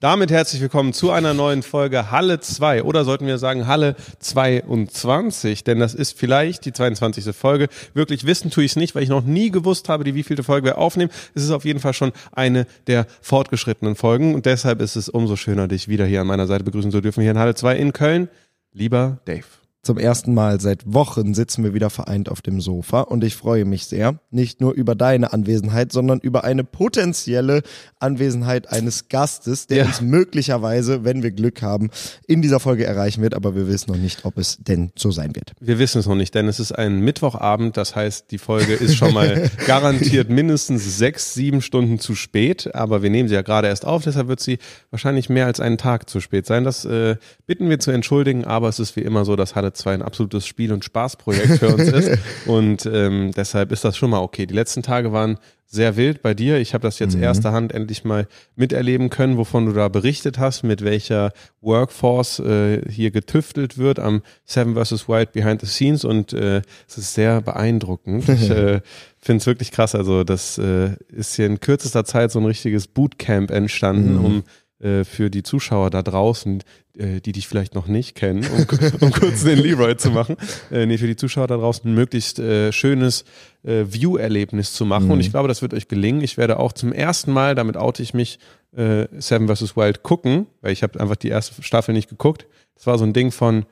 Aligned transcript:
Damit 0.00 0.30
herzlich 0.30 0.62
willkommen 0.62 0.92
zu 0.92 1.10
einer 1.10 1.34
neuen 1.34 1.64
Folge 1.64 2.12
Halle 2.12 2.38
2 2.38 2.84
oder 2.84 3.04
sollten 3.04 3.26
wir 3.26 3.36
sagen 3.36 3.66
Halle 3.66 3.96
22, 4.20 5.64
denn 5.64 5.80
das 5.80 5.92
ist 5.92 6.16
vielleicht 6.16 6.64
die 6.66 6.72
22. 6.72 7.34
Folge. 7.34 7.66
Wirklich 7.94 8.24
wissen 8.24 8.52
tue 8.52 8.62
ich 8.62 8.70
es 8.70 8.76
nicht, 8.76 8.94
weil 8.94 9.02
ich 9.02 9.08
noch 9.08 9.24
nie 9.24 9.50
gewusst 9.50 9.88
habe, 9.88 10.04
die 10.04 10.14
wievielte 10.14 10.44
Folge 10.44 10.66
wir 10.66 10.78
aufnehmen. 10.78 11.10
Es 11.34 11.42
ist 11.42 11.50
auf 11.50 11.64
jeden 11.64 11.80
Fall 11.80 11.94
schon 11.94 12.12
eine 12.30 12.68
der 12.86 13.08
fortgeschrittenen 13.22 13.96
Folgen 13.96 14.36
und 14.36 14.46
deshalb 14.46 14.82
ist 14.82 14.94
es 14.94 15.08
umso 15.08 15.34
schöner, 15.34 15.66
dich 15.66 15.88
wieder 15.88 16.06
hier 16.06 16.20
an 16.20 16.28
meiner 16.28 16.46
Seite 16.46 16.62
begrüßen 16.62 16.92
zu 16.92 17.00
dürfen, 17.00 17.22
hier 17.22 17.32
in 17.32 17.38
Halle 17.38 17.56
2 17.56 17.76
in 17.76 17.92
Köln. 17.92 18.28
Lieber 18.72 19.18
Dave. 19.24 19.46
Zum 19.88 19.96
ersten 19.96 20.34
Mal 20.34 20.60
seit 20.60 20.82
Wochen 20.92 21.32
sitzen 21.32 21.64
wir 21.64 21.72
wieder 21.72 21.88
vereint 21.88 22.28
auf 22.28 22.42
dem 22.42 22.60
Sofa 22.60 23.00
und 23.00 23.24
ich 23.24 23.36
freue 23.36 23.64
mich 23.64 23.86
sehr, 23.86 24.20
nicht 24.30 24.60
nur 24.60 24.74
über 24.74 24.94
deine 24.94 25.32
Anwesenheit, 25.32 25.92
sondern 25.92 26.20
über 26.20 26.44
eine 26.44 26.62
potenzielle 26.62 27.62
Anwesenheit 27.98 28.70
eines 28.70 29.08
Gastes, 29.08 29.66
der 29.66 29.78
Ja. 29.78 29.84
uns 29.86 30.02
möglicherweise, 30.02 31.04
wenn 31.04 31.22
wir 31.22 31.30
Glück 31.30 31.62
haben, 31.62 31.88
in 32.26 32.42
dieser 32.42 32.60
Folge 32.60 32.84
erreichen 32.84 33.22
wird, 33.22 33.32
aber 33.34 33.54
wir 33.56 33.66
wissen 33.66 33.90
noch 33.90 33.96
nicht, 33.98 34.26
ob 34.26 34.36
es 34.36 34.58
denn 34.58 34.92
so 34.94 35.10
sein 35.10 35.34
wird. 35.34 35.52
Wir 35.58 35.78
wissen 35.78 36.00
es 36.00 36.06
noch 36.06 36.16
nicht, 36.16 36.34
denn 36.34 36.48
es 36.48 36.60
ist 36.60 36.72
ein 36.72 37.00
Mittwochabend, 37.00 37.78
das 37.78 37.96
heißt, 37.96 38.30
die 38.30 38.36
Folge 38.36 38.74
ist 38.74 38.94
schon 38.94 39.14
mal 39.14 39.50
garantiert 39.66 40.28
mindestens 40.28 40.98
sechs, 40.98 41.32
sieben 41.32 41.62
Stunden 41.62 41.98
zu 41.98 42.14
spät, 42.14 42.74
aber 42.74 43.02
wir 43.02 43.08
nehmen 43.08 43.30
sie 43.30 43.36
ja 43.36 43.40
gerade 43.40 43.68
erst 43.68 43.86
auf, 43.86 44.04
deshalb 44.04 44.28
wird 44.28 44.40
sie 44.40 44.58
wahrscheinlich 44.90 45.30
mehr 45.30 45.46
als 45.46 45.60
einen 45.60 45.78
Tag 45.78 46.10
zu 46.10 46.20
spät 46.20 46.44
sein. 46.44 46.64
Das 46.64 46.84
äh, 46.84 47.16
bitten 47.46 47.70
wir 47.70 47.78
zu 47.80 47.90
entschuldigen, 47.90 48.44
aber 48.44 48.68
es 48.68 48.78
ist 48.78 48.94
wie 48.94 49.00
immer 49.00 49.24
so, 49.24 49.34
dass 49.34 49.54
Halle 49.54 49.72
2 49.78 49.94
ein 49.94 50.02
absolutes 50.02 50.46
Spiel- 50.46 50.72
und 50.72 50.84
Spaßprojekt 50.84 51.58
für 51.58 51.74
uns 51.74 51.88
ist 51.88 52.18
und 52.46 52.86
ähm, 52.86 53.32
deshalb 53.36 53.72
ist 53.72 53.84
das 53.84 53.96
schon 53.96 54.10
mal 54.10 54.20
okay. 54.20 54.46
Die 54.46 54.54
letzten 54.54 54.82
Tage 54.82 55.12
waren 55.12 55.38
sehr 55.70 55.96
wild 55.96 56.22
bei 56.22 56.32
dir. 56.32 56.56
Ich 56.58 56.72
habe 56.72 56.82
das 56.82 56.98
jetzt 56.98 57.14
erster 57.14 57.52
Hand 57.52 57.72
endlich 57.72 58.02
mal 58.02 58.26
miterleben 58.56 59.10
können, 59.10 59.36
wovon 59.36 59.66
du 59.66 59.72
da 59.72 59.88
berichtet 59.88 60.38
hast, 60.38 60.62
mit 60.62 60.82
welcher 60.82 61.32
Workforce 61.60 62.38
äh, 62.38 62.90
hier 62.90 63.10
getüftelt 63.10 63.76
wird 63.76 63.98
am 63.98 64.22
Seven 64.46 64.82
vs. 64.82 65.08
Wild 65.08 65.32
Behind 65.32 65.60
the 65.60 65.66
Scenes 65.66 66.04
und 66.04 66.32
äh, 66.32 66.62
es 66.88 66.96
ist 66.96 67.12
sehr 67.12 67.42
beeindruckend. 67.42 68.26
Ich 68.30 68.48
äh, 68.50 68.80
finde 69.18 69.40
es 69.40 69.46
wirklich 69.46 69.70
krass. 69.70 69.94
Also 69.94 70.24
das 70.24 70.56
äh, 70.56 70.92
ist 71.08 71.36
hier 71.36 71.44
in 71.44 71.60
kürzester 71.60 72.06
Zeit 72.06 72.32
so 72.32 72.38
ein 72.38 72.46
richtiges 72.46 72.86
Bootcamp 72.86 73.50
entstanden, 73.50 74.16
um 74.16 74.44
äh, 74.80 75.04
für 75.04 75.30
die 75.30 75.42
Zuschauer 75.42 75.90
da 75.90 76.02
draußen, 76.02 76.62
äh, 76.96 77.20
die 77.20 77.32
dich 77.32 77.48
vielleicht 77.48 77.74
noch 77.74 77.86
nicht 77.86 78.14
kennen, 78.14 78.46
um, 78.46 78.66
um 79.00 79.10
kurz 79.10 79.44
den 79.44 79.58
Leroy 79.58 79.96
zu 79.96 80.10
machen, 80.10 80.36
äh, 80.70 80.86
nee, 80.86 80.98
für 80.98 81.06
die 81.06 81.16
Zuschauer 81.16 81.46
da 81.46 81.56
draußen 81.56 81.90
ein 81.90 81.94
möglichst 81.94 82.38
äh, 82.38 82.72
schönes 82.72 83.24
äh, 83.64 83.84
View-Erlebnis 83.88 84.72
zu 84.72 84.84
machen. 84.84 85.10
Und 85.10 85.20
ich 85.20 85.30
glaube, 85.30 85.48
das 85.48 85.62
wird 85.62 85.74
euch 85.74 85.88
gelingen. 85.88 86.20
Ich 86.20 86.36
werde 86.36 86.58
auch 86.58 86.72
zum 86.72 86.92
ersten 86.92 87.32
Mal, 87.32 87.54
damit 87.54 87.76
oute 87.76 88.02
ich 88.02 88.14
mich, 88.14 88.38
äh, 88.76 89.06
Seven 89.18 89.48
vs. 89.48 89.76
Wild 89.76 90.02
gucken, 90.02 90.46
weil 90.60 90.72
ich 90.72 90.82
habe 90.82 91.00
einfach 91.00 91.16
die 91.16 91.28
erste 91.28 91.62
Staffel 91.62 91.92
nicht 91.92 92.08
geguckt. 92.08 92.46
Das 92.74 92.86
war 92.86 92.98
so 92.98 93.04
ein 93.04 93.12
Ding 93.12 93.32
von, 93.32 93.66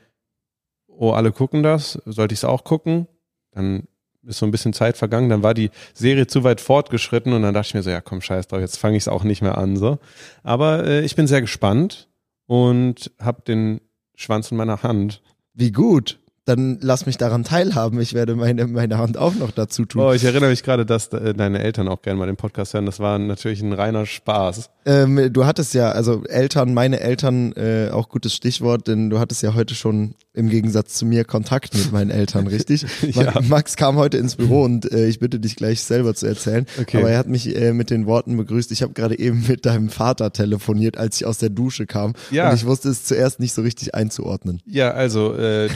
oh, 0.88 1.12
alle 1.12 1.32
gucken 1.32 1.62
das, 1.62 2.00
sollte 2.04 2.32
ich 2.32 2.41
es 2.41 2.44
auch 2.44 2.64
gucken? 2.64 3.06
Dann 3.52 3.84
ist 4.27 4.38
so 4.38 4.46
ein 4.46 4.50
bisschen 4.50 4.72
Zeit 4.72 4.96
vergangen, 4.96 5.28
dann 5.28 5.42
war 5.42 5.55
die 5.55 5.70
Serie 5.94 6.27
zu 6.27 6.44
weit 6.44 6.60
fortgeschritten 6.60 7.32
und 7.32 7.42
dann 7.42 7.55
dachte 7.55 7.69
ich 7.69 7.74
mir 7.74 7.82
so, 7.82 7.91
ja 7.91 8.00
komm, 8.00 8.20
scheiß 8.20 8.48
drauf, 8.48 8.60
jetzt 8.60 8.78
fange 8.78 8.96
ich 8.96 9.05
es 9.05 9.08
auch 9.08 9.24
nicht 9.24 9.42
mehr 9.42 9.58
an. 9.58 9.77
so. 9.77 9.98
Aber 10.42 10.84
äh, 10.84 11.00
ich 11.02 11.16
bin 11.16 11.27
sehr 11.27 11.41
gespannt 11.41 12.08
und 12.47 13.12
habe 13.20 13.42
den 13.42 13.80
Schwanz 14.14 14.50
in 14.50 14.56
meiner 14.56 14.82
Hand. 14.82 15.22
Wie 15.54 15.72
gut. 15.72 16.19
Dann 16.47 16.78
lass 16.80 17.06
mich 17.06 17.19
daran 17.19 17.44
teilhaben. 17.44 18.00
Ich 18.00 18.14
werde 18.14 18.36
meine, 18.36 18.66
meine 18.69 18.98
Hand 18.98 19.19
auch 19.19 19.34
noch 19.34 19.50
dazu 19.50 19.84
tun. 19.84 20.00
Oh, 20.00 20.12
ich 20.12 20.25
erinnere 20.25 20.50
mich 20.50 20.62
gerade, 20.62 20.86
dass 20.86 21.08
äh, 21.08 21.34
deine 21.34 21.61
Eltern 21.61 21.88
auch 21.88 22.03
gerne 22.03 22.19
mal 22.19 22.27
den 22.27 22.36
Podcast 22.36 22.72
hören. 22.72 22.86
Das 22.86 23.00
war 23.00 23.19
natürlich 23.19 23.61
ein 23.62 23.72
reiner 23.72 24.06
Spaß. 24.06 24.70
Ähm, 24.84 25.33
du 25.33 25.44
hattest 25.44 25.75
ja, 25.75 25.91
also 25.91 26.25
Eltern, 26.25 26.72
meine 26.72 27.00
Eltern, 27.00 27.53
äh, 27.55 27.91
auch 27.91 28.08
gutes 28.08 28.33
Stichwort, 28.33 28.86
denn 28.86 29.11
du 29.11 29.19
hattest 29.19 29.42
ja 29.42 29.55
heute 29.55 29.75
schon 29.75 30.14
im 30.33 30.48
Gegensatz 30.48 30.94
zu 30.94 31.06
mir 31.06 31.25
Kontakt 31.25 31.75
mit 31.75 31.91
meinen 31.92 32.11
Eltern, 32.11 32.47
richtig? 32.47 32.86
Ja. 33.16 33.41
Max 33.41 33.76
kam 33.76 33.97
heute 33.97 34.19
ins 34.19 34.37
Büro 34.37 34.62
und 34.62 34.91
äh, 34.93 35.06
ich 35.06 35.20
bitte 35.20 35.38
dich 35.38 35.56
gleich 35.56 35.81
selber 35.81 36.15
zu 36.15 36.26
erzählen. 36.26 36.66
Okay. 36.78 36.99
Aber 36.99 37.10
er 37.10 37.19
hat 37.19 37.28
mich 37.28 37.56
äh, 37.56 37.72
mit 37.72 37.88
den 37.88 38.06
Worten 38.06 38.37
begrüßt, 38.37 38.72
ich 38.72 38.82
habe 38.82 38.93
gerade 38.93 39.19
eben 39.19 39.44
mit 39.49 39.65
deinem 39.65 39.88
Vater 39.88 40.32
telefoniert, 40.32 40.99
als 40.99 41.16
ich 41.16 41.26
aus 41.26 41.38
der 41.38 41.49
Dusche 41.49 41.87
kam. 41.87 42.12
Ja. 42.31 42.50
Und 42.50 42.56
ich 42.56 42.66
wusste 42.66 42.91
es 42.91 43.04
zuerst 43.04 43.41
nicht 43.41 43.54
so 43.54 43.62
richtig 43.62 43.94
einzuordnen. 43.94 44.60
Ja, 44.66 44.91
also 44.91 45.34
äh, 45.34 45.69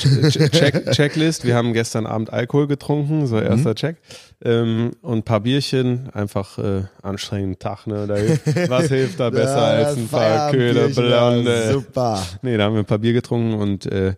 Check, 0.60 0.90
Checklist. 0.92 1.44
Wir 1.44 1.54
haben 1.54 1.72
gestern 1.72 2.06
Abend 2.06 2.32
Alkohol 2.32 2.66
getrunken, 2.66 3.26
so 3.26 3.38
erster 3.38 3.74
Check. 3.74 3.96
Ähm, 4.42 4.92
und 5.02 5.18
ein 5.18 5.22
paar 5.22 5.40
Bierchen, 5.40 6.10
einfach 6.12 6.58
äh, 6.58 6.82
anstrengenden 7.02 7.58
Tag, 7.58 7.86
ne? 7.86 8.06
Da 8.06 8.70
was 8.70 8.88
hilft 8.88 9.20
da 9.20 9.30
besser 9.30 9.56
Ja, 9.56 9.86
als 9.86 9.96
ein 9.96 10.08
paar 10.08 10.54
ja, 10.54 10.86
Blonde? 10.88 11.72
Super. 11.72 12.22
Nee, 12.42 12.56
da 12.56 12.64
haben 12.64 12.74
wir 12.74 12.80
ein 12.80 12.86
paar 12.86 12.98
Bier 12.98 13.12
getrunken 13.12 13.54
und 13.54 13.86
äh, 13.86 14.14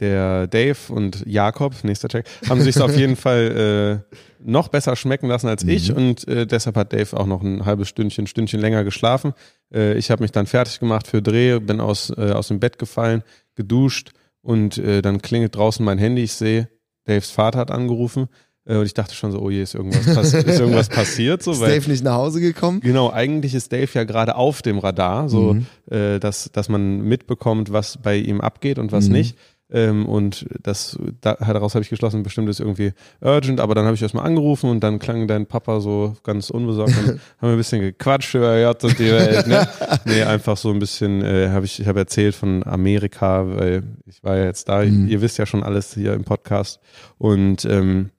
der 0.00 0.46
Dave 0.46 0.78
und 0.88 1.24
Jakob, 1.26 1.74
nächster 1.84 2.08
Check, 2.08 2.26
haben 2.48 2.60
sich 2.62 2.80
auf 2.80 2.96
jeden 2.96 3.16
Fall 3.16 4.02
äh, 4.10 4.16
noch 4.42 4.68
besser 4.68 4.96
schmecken 4.96 5.28
lassen 5.28 5.46
als 5.46 5.62
ich 5.62 5.94
und 5.94 6.26
äh, 6.26 6.46
deshalb 6.46 6.76
hat 6.76 6.92
Dave 6.92 7.16
auch 7.16 7.26
noch 7.26 7.42
ein 7.42 7.66
halbes 7.66 7.88
Stündchen, 7.88 8.26
Stündchen 8.26 8.60
länger 8.60 8.82
geschlafen. 8.82 9.34
Äh, 9.72 9.94
ich 9.98 10.10
habe 10.10 10.22
mich 10.22 10.32
dann 10.32 10.46
fertig 10.46 10.80
gemacht 10.80 11.06
für 11.06 11.20
Dreh, 11.20 11.58
bin 11.60 11.80
aus, 11.80 12.10
äh, 12.16 12.32
aus 12.32 12.48
dem 12.48 12.60
Bett 12.60 12.78
gefallen, 12.78 13.22
geduscht 13.54 14.12
und 14.42 14.78
äh, 14.78 15.02
dann 15.02 15.22
klingelt 15.22 15.56
draußen 15.56 15.84
mein 15.84 15.98
Handy. 15.98 16.22
Ich 16.22 16.32
sehe, 16.32 16.68
Daves 17.04 17.30
Vater 17.30 17.58
hat 17.58 17.70
angerufen 17.70 18.28
äh, 18.64 18.76
und 18.76 18.86
ich 18.86 18.94
dachte 18.94 19.14
schon 19.14 19.32
so, 19.32 19.40
oh 19.40 19.50
je, 19.50 19.62
ist 19.62 19.74
irgendwas, 19.74 20.14
pass 20.14 20.34
ist 20.34 20.60
irgendwas 20.60 20.88
passiert? 20.88 21.42
So, 21.42 21.52
Ist 21.52 21.60
weil, 21.60 21.78
Dave 21.78 21.90
nicht 21.90 22.04
nach 22.04 22.14
Hause 22.14 22.40
gekommen? 22.40 22.80
Genau, 22.80 23.10
eigentlich 23.10 23.54
ist 23.54 23.72
Dave 23.72 23.90
ja 23.92 24.04
gerade 24.04 24.36
auf 24.36 24.62
dem 24.62 24.78
Radar, 24.78 25.28
so 25.28 25.56
äh, 25.90 26.18
dass, 26.18 26.50
dass 26.52 26.68
man 26.68 27.02
mitbekommt, 27.02 27.72
was 27.72 27.98
bei 27.98 28.16
ihm 28.16 28.40
abgeht 28.40 28.78
und 28.78 28.92
was 28.92 29.08
nicht. 29.08 29.36
Ähm, 29.72 30.06
und 30.06 30.46
das 30.62 30.98
da, 31.20 31.34
daraus 31.34 31.74
habe 31.74 31.82
ich 31.82 31.90
geschlossen, 31.90 32.22
bestimmt 32.22 32.48
ist 32.48 32.60
irgendwie 32.60 32.92
urgent, 33.20 33.60
aber 33.60 33.74
dann 33.74 33.84
habe 33.84 33.94
ich 33.94 34.02
erstmal 34.02 34.26
angerufen 34.26 34.68
und 34.70 34.80
dann 34.80 34.98
klang 34.98 35.28
dein 35.28 35.46
Papa 35.46 35.80
so 35.80 36.16
ganz 36.24 36.50
unbesorgt 36.50 36.96
und 36.98 37.06
haben 37.08 37.20
wir 37.40 37.50
ein 37.50 37.56
bisschen 37.56 37.80
gequatscht 37.80 38.34
über 38.34 38.60
J 38.60 38.84
und 38.84 38.98
die 38.98 39.10
Welt. 39.10 39.46
Ne? 39.46 39.68
nee, 40.04 40.22
einfach 40.22 40.56
so 40.56 40.70
ein 40.70 40.78
bisschen, 40.78 41.22
äh, 41.22 41.50
habe 41.50 41.66
ich, 41.66 41.80
ich 41.80 41.86
habe 41.86 42.00
erzählt 42.00 42.34
von 42.34 42.66
Amerika, 42.66 43.46
weil 43.56 43.82
ich 44.06 44.22
war 44.24 44.36
ja 44.36 44.44
jetzt 44.44 44.68
da, 44.68 44.82
ihr 44.82 45.20
wisst 45.20 45.38
ja 45.38 45.46
schon 45.46 45.62
alles 45.62 45.94
hier 45.94 46.14
im 46.14 46.24
Podcast. 46.24 46.80
Und 47.18 47.64
ähm, 47.64 48.10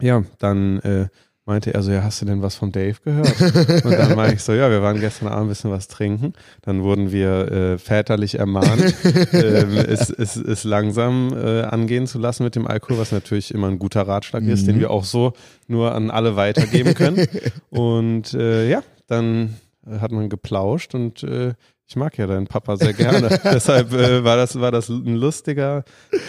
ja, 0.00 0.24
dann 0.38 0.78
äh, 0.80 1.08
meinte 1.50 1.74
er 1.74 1.82
so, 1.82 1.90
ja, 1.90 2.04
hast 2.04 2.22
du 2.22 2.26
denn 2.26 2.42
was 2.42 2.54
von 2.54 2.70
Dave 2.70 2.96
gehört? 3.04 3.40
Und 3.84 3.90
dann 3.90 4.14
meinte 4.14 4.36
ich 4.36 4.42
so, 4.42 4.52
ja, 4.52 4.70
wir 4.70 4.82
waren 4.82 5.00
gestern 5.00 5.28
Abend 5.28 5.46
ein 5.46 5.48
bisschen 5.48 5.70
was 5.70 5.88
trinken. 5.88 6.32
Dann 6.62 6.82
wurden 6.82 7.10
wir 7.10 7.50
äh, 7.50 7.78
väterlich 7.78 8.38
ermahnt, 8.38 8.94
ähm, 9.32 9.76
es, 9.76 10.10
es, 10.10 10.36
es 10.36 10.62
langsam 10.62 11.36
äh, 11.36 11.62
angehen 11.62 12.06
zu 12.06 12.18
lassen 12.18 12.44
mit 12.44 12.54
dem 12.54 12.68
Alkohol, 12.68 12.98
was 12.98 13.10
natürlich 13.10 13.52
immer 13.52 13.66
ein 13.66 13.80
guter 13.80 14.02
Ratschlag 14.02 14.44
ist, 14.44 14.68
den 14.68 14.78
wir 14.78 14.90
auch 14.90 15.04
so 15.04 15.32
nur 15.66 15.92
an 15.92 16.10
alle 16.10 16.36
weitergeben 16.36 16.94
können. 16.94 17.26
Und 17.70 18.32
äh, 18.34 18.68
ja, 18.68 18.82
dann 19.08 19.56
hat 20.00 20.12
man 20.12 20.28
geplauscht 20.28 20.94
und 20.94 21.24
äh, 21.24 21.54
ich 21.90 21.96
mag 21.96 22.16
ja 22.18 22.28
deinen 22.28 22.46
Papa 22.46 22.76
sehr 22.76 22.92
gerne. 22.92 23.40
Deshalb 23.44 23.92
äh, 23.92 24.22
war, 24.22 24.36
das, 24.36 24.60
war 24.60 24.70
das 24.70 24.88
ein 24.88 25.16
lustiger 25.16 25.82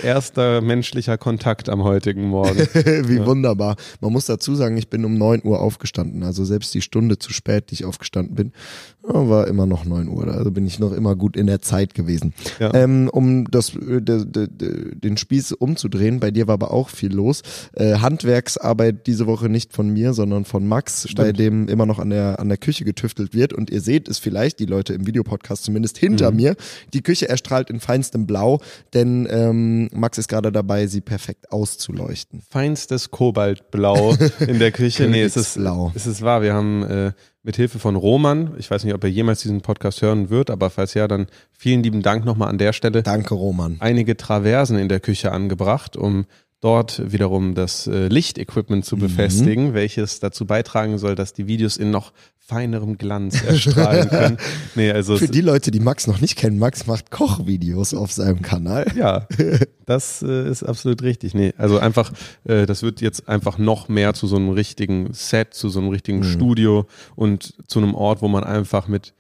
erster 0.04 0.60
menschlicher 0.60 1.20
Kontakt 1.20 1.70
am 1.70 1.84
heutigen 1.84 2.24
Morgen. 2.24 2.58
Wie 3.08 3.24
wunderbar. 3.24 3.76
Man 4.00 4.12
muss 4.12 4.26
dazu 4.26 4.56
sagen, 4.56 4.76
ich 4.78 4.90
bin 4.90 5.06
um 5.06 5.20
9 5.20 5.42
Uhr 5.44 5.60
aufgestanden. 5.60 6.24
Also 6.24 6.46
selbst 6.46 6.74
die 6.74 6.82
Stunde 6.82 7.20
zu 7.20 7.32
spät, 7.32 7.70
die 7.70 7.76
ich 7.76 7.86
aufgestanden 7.86 8.34
bin, 8.34 8.54
ja, 9.01 9.01
war 9.04 9.48
immer 9.48 9.66
noch 9.66 9.86
9 9.86 10.08
Uhr. 10.08 10.28
Also 10.28 10.52
bin 10.52 10.66
ich 10.66 10.80
noch 10.80 10.92
immer 10.92 11.16
gut 11.16 11.36
in 11.36 11.48
der 11.48 11.62
Zeit 11.62 11.94
gewesen. 11.94 12.34
Ja. 12.60 12.74
Ähm, 12.74 13.10
um 13.12 13.50
das, 13.50 13.76
äh, 13.76 14.02
de, 14.02 14.26
de, 14.26 14.48
de, 14.48 14.96
den 14.96 15.18
Spieß 15.18 15.54
umzudrehen, 15.54 16.20
bei 16.20 16.32
dir 16.32 16.48
war 16.48 16.54
aber 16.54 16.72
auch 16.72 16.90
viel 16.90 17.14
los. 17.14 17.42
Äh, 17.74 17.96
Handwerksarbeit 17.96 19.08
diese 19.08 19.26
Woche 19.26 19.50
nicht 19.50 19.74
von 19.74 19.90
mir, 19.90 20.14
sondern 20.14 20.46
von 20.46 20.68
Max, 20.68 21.08
bei 21.16 21.32
dem 21.32 21.68
immer 21.68 21.86
noch 21.86 22.00
an 22.00 22.10
der, 22.10 22.40
an 22.40 22.50
der 22.50 22.58
Küche 22.58 22.86
getüftelt 22.86 23.34
wird. 23.34 23.54
Und 23.54 23.70
ihr 23.70 23.82
seht 23.82 24.08
es 24.08 24.20
vielleicht, 24.20 24.60
die 24.60 24.66
Leute 24.66 24.94
im 24.94 25.08
Videopodcast 25.08 25.64
zumindest 25.64 25.98
hinter 25.98 26.32
mir. 26.32 26.56
Die 26.94 27.02
Küche 27.02 27.28
erstrahlt 27.28 27.70
in 27.70 27.80
feinstem 27.80 28.28
Blau, 28.28 28.60
denn 28.94 29.28
ähm, 29.30 29.90
Max 29.94 30.18
ist 30.18 30.28
gerade 30.28 30.52
dabei, 30.52 30.88
sie 30.88 31.02
perfekt 31.02 31.52
auszuleuchten. 31.52 32.42
feinstes 32.50 33.12
Kobaltblau 33.12 34.16
in 34.40 34.60
der 34.60 34.72
Küche. 34.72 35.08
nee, 35.10 35.24
es 35.24 35.36
ist, 35.36 35.58
es 35.58 36.08
ist 36.08 36.22
wahr. 36.22 36.42
Wir 36.42 36.54
haben 36.54 36.84
äh, 36.84 37.12
mit 37.44 37.56
Hilfe 37.56 37.80
von 37.80 37.96
Roman, 37.96 38.54
ich 38.58 38.70
weiß 38.70 38.84
nicht, 38.84 38.94
ob 38.94 39.04
er 39.04 39.10
jemals 39.10 39.42
diesen 39.42 39.62
Podcast 39.62 40.02
hören 40.02 40.30
wird, 40.30 40.50
aber 40.50 40.70
falls 40.70 40.94
ja, 40.94 41.08
dann 41.08 41.28
vielen 41.52 41.82
lieben 41.84 42.02
Dank 42.04 42.24
nochmal 42.26 42.50
an 42.50 42.58
der 42.58 42.72
Stelle. 42.74 43.02
Danke, 43.04 43.34
Roman. 43.34 43.78
Einige 43.80 44.16
Traversen 44.16 44.78
in 44.78 44.90
der 44.90 45.00
Küche 45.00 45.32
angebracht, 45.32 45.98
um 45.98 46.26
dort 46.60 47.12
wiederum 47.12 47.56
das 47.56 47.88
äh, 47.88 48.08
Lichtequipment 48.08 48.84
Mhm. 48.84 48.88
zu 48.88 48.98
befestigen, 48.98 49.74
welches 49.74 50.20
dazu 50.20 50.46
beitragen 50.46 51.00
soll, 51.00 51.16
dass 51.16 51.34
die 51.34 51.48
Videos 51.48 51.78
in 51.78 51.90
noch 51.90 52.14
feinerem 52.52 52.98
Glanz 52.98 53.42
erstrahlen 53.42 54.10
können. 54.10 54.38
Nee, 54.76 54.92
also 54.92 55.16
Für 55.16 55.30
die 55.30 55.40
Leute, 55.40 55.72
die 55.72 55.80
Max 55.80 56.06
noch 56.06 56.20
nicht 56.20 56.36
kennen, 56.36 56.60
Max 56.60 56.86
macht 56.86 57.10
Kochvideos 57.10 57.94
auf 57.94 58.12
seinem 58.12 58.42
Kanal. 58.42 58.86
Ja, 58.94 59.26
das 59.86 60.22
äh, 60.22 60.50
ist 60.50 60.62
absolut 60.62 61.02
richtig. 61.02 61.34
Nee, 61.34 61.54
also 61.58 61.80
einfach, 61.80 62.12
äh, 62.44 62.66
das 62.66 62.84
wird 62.84 63.00
jetzt 63.00 63.30
einfach 63.30 63.58
noch 63.58 63.88
mehr 63.88 64.14
zu 64.14 64.28
so 64.28 64.36
einem 64.36 64.50
richtigen 64.50 65.14
Set, 65.14 65.54
zu 65.54 65.70
so 65.70 65.80
einem 65.80 65.88
richtigen 65.90 66.26
Studio 66.26 66.88
und 67.16 67.54
zu 67.68 67.80
einem 67.80 67.96
Ort, 67.96 68.22
wo 68.22 68.28
man 68.28 68.44
einfach 68.44 68.90
mit 68.90 69.14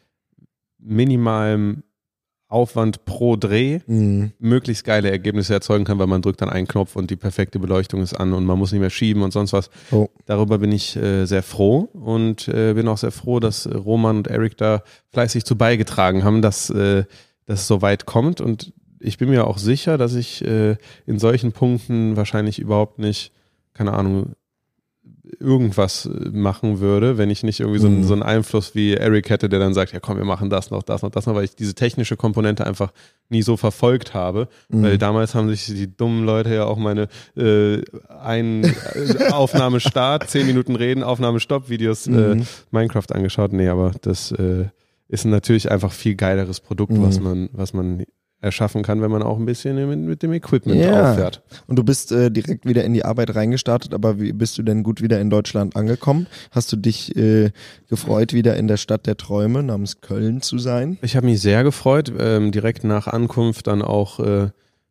minimalem 0.77 1.83
Aufwand 2.51 3.05
pro 3.05 3.35
Dreh 3.35 3.79
Mhm. 3.87 4.31
möglichst 4.39 4.83
geile 4.83 5.09
Ergebnisse 5.09 5.53
erzeugen 5.53 5.85
kann, 5.85 5.99
weil 5.99 6.07
man 6.07 6.21
drückt 6.21 6.41
dann 6.41 6.49
einen 6.49 6.67
Knopf 6.67 6.95
und 6.95 7.09
die 7.09 7.15
perfekte 7.15 7.59
Beleuchtung 7.59 8.01
ist 8.01 8.13
an 8.13 8.33
und 8.33 8.45
man 8.45 8.57
muss 8.59 8.71
nicht 8.71 8.81
mehr 8.81 8.89
schieben 8.89 9.23
und 9.23 9.31
sonst 9.31 9.53
was. 9.53 9.69
Oh. 9.91 10.07
Darüber 10.25 10.57
bin 10.57 10.71
ich 10.71 10.95
äh, 10.95 11.25
sehr 11.25 11.43
froh 11.43 11.89
und 11.93 12.47
äh, 12.47 12.73
bin 12.73 12.87
auch 12.87 12.97
sehr 12.97 13.11
froh, 13.11 13.39
dass 13.39 13.67
Roman 13.67 14.17
und 14.17 14.27
Eric 14.27 14.57
da 14.57 14.83
fleißig 15.11 15.45
zu 15.45 15.55
beigetragen 15.57 16.23
haben, 16.23 16.41
dass 16.41 16.69
äh, 16.69 17.05
das 17.45 17.67
so 17.67 17.81
weit 17.81 18.05
kommt 18.05 18.41
und 18.41 18.73
ich 19.03 19.17
bin 19.17 19.29
mir 19.29 19.47
auch 19.47 19.57
sicher, 19.57 19.97
dass 19.97 20.13
ich 20.13 20.45
äh, 20.45 20.75
in 21.07 21.17
solchen 21.17 21.53
Punkten 21.53 22.15
wahrscheinlich 22.17 22.59
überhaupt 22.59 22.99
nicht, 22.99 23.31
keine 23.73 23.93
Ahnung, 23.93 24.33
irgendwas 25.39 26.05
äh, 26.05 26.29
machen 26.31 26.79
würde, 26.79 27.17
wenn 27.17 27.29
ich 27.29 27.43
nicht 27.43 27.59
irgendwie 27.59 27.79
so, 27.79 27.87
einen, 27.87 27.99
Mhm. 27.99 28.03
so 28.03 28.13
einen 28.13 28.23
Einfluss 28.23 28.75
wie 28.75 28.93
Eric 28.93 29.29
hätte, 29.29 29.49
der 29.49 29.59
dann 29.59 29.73
sagt, 29.73 29.93
ja 29.93 29.99
komm, 29.99 30.17
wir 30.17 30.25
machen 30.25 30.49
das 30.49 30.71
noch, 30.71 30.83
das 30.83 31.01
noch, 31.01 31.09
das 31.11 31.25
noch, 31.25 31.35
weil 31.35 31.45
ich 31.45 31.55
diese 31.55 31.73
technische 31.75 32.17
Komponente 32.17 32.65
einfach 32.65 32.91
nie 33.29 33.41
so 33.41 33.57
verfolgt 33.57 34.13
habe. 34.13 34.47
Mhm. 34.69 34.83
Weil 34.83 34.97
damals 34.97 35.33
haben 35.35 35.49
sich 35.49 35.65
die 35.65 35.95
dummen 35.95 36.25
Leute 36.25 36.53
ja 36.53 36.65
auch 36.65 36.77
meine 36.77 37.07
äh, 37.37 37.81
ein 38.21 38.63
äh, 38.65 39.31
Aufnahme 39.31 39.79
Start, 39.79 40.29
zehn 40.29 40.45
Minuten 40.47 40.75
reden, 40.75 41.03
Aufnahme 41.03 41.39
Stopp 41.39 41.69
Videos 41.69 42.07
äh, 42.07 42.11
Mhm. 42.11 42.43
Minecraft 42.71 43.11
angeschaut. 43.13 43.53
Nee, 43.53 43.67
aber 43.69 43.91
das 44.01 44.31
äh, 44.31 44.65
ist 45.07 45.25
natürlich 45.25 45.69
einfach 45.71 45.91
viel 45.91 46.15
geileres 46.15 46.59
Produkt, 46.59 46.93
Mhm. 46.93 47.03
was 47.03 47.19
man, 47.19 47.49
was 47.53 47.73
man 47.73 48.03
erschaffen 48.41 48.81
kann, 48.83 49.01
wenn 49.01 49.11
man 49.11 49.21
auch 49.23 49.37
ein 49.37 49.45
bisschen 49.45 49.75
mit, 49.87 49.99
mit 49.99 50.23
dem 50.23 50.33
Equipment 50.33 50.79
Ja. 50.83 51.11
auffährt. 51.11 51.41
Und 51.67 51.77
du 51.77 51.83
bist 51.83 52.11
äh, 52.11 52.31
direkt 52.31 52.65
wieder 52.65 52.83
in 52.83 52.93
die 52.93 53.05
Arbeit 53.05 53.35
reingestartet, 53.35 53.93
aber 53.93 54.19
wie 54.19 54.33
bist 54.33 54.57
du 54.57 54.63
denn 54.63 54.81
gut 54.83 55.01
wieder 55.01 55.21
in 55.21 55.29
Deutschland 55.29 55.75
angekommen? 55.75 56.25
Hast 56.51 56.71
du 56.71 56.75
dich 56.75 57.15
äh, 57.15 57.51
gefreut, 57.87 58.33
wieder 58.33 58.55
in 58.57 58.67
der 58.67 58.77
Stadt 58.77 59.05
der 59.05 59.15
Träume 59.17 59.61
namens 59.63 60.01
Köln 60.01 60.41
zu 60.41 60.57
sein? 60.57 60.97
Ich 61.03 61.15
habe 61.15 61.27
mich 61.27 61.39
sehr 61.39 61.63
gefreut, 61.63 62.11
ähm, 62.17 62.51
direkt 62.51 62.83
nach 62.83 63.07
Ankunft 63.07 63.67
dann 63.67 63.81
auch 63.83 64.19
äh, 64.19 64.49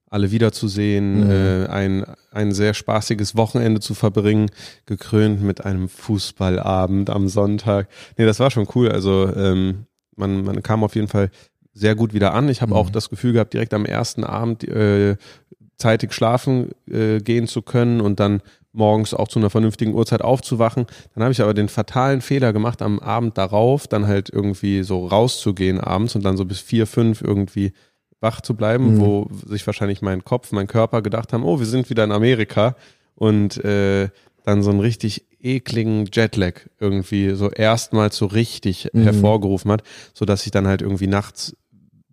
alle 0.09 0.31
wiederzusehen, 0.33 1.25
Mhm. 1.25 1.31
äh, 1.31 1.67
ein, 1.67 2.05
ein 2.33 2.53
sehr 2.53 2.75
spaßiges 2.75 3.37
Wochenende 3.37 3.81
zu 3.81 3.95
verbringen, 3.95 4.51
gekrönt 4.87 5.43
mit 5.43 5.65
einem 5.65 5.89
Fußballabend 5.89 7.11
am 7.11 7.29
Sonntag. 7.29 7.89
Nee, 8.17 8.27
das 8.27 8.41
war 8.41 8.51
schon 8.51 8.67
cool. 8.75 8.91
Also 8.91 9.33
ähm, 9.35 9.87
man, 10.17 10.45
man 10.45 10.63
kam 10.63 10.85
auf 10.85 10.95
jeden 10.95 11.09
Fall 11.09 11.31
sehr 11.73 11.95
gut 11.95 12.13
wieder 12.15 12.35
an. 12.35 12.49
Ich 12.49 12.63
habe 12.63 12.73
Mhm. 12.73 12.77
auch 12.79 12.91
das 12.91 13.11
Gefühl 13.11 13.33
gehabt, 13.33 13.55
direkt 13.55 13.75
am 13.75 13.85
ersten 13.85 14.25
Abend 14.25 14.65
äh, 14.65 15.17
zeitig 15.77 16.13
schlafen 16.13 16.71
äh, 16.91 17.19
gehen 17.19 17.47
zu 17.47 17.63
können 17.63 18.01
und 18.01 18.21
dann 18.21 18.43
morgens 18.73 19.15
auch 19.15 19.29
zu 19.29 19.39
einer 19.39 19.51
vernünftigen 19.51 19.95
Uhrzeit 19.95 20.23
aufzuwachen. 20.23 20.87
Dann 21.15 21.25
habe 21.25 21.33
ich 21.33 21.41
aber 21.41 21.55
den 21.55 21.69
fatalen 21.69 22.21
Fehler 22.21 22.53
gemacht, 22.53 22.83
am 22.83 23.01
Abend 23.01 23.37
darauf 23.39 23.89
dann 23.89 24.07
halt 24.07 24.31
irgendwie 24.31 24.83
so 24.83 25.07
rauszugehen 25.07 25.81
abends 25.81 26.15
und 26.15 26.25
dann 26.25 26.37
so 26.37 26.45
bis 26.45 26.61
vier, 26.61 26.87
fünf 26.87 27.21
irgendwie 27.23 27.73
wach 28.21 28.41
zu 28.43 28.55
bleiben, 28.55 28.95
Mhm. 28.97 29.01
wo 29.01 29.29
sich 29.47 29.67
wahrscheinlich 29.67 30.03
mein 30.03 30.23
Kopf, 30.25 30.53
mein 30.53 30.67
Körper 30.67 31.03
gedacht 31.03 31.33
haben, 31.33 31.43
oh, 31.45 31.59
wir 31.59 31.67
sind 31.67 31.89
wieder 31.91 32.05
in 32.05 32.13
Amerika 32.13 32.77
und 33.15 33.63
äh, 33.65 34.09
dann 34.45 34.63
so 34.63 34.71
einen 34.71 34.81
richtig 34.81 35.27
ekligen 35.43 36.09
Jetlag 36.13 36.61
irgendwie 36.79 37.31
so 37.31 37.51
erstmals 37.51 38.17
so 38.17 38.27
richtig 38.27 38.89
Mhm. 38.93 39.03
hervorgerufen 39.03 39.71
hat, 39.73 39.83
so 40.15 40.25
dass 40.25 40.45
ich 40.47 40.53
dann 40.53 40.67
halt 40.67 40.83
irgendwie 40.83 41.07
nachts 41.07 41.55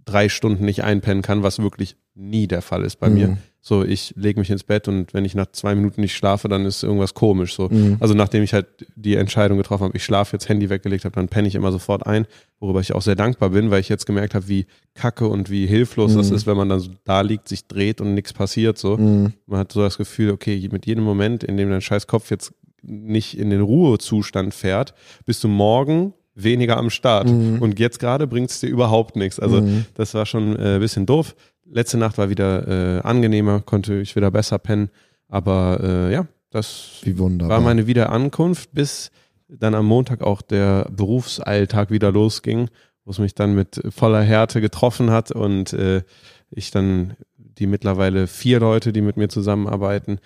drei 0.05 0.29
Stunden 0.29 0.63
nicht 0.65 0.83
einpennen 0.83 1.21
kann, 1.21 1.43
was 1.43 1.59
wirklich 1.59 1.97
nie 2.15 2.47
der 2.47 2.61
Fall 2.61 2.83
ist 2.83 2.95
bei 2.99 3.09
Mhm. 3.09 3.15
mir. 3.15 3.37
So, 3.59 3.83
ich 3.83 4.13
lege 4.15 4.39
mich 4.39 4.49
ins 4.49 4.63
Bett 4.63 4.87
und 4.87 5.13
wenn 5.13 5.25
ich 5.25 5.35
nach 5.35 5.47
zwei 5.51 5.75
Minuten 5.75 5.99
nicht 5.99 6.15
schlafe, 6.15 6.47
dann 6.47 6.65
ist 6.65 6.81
irgendwas 6.83 7.13
komisch. 7.13 7.53
So. 7.53 7.67
Mhm. 7.67 7.97
Also 7.99 8.13
nachdem 8.13 8.41
ich 8.41 8.53
halt 8.53 8.67
die 8.95 9.17
Entscheidung 9.17 9.57
getroffen 9.57 9.83
habe, 9.83 9.97
ich 9.97 10.05
schlafe 10.05 10.37
jetzt 10.37 10.47
Handy 10.47 10.69
weggelegt 10.69 11.03
habe, 11.03 11.13
dann 11.15 11.27
penne 11.27 11.49
ich 11.49 11.55
immer 11.55 11.73
sofort 11.73 12.07
ein, 12.07 12.25
worüber 12.61 12.79
ich 12.79 12.93
auch 12.95 13.01
sehr 13.01 13.15
dankbar 13.15 13.49
bin, 13.49 13.69
weil 13.69 13.81
ich 13.81 13.89
jetzt 13.89 14.05
gemerkt 14.05 14.33
habe, 14.35 14.47
wie 14.47 14.65
kacke 14.93 15.27
und 15.27 15.49
wie 15.49 15.67
hilflos 15.67 16.15
das 16.15 16.29
Mhm. 16.29 16.35
ist, 16.37 16.47
wenn 16.47 16.55
man 16.55 16.69
dann 16.69 16.79
so 16.79 16.91
da 17.03 17.19
liegt, 17.19 17.49
sich 17.49 17.67
dreht 17.67 17.99
und 17.99 18.13
nichts 18.13 18.31
passiert. 18.31 18.77
So. 18.77 18.95
Mhm. 18.95 19.33
Man 19.45 19.59
hat 19.59 19.73
so 19.73 19.81
das 19.81 19.97
Gefühl, 19.97 20.31
okay, 20.31 20.69
mit 20.71 20.85
jedem 20.85 21.03
Moment, 21.03 21.43
in 21.43 21.57
dem 21.57 21.69
dein 21.69 21.81
scheiß 21.81 22.07
Kopf 22.07 22.31
jetzt 22.31 22.53
nicht 22.87 23.37
in 23.37 23.49
den 23.49 23.61
Ruhezustand 23.61 24.53
fährt, 24.53 24.93
bist 25.25 25.43
du 25.43 25.47
morgen 25.47 26.13
weniger 26.35 26.77
am 26.77 26.89
Start. 26.89 27.27
Mhm. 27.27 27.61
Und 27.61 27.79
jetzt 27.79 27.99
gerade 27.99 28.27
bringt 28.27 28.49
es 28.51 28.59
dir 28.59 28.67
überhaupt 28.67 29.15
nichts. 29.15 29.39
Also 29.39 29.61
Mhm. 29.61 29.85
das 29.95 30.13
war 30.13 30.25
schon 30.25 30.55
äh, 30.55 30.75
ein 30.75 30.79
bisschen 30.79 31.05
doof. 31.05 31.35
Letzte 31.69 31.97
Nacht 31.97 32.17
war 32.17 32.29
wieder 32.29 32.97
äh, 32.97 33.01
angenehmer, 33.01 33.59
konnte 33.61 33.99
ich 33.99 34.15
wieder 34.15 34.31
besser 34.31 34.57
pennen. 34.59 34.89
Aber 35.27 35.79
äh, 35.83 36.13
ja, 36.13 36.27
das 36.51 37.01
war 37.49 37.59
meine 37.59 37.87
Wiederankunft, 37.87 38.69
bis 38.73 39.11
dann 39.49 39.75
am 39.75 39.85
Montag 39.85 40.21
auch 40.21 40.41
der 40.41 40.87
Berufsalltag 40.95 41.89
wieder 41.91 42.11
losging, 42.11 42.69
wo 43.03 43.11
es 43.11 43.19
mich 43.19 43.33
dann 43.35 43.55
mit 43.55 43.81
voller 43.89 44.21
Härte 44.21 44.61
getroffen 44.61 45.09
hat 45.11 45.31
und 45.31 45.73
äh, 45.73 46.03
ich 46.51 46.71
dann 46.71 47.15
die 47.37 47.67
mittlerweile 47.67 48.27
vier 48.27 48.59
Leute, 48.59 48.93
die 48.93 49.01
mit 49.01 49.17
mir 49.17 49.29
zusammenarbeiten, 49.29 50.19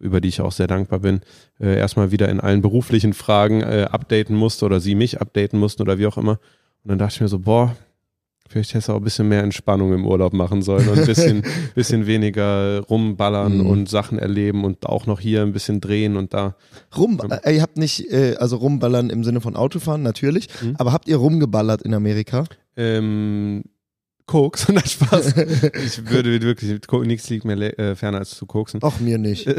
über 0.00 0.20
die 0.20 0.28
ich 0.28 0.40
auch 0.40 0.52
sehr 0.52 0.66
dankbar 0.66 1.00
bin, 1.00 1.20
äh, 1.58 1.76
erstmal 1.76 2.10
wieder 2.12 2.28
in 2.28 2.40
allen 2.40 2.60
beruflichen 2.62 3.12
Fragen 3.14 3.62
äh, 3.62 3.86
updaten 3.90 4.36
musste 4.36 4.64
oder 4.66 4.80
sie 4.80 4.94
mich 4.94 5.20
updaten 5.20 5.58
mussten 5.58 5.82
oder 5.82 5.98
wie 5.98 6.06
auch 6.06 6.18
immer. 6.18 6.38
Und 6.82 6.90
dann 6.90 6.98
dachte 6.98 7.14
ich 7.16 7.20
mir 7.22 7.28
so, 7.28 7.38
boah, 7.38 7.74
vielleicht 8.46 8.74
hättest 8.74 8.88
du 8.88 8.92
auch 8.92 8.98
ein 8.98 9.04
bisschen 9.04 9.26
mehr 9.28 9.42
Entspannung 9.42 9.94
im 9.94 10.06
Urlaub 10.06 10.34
machen 10.34 10.60
sollen 10.62 10.86
und 10.88 10.98
ein 10.98 11.06
bisschen, 11.06 11.42
bisschen 11.74 12.06
weniger 12.06 12.80
rumballern 12.82 13.58
Mhm. 13.58 13.66
und 13.66 13.88
Sachen 13.88 14.18
erleben 14.18 14.64
und 14.64 14.84
auch 14.86 15.06
noch 15.06 15.18
hier 15.18 15.40
ein 15.42 15.52
bisschen 15.52 15.80
drehen 15.80 16.16
und 16.16 16.34
da. 16.34 16.54
Rum, 16.96 17.20
äh, 17.42 17.56
ihr 17.56 17.62
habt 17.62 17.78
nicht, 17.78 18.12
äh, 18.12 18.36
also 18.36 18.56
rumballern 18.56 19.08
im 19.10 19.24
Sinne 19.24 19.40
von 19.40 19.56
Autofahren, 19.56 20.02
natürlich, 20.02 20.48
Mhm. 20.62 20.74
aber 20.78 20.92
habt 20.92 21.08
ihr 21.08 21.16
rumgeballert 21.16 21.82
in 21.82 21.94
Amerika? 21.94 22.44
Ähm, 22.76 23.64
Koks, 24.26 24.68
nein, 24.68 24.86
Spaß. 24.86 25.34
Ich 25.84 26.10
würde 26.10 26.40
wirklich, 26.40 26.80
nichts 27.06 27.28
liegt 27.28 27.44
mir 27.44 27.78
äh, 27.78 27.94
ferner 27.94 28.18
als 28.18 28.30
zu 28.30 28.46
koksen. 28.46 28.80
Ach, 28.82 28.98
mir 28.98 29.18
nicht. 29.18 29.46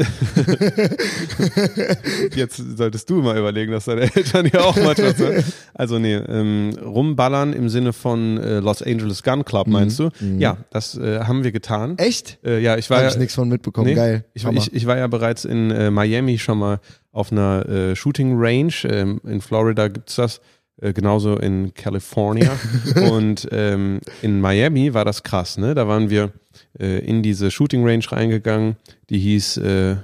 Jetzt 2.34 2.56
solltest 2.76 3.08
du 3.08 3.22
mal 3.22 3.38
überlegen, 3.38 3.70
dass 3.70 3.84
deine 3.84 4.02
Eltern 4.02 4.50
ja 4.52 4.62
auch 4.62 4.76
manchmal 4.76 5.14
sind. 5.14 5.44
Also 5.72 6.00
nee, 6.00 6.14
ähm, 6.14 6.76
rumballern 6.82 7.52
im 7.52 7.68
Sinne 7.68 7.92
von 7.92 8.38
äh, 8.38 8.58
Los 8.58 8.82
Angeles 8.82 9.22
Gun 9.22 9.44
Club, 9.44 9.68
meinst 9.68 10.00
du? 10.00 10.10
Mhm. 10.18 10.40
Ja, 10.40 10.56
das 10.70 10.98
äh, 10.98 11.20
haben 11.20 11.44
wir 11.44 11.52
getan. 11.52 11.96
Echt? 11.98 12.38
Äh, 12.44 12.60
ja, 12.60 12.76
ich 12.76 12.90
war 12.90 12.98
Hab 12.98 13.04
ja, 13.04 13.10
ich 13.10 13.18
nichts 13.18 13.36
von 13.36 13.48
mitbekommen. 13.48 13.86
Nee, 13.86 13.94
Geil. 13.94 14.24
Ich, 14.34 14.44
ich, 14.44 14.74
ich 14.74 14.86
war 14.86 14.96
ja 14.96 15.06
bereits 15.06 15.44
in 15.44 15.70
äh, 15.70 15.92
Miami 15.92 16.38
schon 16.38 16.58
mal 16.58 16.80
auf 17.12 17.30
einer 17.30 17.66
äh, 17.68 17.94
Shooting 17.96 18.34
Range. 18.36 18.74
Ähm, 18.84 19.20
in 19.24 19.40
Florida 19.40 19.86
gibt's 19.88 20.16
das. 20.16 20.40
Äh, 20.80 20.92
genauso 20.92 21.36
in 21.36 21.72
California. 21.72 22.50
und 23.10 23.48
ähm, 23.50 24.00
in 24.20 24.40
Miami 24.40 24.92
war 24.92 25.04
das 25.04 25.22
krass, 25.22 25.56
ne? 25.56 25.74
Da 25.74 25.88
waren 25.88 26.10
wir 26.10 26.32
äh, 26.78 26.98
in 26.98 27.22
diese 27.22 27.50
Shooting 27.50 27.86
Range 27.86 28.04
reingegangen. 28.06 28.76
Die 29.08 29.18
hieß 29.18 29.56
äh, 29.58 29.96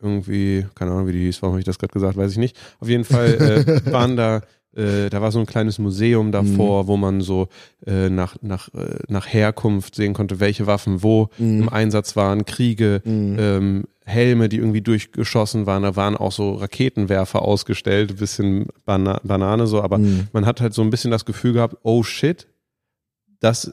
irgendwie, 0.00 0.66
keine 0.74 0.90
Ahnung, 0.90 1.06
wie 1.06 1.12
die 1.12 1.24
hieß, 1.24 1.40
warum 1.40 1.54
habe 1.54 1.60
ich 1.60 1.64
das 1.66 1.78
gerade 1.78 1.92
gesagt, 1.92 2.16
weiß 2.16 2.32
ich 2.32 2.38
nicht. 2.38 2.56
Auf 2.80 2.88
jeden 2.88 3.04
Fall 3.04 3.34
äh, 3.34 3.86
waren 3.92 4.16
da, 4.16 4.42
äh, 4.76 5.08
da 5.10 5.20
war 5.22 5.30
so 5.32 5.38
ein 5.40 5.46
kleines 5.46 5.78
Museum 5.78 6.32
davor, 6.32 6.86
wo 6.86 6.96
man 6.96 7.20
so 7.20 7.48
äh, 7.86 8.08
nach, 8.10 8.36
nach, 8.42 8.68
äh, 8.74 8.98
nach 9.08 9.26
Herkunft 9.26 9.94
sehen 9.94 10.14
konnte, 10.14 10.40
welche 10.40 10.66
Waffen 10.66 11.02
wo 11.02 11.28
im 11.38 11.68
Einsatz 11.68 12.16
waren, 12.16 12.44
Kriege, 12.44 13.00
Mhm. 13.04 13.36
ähm, 13.38 13.84
Helme, 14.06 14.48
die 14.50 14.58
irgendwie 14.58 14.82
durchgeschossen 14.82 15.64
waren. 15.66 15.82
Da 15.82 15.96
waren 15.96 16.14
auch 16.16 16.32
so 16.32 16.54
Raketenwerfer 16.54 17.40
ausgestellt, 17.42 18.10
ein 18.10 18.16
bisschen 18.16 18.66
Bana 18.84 19.18
Banane 19.24 19.66
so, 19.66 19.80
aber 19.82 19.96
Mhm. 19.98 20.28
man 20.32 20.44
hat 20.44 20.60
halt 20.60 20.74
so 20.74 20.82
ein 20.82 20.90
bisschen 20.90 21.10
das 21.10 21.24
Gefühl 21.24 21.54
gehabt, 21.54 21.76
oh 21.82 22.02
shit, 22.02 22.46
das 23.40 23.72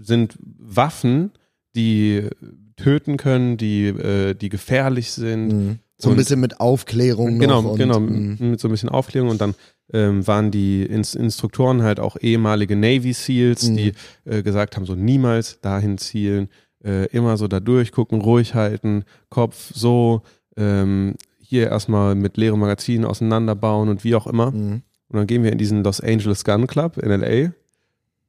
sind 0.00 0.36
Waffen, 0.58 1.30
die 1.76 2.28
töten 2.76 3.16
können, 3.16 3.56
die, 3.56 3.86
äh, 3.86 4.34
die 4.34 4.48
gefährlich 4.48 5.12
sind. 5.12 5.48
Mhm. 5.48 5.78
So 5.98 6.10
ein 6.10 6.16
bisschen 6.16 6.40
mit 6.40 6.58
Aufklärung 6.58 7.38
Genau, 7.38 7.62
noch. 7.62 7.70
und, 7.72 7.78
genau, 7.78 8.00
mhm. 8.00 8.36
mit 8.40 8.58
so 8.60 8.66
ein 8.66 8.72
bisschen 8.72 8.88
Aufklärung 8.88 9.28
und 9.30 9.40
dann 9.40 9.54
ähm, 9.92 10.26
waren 10.26 10.50
die 10.50 10.82
Ins 10.84 11.14
Instruktoren 11.14 11.82
halt 11.82 12.00
auch 12.00 12.16
ehemalige 12.20 12.76
Navy 12.76 13.12
Seals, 13.12 13.68
Mhm. 13.68 13.76
die 13.76 13.92
äh, 14.24 14.42
gesagt 14.42 14.76
haben, 14.76 14.86
so 14.86 14.94
niemals 14.94 15.60
dahin 15.60 15.98
zielen, 15.98 16.48
äh, 16.84 17.06
immer 17.06 17.36
so 17.36 17.48
da 17.48 17.60
durchgucken, 17.60 18.20
ruhig 18.20 18.54
halten, 18.54 19.04
Kopf 19.28 19.70
so, 19.74 20.22
ähm, 20.56 21.14
hier 21.38 21.68
erstmal 21.68 22.14
mit 22.14 22.36
leerem 22.36 22.60
Magazin 22.60 23.04
auseinanderbauen 23.04 23.88
und 23.88 24.04
wie 24.04 24.14
auch 24.14 24.26
immer. 24.26 24.50
Mhm. 24.50 24.82
Und 25.08 25.16
dann 25.18 25.26
gehen 25.26 25.42
wir 25.44 25.52
in 25.52 25.58
diesen 25.58 25.84
Los 25.84 26.00
Angeles 26.00 26.44
Gun 26.44 26.66
Club 26.66 26.96
in 26.96 27.10
LA. 27.10 27.52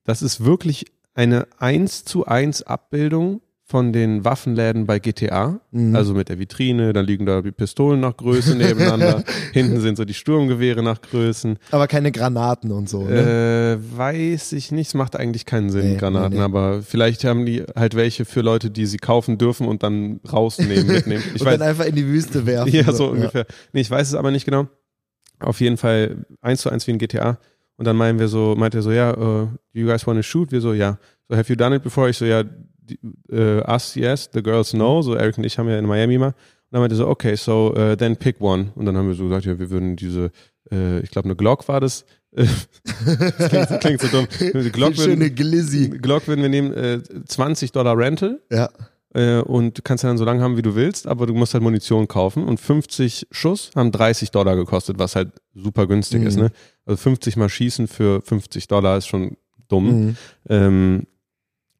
Das 0.03 0.21
ist 0.21 0.43
wirklich 0.43 0.85
eine 1.13 1.47
1 1.57 2.03
zu 2.03 2.25
1 2.25 2.63
Abbildung 2.63 3.41
von 3.65 3.93
den 3.93 4.25
Waffenläden 4.25 4.85
bei 4.85 4.99
GTA. 4.99 5.59
Mhm. 5.71 5.95
Also 5.95 6.13
mit 6.13 6.27
der 6.29 6.37
Vitrine, 6.37 6.91
dann 6.91 7.05
liegen 7.05 7.25
da 7.25 7.41
die 7.41 7.51
Pistolen 7.51 8.01
nach 8.01 8.17
Größe 8.17 8.55
nebeneinander. 8.55 9.23
Hinten 9.53 9.79
sind 9.79 9.95
so 9.95 10.03
die 10.03 10.13
Sturmgewehre 10.13 10.83
nach 10.83 11.01
Größen. 11.01 11.57
Aber 11.71 11.87
keine 11.87 12.11
Granaten 12.11 12.71
und 12.71 12.89
so. 12.89 13.05
Ne? 13.05 13.79
Äh, 13.79 13.97
weiß 13.97 14.51
ich 14.51 14.71
nicht, 14.71 14.87
es 14.89 14.93
macht 14.93 15.15
eigentlich 15.15 15.45
keinen 15.45 15.69
Sinn, 15.69 15.93
Nee, 15.93 15.97
Granaten, 15.97 16.31
nee, 16.31 16.37
nee. 16.39 16.43
aber 16.43 16.81
vielleicht 16.81 17.23
haben 17.23 17.45
die 17.45 17.63
halt 17.75 17.95
welche 17.95 18.25
für 18.25 18.41
Leute, 18.41 18.69
die 18.69 18.85
sie 18.85 18.97
kaufen 18.97 19.37
dürfen 19.37 19.67
und 19.67 19.81
dann 19.81 20.19
rausnehmen, 20.31 20.85
mitnehmen. 20.93 21.23
Ich 21.33 21.41
und 21.41 21.47
weiß, 21.47 21.59
dann 21.59 21.67
einfach 21.69 21.85
in 21.85 21.95
die 21.95 22.05
Wüste 22.05 22.45
werfen. 22.45 22.73
ja, 22.73 22.91
so 22.91 23.11
ungefähr. 23.11 23.45
Nee, 23.71 23.81
ich 23.81 23.89
weiß 23.89 24.09
es 24.09 24.15
aber 24.15 24.31
nicht 24.31 24.45
genau. 24.45 24.67
Auf 25.39 25.61
jeden 25.61 25.77
Fall 25.77 26.25
eins 26.41 26.61
zu 26.61 26.69
eins 26.69 26.85
wie 26.85 26.91
in 26.91 26.97
GTA. 26.97 27.39
Und 27.77 27.85
dann 27.85 27.95
meinen 27.95 28.19
wir 28.19 28.27
so, 28.27 28.55
meint 28.57 28.75
er 28.75 28.81
so, 28.81 28.91
ja, 28.91 29.17
uh, 29.17 29.47
you 29.71 29.87
guys 29.87 30.05
want 30.05 30.19
to 30.19 30.23
shoot? 30.23 30.51
Wir 30.51 30.61
so, 30.61 30.73
ja. 30.73 30.99
So, 31.27 31.35
have 31.35 31.51
you 31.51 31.55
done 31.55 31.75
it 31.75 31.81
before? 31.81 32.09
Ich 32.09 32.17
so, 32.17 32.25
ja, 32.25 32.43
die, 32.43 32.51
uh, 33.31 33.61
us 33.71 33.95
yes, 33.95 34.29
the 34.33 34.41
girls 34.43 34.73
no. 34.73 35.01
So, 35.01 35.15
Eric 35.15 35.37
und 35.37 35.43
ich 35.45 35.57
haben 35.57 35.69
ja 35.69 35.77
in 35.77 35.85
Miami 35.85 36.17
mal. 36.17 36.27
Und 36.27 36.35
dann 36.71 36.81
meinte 36.81 36.95
er 36.95 36.97
so, 36.97 37.07
okay, 37.07 37.35
so 37.35 37.73
uh, 37.77 37.95
then 37.95 38.15
pick 38.17 38.41
one. 38.41 38.71
Und 38.75 38.85
dann 38.85 38.97
haben 38.97 39.07
wir 39.07 39.15
so 39.15 39.23
gesagt, 39.25 39.45
ja, 39.45 39.57
wir 39.59 39.69
würden 39.69 39.95
diese, 39.95 40.31
uh, 40.71 40.99
ich 41.03 41.11
glaube, 41.11 41.25
eine 41.25 41.35
Glock 41.35 41.67
war 41.67 41.79
das. 41.79 42.05
das 42.35 42.67
klingt, 43.49 43.79
klingt 43.81 44.01
so 44.01 44.07
dumm. 44.07 44.27
Glock 44.71 44.95
Schöne 44.95 45.19
würden, 45.25 45.35
Glizzy. 45.35 45.89
Glock 45.89 46.27
würden 46.27 46.41
wir 46.41 46.49
nehmen, 46.49 46.73
äh, 46.73 46.99
20 47.27 47.71
Dollar 47.71 47.95
Rental 47.95 48.41
Ja. 48.51 48.69
äh, 49.13 49.41
und 49.41 49.77
du 49.77 49.81
kannst 49.83 50.03
ja 50.03 50.09
dann 50.09 50.17
so 50.17 50.25
lange 50.25 50.41
haben, 50.41 50.57
wie 50.57 50.63
du 50.63 50.73
willst, 50.73 51.05
aber 51.05 51.27
du 51.27 51.35
musst 51.35 51.53
halt 51.53 51.63
Munition 51.63 52.07
kaufen 52.07 52.43
und 52.45 52.59
50 52.59 53.27
Schuss 53.29 53.69
haben 53.75 53.91
30 53.91 54.31
Dollar 54.31 54.55
gekostet, 54.55 54.97
was 54.97 55.15
halt 55.15 55.29
super 55.53 55.85
günstig 55.85 56.21
Mhm. 56.21 56.27
ist. 56.27 56.37
Ne? 56.37 56.49
Also 56.87 56.97
50 56.97 57.37
mal 57.37 57.49
schießen 57.49 57.87
für 57.87 58.21
50 58.23 58.67
Dollar 58.67 58.97
ist 58.97 59.05
schon 59.05 59.37
dumm. 59.67 59.85
Mhm. 60.07 60.15
Ähm, 60.49 61.03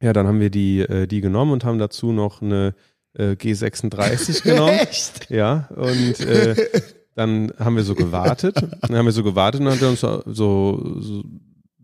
ja, 0.02 0.12
dann 0.12 0.26
haben 0.26 0.40
wir 0.40 0.50
die, 0.50 0.80
äh, 0.80 1.06
die 1.06 1.20
genommen 1.20 1.52
und 1.52 1.64
haben 1.64 1.78
dazu 1.78 2.12
noch 2.12 2.42
eine 2.42 2.74
äh, 3.14 3.32
G36 3.32 4.42
genommen. 4.42 4.78
Echt? 4.80 5.30
Ja, 5.30 5.68
und 5.74 6.20
äh, 6.20 6.56
dann 7.14 7.52
haben 7.58 7.76
wir 7.76 7.84
so 7.84 7.94
gewartet. 7.94 8.56
Dann 8.56 8.96
haben 8.96 9.06
wir 9.06 9.12
so 9.12 9.22
gewartet 9.22 9.60
und 9.60 9.66
dann 9.66 9.74
hat 9.74 9.82
er 9.82 9.90
uns 9.90 10.00
so, 10.00 10.22
so, 10.26 11.00
so, 11.00 11.24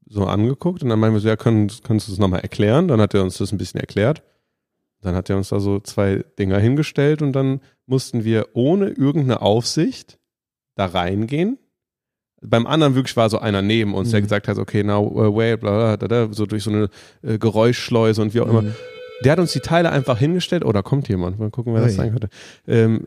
so 0.07 0.27
angeguckt 0.27 0.83
und 0.83 0.89
dann 0.89 0.99
meinen 0.99 1.15
wir 1.15 1.21
so, 1.21 1.29
ja, 1.29 1.37
können, 1.37 1.71
kannst 1.85 2.09
du 2.09 2.13
das 2.13 2.19
nochmal 2.19 2.41
erklären? 2.41 2.89
Dann 2.89 3.01
hat 3.01 3.15
er 3.15 3.23
uns 3.23 3.39
das 3.39 3.53
ein 3.53 3.59
bisschen 3.59 3.81
erklärt. 3.81 4.23
Dann 5.03 5.15
hat 5.15 5.31
er 5.31 5.37
uns 5.37 5.49
da 5.49 5.61
so 5.61 5.81
zwei 5.81 6.25
Dinger 6.39 6.59
hingestellt 6.59 7.23
und 7.23 7.33
dann 7.33 7.61
mussten 7.87 8.25
wir 8.25 8.49
ohne 8.53 8.89
irgendeine 8.89 9.41
Aufsicht 9.41 10.19
da 10.75 10.87
reingehen. 10.87 11.59
Beim 12.43 12.67
anderen 12.67 12.95
wirklich 12.95 13.17
war 13.17 13.29
so 13.29 13.39
einer 13.39 13.61
neben 13.63 13.95
uns, 13.95 14.11
der 14.11 14.21
Mhm. 14.21 14.25
gesagt 14.25 14.49
hat, 14.49 14.59
okay, 14.59 14.83
now 14.83 15.01
uh, 15.07 15.37
wait, 15.37 15.61
bla, 15.61 15.71
bla, 15.71 15.97
da, 15.97 16.09
da, 16.09 16.33
so 16.33 16.47
durch 16.47 16.63
so 16.63 16.71
eine 16.71 16.89
äh, 17.23 17.39
Geräuschschleuse 17.39 18.23
und 18.23 18.33
wie 18.35 18.41
auch 18.41 18.49
immer. 18.49 18.63
Mhm. 18.63 18.75
Der 19.25 19.33
hat 19.33 19.39
uns 19.39 19.53
die 19.53 19.61
Teile 19.61 19.91
einfach 19.93 20.19
hingestellt. 20.19 20.65
Oh, 20.65 20.73
da 20.73 20.81
kommt 20.81 21.09
jemand. 21.09 21.39
Mal 21.39 21.51
gucken, 21.51 21.75
wer 21.75 21.83
das 21.83 21.95
sein 21.97 22.11
könnte. 22.13 22.31
Ähm, 22.67 23.07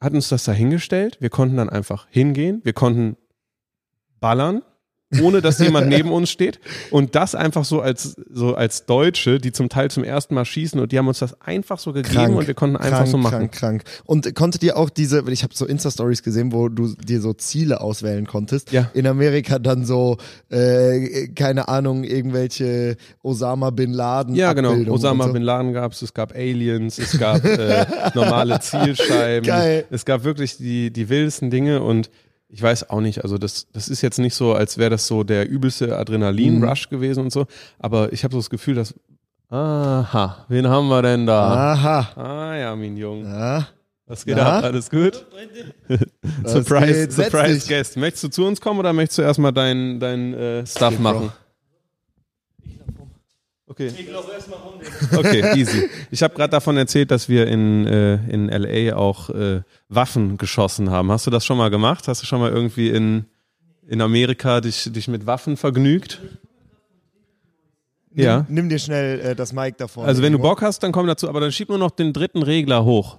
hat 0.00 0.12
uns 0.12 0.28
das 0.28 0.42
da 0.44 0.52
hingestellt. 0.52 1.16
Wir 1.20 1.30
konnten 1.30 1.56
dann 1.56 1.68
einfach 1.68 2.08
hingehen. 2.10 2.60
Wir 2.64 2.72
konnten 2.72 3.16
ballern, 4.18 4.62
ohne 5.22 5.40
dass 5.40 5.58
jemand 5.58 5.88
neben 5.88 6.12
uns 6.12 6.30
steht. 6.30 6.60
Und 6.90 7.14
das 7.14 7.34
einfach 7.34 7.64
so 7.64 7.80
als, 7.80 8.16
so 8.30 8.54
als 8.54 8.84
Deutsche, 8.84 9.38
die 9.38 9.52
zum 9.52 9.68
Teil 9.68 9.90
zum 9.90 10.04
ersten 10.04 10.34
Mal 10.34 10.44
schießen 10.44 10.78
und 10.78 10.92
die 10.92 10.98
haben 10.98 11.08
uns 11.08 11.18
das 11.18 11.40
einfach 11.40 11.78
so 11.78 11.92
gegeben 11.92 12.14
Krank, 12.14 12.36
und 12.36 12.46
wir 12.46 12.54
konnten 12.54 12.76
einfach 12.76 12.98
krank, 12.98 13.08
so 13.08 13.18
machen. 13.18 13.50
Krank, 13.50 13.52
krank. 13.52 13.84
Und 14.04 14.34
konntet 14.34 14.62
ihr 14.62 14.76
auch 14.76 14.90
diese, 14.90 15.24
ich 15.30 15.42
habe 15.42 15.54
so 15.54 15.64
Insta-Stories 15.66 16.22
gesehen, 16.22 16.52
wo 16.52 16.68
du 16.68 16.94
dir 16.94 17.20
so 17.20 17.32
Ziele 17.32 17.80
auswählen 17.80 18.26
konntest. 18.26 18.70
Ja. 18.72 18.90
In 18.92 19.06
Amerika 19.06 19.58
dann 19.58 19.84
so, 19.84 20.18
äh, 20.50 21.28
keine 21.28 21.68
Ahnung, 21.68 22.04
irgendwelche 22.04 22.96
Osama 23.22 23.70
Bin 23.70 23.92
Laden. 23.92 24.34
Ja, 24.34 24.52
genau. 24.52 24.74
Osama 24.92 25.26
so. 25.26 25.32
Bin 25.32 25.42
Laden 25.42 25.72
gab 25.72 25.92
es, 25.92 26.02
es 26.02 26.12
gab 26.12 26.34
Aliens, 26.34 26.98
es 26.98 27.18
gab 27.18 27.44
äh, 27.44 27.86
normale 28.14 28.60
Zielscheiben. 28.60 29.46
Geil. 29.46 29.86
Es 29.90 30.04
gab 30.04 30.24
wirklich 30.24 30.58
die, 30.58 30.92
die 30.92 31.08
wildesten 31.08 31.50
Dinge 31.50 31.82
und 31.82 32.10
ich 32.48 32.62
weiß 32.62 32.90
auch 32.90 33.00
nicht, 33.00 33.22
also 33.22 33.38
das, 33.38 33.66
das 33.72 33.88
ist 33.88 34.02
jetzt 34.02 34.18
nicht 34.18 34.34
so, 34.34 34.54
als 34.54 34.78
wäre 34.78 34.90
das 34.90 35.06
so 35.06 35.22
der 35.22 35.48
übelste 35.48 35.96
Adrenalin-Rush 35.96 36.88
gewesen 36.88 37.24
und 37.24 37.32
so, 37.32 37.46
aber 37.78 38.12
ich 38.12 38.24
habe 38.24 38.32
so 38.32 38.38
das 38.38 38.50
Gefühl, 38.50 38.74
dass, 38.74 38.94
aha, 39.50 40.46
wen 40.48 40.66
haben 40.68 40.88
wir 40.88 41.02
denn 41.02 41.26
da? 41.26 41.72
Aha. 41.72 42.08
Ah 42.16 42.56
ja, 42.56 42.76
mein 42.76 42.96
Junge. 42.96 43.24
Ja. 43.24 43.68
Was 44.06 44.24
geht 44.24 44.36
Na? 44.36 44.58
ab? 44.58 44.64
Alles 44.64 44.88
gut? 44.88 45.26
Surprise, 46.44 47.08
geht? 47.08 47.12
Surprise. 47.12 47.68
Guest. 47.68 47.96
Möchtest 47.98 48.24
du 48.24 48.28
zu 48.28 48.46
uns 48.46 48.58
kommen 48.58 48.80
oder 48.80 48.94
möchtest 48.94 49.18
du 49.18 49.22
erstmal 49.22 49.52
dein, 49.52 50.00
dein 50.00 50.32
äh, 50.32 50.66
Stuff 50.66 50.98
machen? 50.98 51.26
Bro. 51.26 51.32
Okay. 53.68 53.88
Ich 53.88 54.10
laufe 54.10 54.32
erstmal 54.32 54.58
rum. 54.60 54.74
Okay, 55.16 55.58
easy. 55.60 55.90
Ich 56.10 56.22
habe 56.22 56.34
gerade 56.34 56.50
davon 56.50 56.76
erzählt, 56.78 57.10
dass 57.10 57.28
wir 57.28 57.46
in, 57.46 57.86
äh, 57.86 58.14
in 58.30 58.48
LA 58.48 58.96
auch 58.96 59.28
äh, 59.30 59.60
Waffen 59.88 60.38
geschossen 60.38 60.90
haben. 60.90 61.12
Hast 61.12 61.26
du 61.26 61.30
das 61.30 61.44
schon 61.44 61.58
mal 61.58 61.68
gemacht? 61.68 62.08
Hast 62.08 62.22
du 62.22 62.26
schon 62.26 62.40
mal 62.40 62.50
irgendwie 62.50 62.88
in, 62.88 63.26
in 63.86 64.00
Amerika 64.00 64.62
dich, 64.62 64.90
dich 64.90 65.06
mit 65.08 65.26
Waffen 65.26 65.58
vergnügt? 65.58 66.20
Ja. 68.14 68.38
Nimm, 68.48 68.54
nimm 68.54 68.68
dir 68.70 68.78
schnell 68.78 69.20
äh, 69.20 69.34
das 69.36 69.52
Mic 69.52 69.76
davon. 69.76 70.06
Also 70.06 70.22
wenn 70.22 70.32
du 70.32 70.38
Bock 70.38 70.62
hast, 70.62 70.82
dann 70.82 70.90
komm 70.90 71.06
dazu, 71.06 71.28
aber 71.28 71.40
dann 71.40 71.52
schieb 71.52 71.68
nur 71.68 71.78
noch 71.78 71.90
den 71.90 72.14
dritten 72.14 72.42
Regler 72.42 72.84
hoch. 72.84 73.18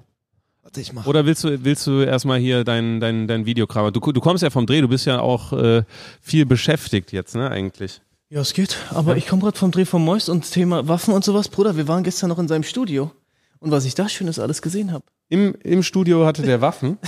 Warte, 0.64 0.82
ich 0.82 0.94
mach. 0.94 1.06
Oder 1.06 1.28
willst 1.28 1.44
du, 1.44 1.64
willst 1.64 1.86
du 1.86 2.02
erstmal 2.02 2.40
hier 2.40 2.64
dein, 2.64 3.00
dein, 3.00 3.28
dein 3.28 3.46
Videokram? 3.46 3.94
Du, 3.94 4.00
du 4.00 4.20
kommst 4.20 4.42
ja 4.42 4.50
vom 4.50 4.66
Dreh, 4.66 4.82
du 4.82 4.88
bist 4.88 5.06
ja 5.06 5.20
auch 5.20 5.54
äh, 5.54 5.84
viel 6.22 6.46
beschäftigt 6.48 7.12
jetzt, 7.12 7.36
ne, 7.36 7.50
eigentlich. 7.52 8.02
Ja, 8.30 8.42
es 8.42 8.54
geht. 8.54 8.78
Aber 8.92 9.18
ich 9.18 9.28
komme 9.28 9.42
gerade 9.42 9.58
vom 9.58 9.72
Dreh 9.72 9.86
vom 9.86 10.06
Moist 10.06 10.30
und 10.30 10.50
Thema 10.52 10.88
Waffen 10.88 11.16
und 11.16 11.26
sowas. 11.26 11.50
Bruder, 11.50 11.78
wir 11.78 11.88
waren 11.88 12.04
gestern 12.04 12.30
noch 12.30 12.38
in 12.38 12.48
seinem 12.48 12.64
Studio. 12.64 13.12
Und 13.60 13.72
was 13.72 13.86
ich 13.86 13.96
da 13.96 14.08
Schönes 14.08 14.38
alles 14.38 14.62
gesehen 14.62 14.92
habe. 14.92 15.04
Im, 15.30 15.56
Im 15.64 15.82
Studio 15.84 16.26
hatte 16.26 16.44
der 16.44 16.62
Waffen. 16.62 16.98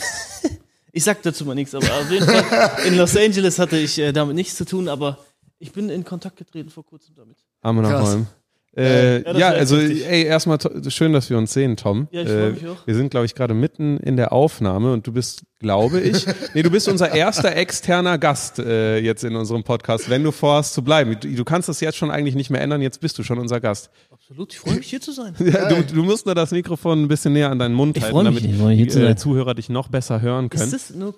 Ich 0.93 1.05
sag 1.05 1.21
dazu 1.21 1.45
mal 1.45 1.55
nichts, 1.55 1.73
aber 1.73 1.85
auf 1.85 2.11
jeden 2.11 2.25
Fall 2.25 2.85
in 2.85 2.97
Los 2.97 3.15
Angeles 3.15 3.59
hatte 3.59 3.77
ich 3.77 3.97
äh, 3.97 4.11
damit 4.11 4.35
nichts 4.35 4.55
zu 4.55 4.65
tun, 4.65 4.89
aber 4.89 5.19
ich 5.57 5.71
bin 5.71 5.89
in 5.89 6.03
Kontakt 6.03 6.35
getreten 6.35 6.69
vor 6.69 6.85
kurzem 6.85 7.15
damit. 7.15 7.37
Arme 7.61 7.81
nach 7.81 7.91
Krass. 7.91 8.09
Holm. 8.09 8.27
Äh, 8.75 9.21
Ja, 9.23 9.37
ja, 9.37 9.49
also 9.49 9.75
richtig. 9.75 10.07
ey, 10.07 10.23
erstmal 10.23 10.57
schön, 10.87 11.11
dass 11.11 11.29
wir 11.29 11.37
uns 11.37 11.51
sehen, 11.53 11.75
Tom. 11.75 12.07
Ja, 12.11 12.21
ich 12.21 12.29
äh, 12.29 12.31
freu 12.31 12.51
mich 12.51 12.67
auch. 12.67 12.87
Wir 12.87 12.95
sind, 12.95 13.09
glaube 13.11 13.25
ich, 13.25 13.35
gerade 13.35 13.53
mitten 13.53 13.97
in 13.97 14.15
der 14.15 14.31
Aufnahme 14.31 14.93
und 14.93 15.05
du 15.05 15.11
bist, 15.11 15.43
glaube 15.59 15.99
ich, 15.99 16.25
nee, 16.53 16.63
du 16.63 16.71
bist 16.71 16.87
unser 16.87 17.13
erster 17.13 17.53
externer 17.55 18.17
Gast 18.17 18.59
äh, 18.59 18.97
jetzt 18.99 19.25
in 19.25 19.35
unserem 19.35 19.63
Podcast, 19.63 20.09
wenn 20.09 20.23
du 20.23 20.31
vorhast 20.31 20.73
zu 20.73 20.83
bleiben. 20.83 21.17
Du, 21.19 21.27
du 21.27 21.43
kannst 21.43 21.67
das 21.67 21.81
jetzt 21.81 21.97
schon 21.97 22.11
eigentlich 22.11 22.35
nicht 22.35 22.49
mehr 22.49 22.61
ändern, 22.61 22.81
jetzt 22.81 23.01
bist 23.01 23.17
du 23.19 23.23
schon 23.23 23.39
unser 23.39 23.59
Gast. 23.59 23.89
Absolut, 24.09 24.53
ich 24.53 24.59
freue 24.59 24.75
mich 24.75 24.87
hier 24.87 25.01
zu 25.01 25.11
sein. 25.11 25.35
Ja, 25.39 25.67
du, 25.67 25.83
du 25.83 26.03
musst 26.03 26.25
nur 26.25 26.35
das 26.35 26.51
Mikrofon 26.51 27.03
ein 27.03 27.07
bisschen 27.09 27.33
näher 27.33 27.49
an 27.49 27.59
deinen 27.59 27.75
Mund 27.75 27.97
Ich 27.97 28.03
halten, 28.03 28.33
mich, 28.33 28.43
damit 28.43 28.79
die 28.79 28.87
zu 28.87 28.99
äh, 28.99 29.03
sein. 29.07 29.17
Zuhörer 29.17 29.53
dich 29.53 29.67
noch 29.69 29.89
besser 29.89 30.21
hören 30.21 30.49
können. 30.49 30.63
Ist 30.63 30.73
das 30.73 30.95
nur, 30.95 31.13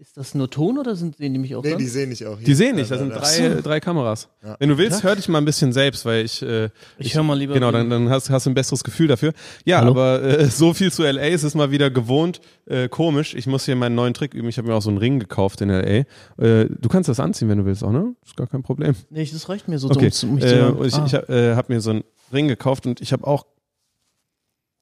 ist 0.00 0.16
das 0.16 0.34
nur 0.34 0.48
Ton 0.48 0.78
oder 0.78 0.96
sind, 0.96 1.18
sehen 1.18 1.34
die 1.34 1.38
mich 1.38 1.54
auch 1.54 1.62
Nee, 1.62 1.70
dann? 1.70 1.78
die 1.78 1.86
sehen 1.86 2.08
dich 2.10 2.26
auch 2.26 2.38
hier. 2.38 2.46
Die 2.46 2.54
sehen 2.54 2.76
dich, 2.76 2.88
da 2.88 2.94
Ja, 2.96 3.00
sind 3.02 3.10
drei, 3.14 3.60
drei 3.60 3.80
Kameras. 3.80 4.28
Wenn 4.58 4.70
du 4.70 4.78
willst, 4.78 5.02
hör 5.02 5.14
dich 5.14 5.28
mal 5.28 5.38
ein 5.38 5.44
bisschen 5.44 5.72
selbst, 5.72 6.04
weil 6.06 6.24
ich. 6.24 6.40
Äh, 6.42 6.70
Ich 6.98 7.14
hör 7.14 7.22
mal 7.22 7.36
lieber 7.38 7.52
Genau, 7.54 7.70
dann, 7.70 7.90
dann 7.90 8.08
hast, 8.08 8.30
hast 8.30 8.46
du 8.46 8.50
ein 8.50 8.54
besseres 8.54 8.82
Gefühl 8.82 9.08
dafür. 9.08 9.32
Ja, 9.64 9.78
Hallo? 9.80 9.90
aber 9.90 10.22
äh, 10.22 10.46
so 10.46 10.72
viel 10.72 10.90
zu 10.90 11.02
LA. 11.02 11.20
Es 11.28 11.44
ist 11.44 11.54
mal 11.54 11.70
wieder 11.70 11.90
gewohnt 11.90 12.40
äh, 12.66 12.88
komisch. 12.88 13.34
Ich 13.34 13.46
muss 13.46 13.66
hier 13.66 13.76
meinen 13.76 13.94
neuen 13.94 14.14
Trick 14.14 14.32
üben. 14.32 14.48
Ich 14.48 14.56
habe 14.58 14.68
mir 14.68 14.74
auch 14.74 14.82
so 14.82 14.88
einen 14.88 14.98
Ring 14.98 15.20
gekauft 15.20 15.60
in 15.60 15.68
LA. 15.68 15.82
Äh, 15.82 16.04
du 16.38 16.88
kannst 16.88 17.08
das 17.10 17.20
anziehen, 17.20 17.48
wenn 17.50 17.58
du 17.58 17.66
willst, 17.66 17.84
auch, 17.84 17.92
ne? 17.92 18.14
Ist 18.24 18.36
gar 18.36 18.46
kein 18.46 18.62
Problem. 18.62 18.94
Nee, 19.10 19.28
das 19.30 19.48
reicht 19.50 19.68
mir 19.68 19.78
so 19.78 19.90
Okay. 19.90 20.10
dumm, 20.20 20.30
um 20.30 20.34
mich 20.36 20.44
zu 20.46 20.54
Äh, 20.56 20.86
ich 20.86 20.94
Ah. 20.94 21.04
ich 21.06 21.12
äh, 21.28 21.54
habe 21.54 21.72
mir 21.72 21.80
so 21.82 21.90
einen 21.90 22.04
Ring 22.32 22.48
gekauft 22.48 22.86
und 22.86 23.00
ich 23.00 23.12
habe 23.12 23.26
auch. 23.26 23.44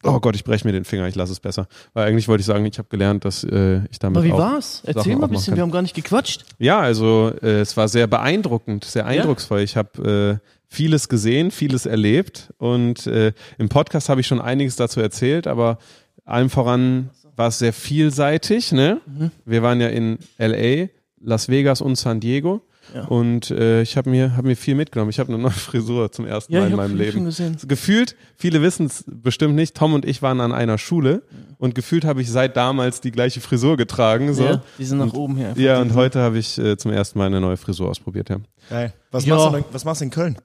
Oh 0.05 0.21
Gott, 0.21 0.37
ich 0.37 0.45
breche 0.45 0.67
mir 0.67 0.73
den 0.73 0.85
Finger, 0.85 1.09
ich 1.09 1.17
lasse 1.17 1.33
es 1.33 1.41
besser. 1.41 1.67
Weil 1.93 2.07
eigentlich 2.07 2.29
wollte 2.29 2.41
ich 2.41 2.47
sagen, 2.47 2.65
ich 2.65 2.79
habe 2.79 2.89
gelernt, 2.89 3.25
dass 3.25 3.43
äh, 3.43 3.81
ich 3.91 3.99
damit 3.99 4.19
aber 4.19 4.27
wie 4.27 4.33
war's? 4.33 4.83
Erzähl 4.85 5.03
Sachen 5.03 5.13
mal 5.13 5.19
auch 5.19 5.29
ein 5.29 5.31
bisschen, 5.31 5.57
wir 5.57 5.63
haben 5.63 5.73
gar 5.73 5.83
nicht 5.83 5.95
gequatscht. 5.95 6.45
Ja, 6.59 6.79
also 6.79 7.33
äh, 7.43 7.61
es 7.61 7.77
war 7.77 7.89
sehr 7.89 8.07
beeindruckend, 8.07 8.85
sehr 8.85 9.07
eindrucksvoll. 9.07 9.61
Ich 9.61 9.77
habe 9.77 10.41
äh, 10.41 10.49
vieles 10.69 11.09
gesehen, 11.09 11.51
vieles 11.51 11.87
erlebt 11.87 12.53
und 12.59 13.07
äh, 13.07 13.33
im 13.59 13.69
Podcast 13.69 14.09
habe 14.09 14.21
ich 14.21 14.27
schon 14.27 14.41
einiges 14.41 14.77
dazu 14.77 15.01
erzählt, 15.01 15.47
aber 15.47 15.79
allem 16.25 16.51
voran 16.51 17.11
war 17.35 17.49
es 17.49 17.59
sehr 17.59 17.73
vielseitig. 17.73 18.73
Ne? 18.73 19.01
Mhm. 19.07 19.31
Wir 19.45 19.63
waren 19.63 19.81
ja 19.81 19.89
in 19.89 20.19
LA, 20.39 20.89
Las 21.21 21.49
Vegas 21.49 21.81
und 21.81 21.97
San 21.97 22.21
Diego 22.21 22.63
Ja. 22.95 23.05
und 23.05 23.51
äh, 23.51 23.83
ich 23.83 23.97
habe 23.97 24.09
mir, 24.11 24.37
hab 24.37 24.45
mir 24.45 24.57
viel 24.57 24.75
mitgenommen. 24.75 25.11
Ich 25.11 25.19
habe 25.19 25.33
eine 25.33 25.43
neue 25.43 25.51
Frisur 25.69 26.11
zum 26.13 26.27
ersten 26.27 26.53
Ja, 26.53 26.61
Mal 26.61 26.71
in 26.71 26.77
meinem 26.77 26.97
Leben. 26.97 27.25
gesehen. 27.25 27.57
Gefühlt, 27.67 28.17
viele 28.37 28.63
wissen 28.63 28.87
es 28.87 29.05
bestimmt 29.07 29.55
nicht, 29.55 29.77
Tom 29.77 29.93
und 29.95 30.05
ich 30.05 30.23
waren 30.23 30.41
an 30.41 30.53
einer 30.53 30.79
Schule 30.79 31.23
und 31.59 31.75
gefühlt 31.75 32.05
habe 32.05 32.21
ich 32.23 32.31
seit 32.31 32.57
damals 32.57 33.01
die 33.01 33.11
gleiche 33.11 33.41
Frisur 33.41 33.77
getragen. 33.77 34.33
So. 34.35 34.45
Ja, 34.45 34.63
die 34.79 34.85
sind 34.85 34.99
nach 34.99 35.13
oben 35.13 35.37
hier 35.37 35.49
einfach. 35.49 35.61
Ja, 35.61 35.81
und 35.81 35.95
heute 35.95 36.21
habe 36.21 36.39
ich 36.39 36.59
äh, 36.59 36.77
zum 36.77 36.93
ersten 36.93 37.19
Mal 37.19 37.27
eine 37.27 37.41
neue 37.41 37.57
Frisur 37.57 37.89
ausprobiert, 37.89 38.31
ja. 38.31 38.37
Geil. 38.71 38.93
Was, 39.11 39.27
machst 39.27 39.47
du, 39.47 39.51
denn- 39.53 39.65
was 39.73 39.85
machst 39.85 40.01
du 40.01 40.05
in 40.05 40.11
Köln? 40.11 40.39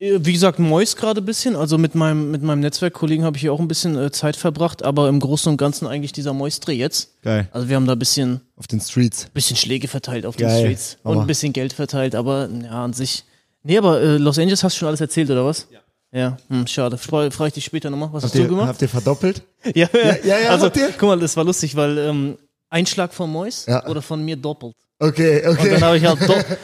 Äh, 0.00 0.18
Wie 0.22 0.32
gesagt, 0.32 0.58
Mois 0.58 0.96
gerade 0.96 1.20
ein 1.20 1.24
bisschen. 1.26 1.54
Also 1.56 1.78
mit 1.78 1.94
meinem, 1.94 2.30
mit 2.30 2.42
meinem 2.42 2.60
Netzwerkkollegen 2.60 3.24
habe 3.24 3.36
ich 3.36 3.42
hier 3.42 3.52
auch 3.52 3.60
ein 3.60 3.68
bisschen 3.68 3.96
äh, 3.96 4.10
Zeit 4.10 4.34
verbracht, 4.36 4.82
aber 4.82 5.08
im 5.08 5.20
Großen 5.20 5.50
und 5.52 5.56
Ganzen 5.58 5.86
eigentlich 5.86 6.12
dieser 6.12 6.32
Mois-Dreh 6.32 6.72
jetzt. 6.74 7.20
Geil. 7.22 7.48
Also 7.52 7.68
wir 7.68 7.76
haben 7.76 7.86
da 7.86 7.92
ein 7.92 7.98
bisschen, 7.98 8.40
Auf 8.56 8.66
den 8.66 8.80
Streets. 8.80 9.26
bisschen 9.32 9.56
Schläge 9.56 9.86
verteilt 9.88 10.26
auf 10.26 10.36
den 10.36 10.46
Geil. 10.48 10.60
Streets 10.64 10.96
und 11.02 11.12
Aber- 11.12 11.20
ein 11.22 11.26
bisschen 11.26 11.52
Geld 11.52 11.72
verteilt, 11.72 12.14
aber 12.14 12.48
ja, 12.62 12.84
an 12.84 12.92
sich. 12.92 13.24
Nee, 13.62 13.76
aber 13.78 14.00
äh, 14.00 14.16
Los 14.16 14.38
Angeles 14.38 14.64
hast 14.64 14.74
du 14.76 14.78
schon 14.80 14.88
alles 14.88 15.00
erzählt, 15.02 15.30
oder 15.30 15.44
was? 15.44 15.68
Ja. 15.70 15.78
Ja, 16.12 16.38
hm, 16.48 16.66
schade. 16.66 16.98
Frage 16.98 17.30
frag 17.30 17.48
ich 17.48 17.52
dich 17.54 17.64
später 17.66 17.88
nochmal. 17.88 18.08
Was 18.12 18.24
Habt 18.24 18.32
hast 18.32 18.34
du 18.34 18.42
ihr, 18.42 18.48
gemacht? 18.48 18.66
habt 18.68 18.82
ihr 18.82 18.88
verdoppelt? 18.88 19.42
Ja, 19.74 19.88
ja, 19.92 20.16
ja, 20.24 20.38
ja, 20.40 20.48
also, 20.50 20.64
habt 20.66 20.76
ihr? 20.76 20.88
guck 20.98 21.08
mal, 21.10 21.18
das 21.20 21.36
war 21.36 21.44
lustig, 21.44 21.76
weil 21.76 21.98
ähm, 21.98 22.36
Einschlag 22.68 23.12
von 23.14 23.30
Mois 23.30 23.66
Ja. 23.68 23.86
oder 23.86 24.02
von 24.02 24.24
mir 24.24 24.34
doppelt. 24.36 24.74
Okay, 25.02 25.46
Und 25.48 25.58
dann 25.58 25.66
okay. 25.66 25.80
habe 25.80 25.96
ich 25.96 26.04
halt 26.04 26.18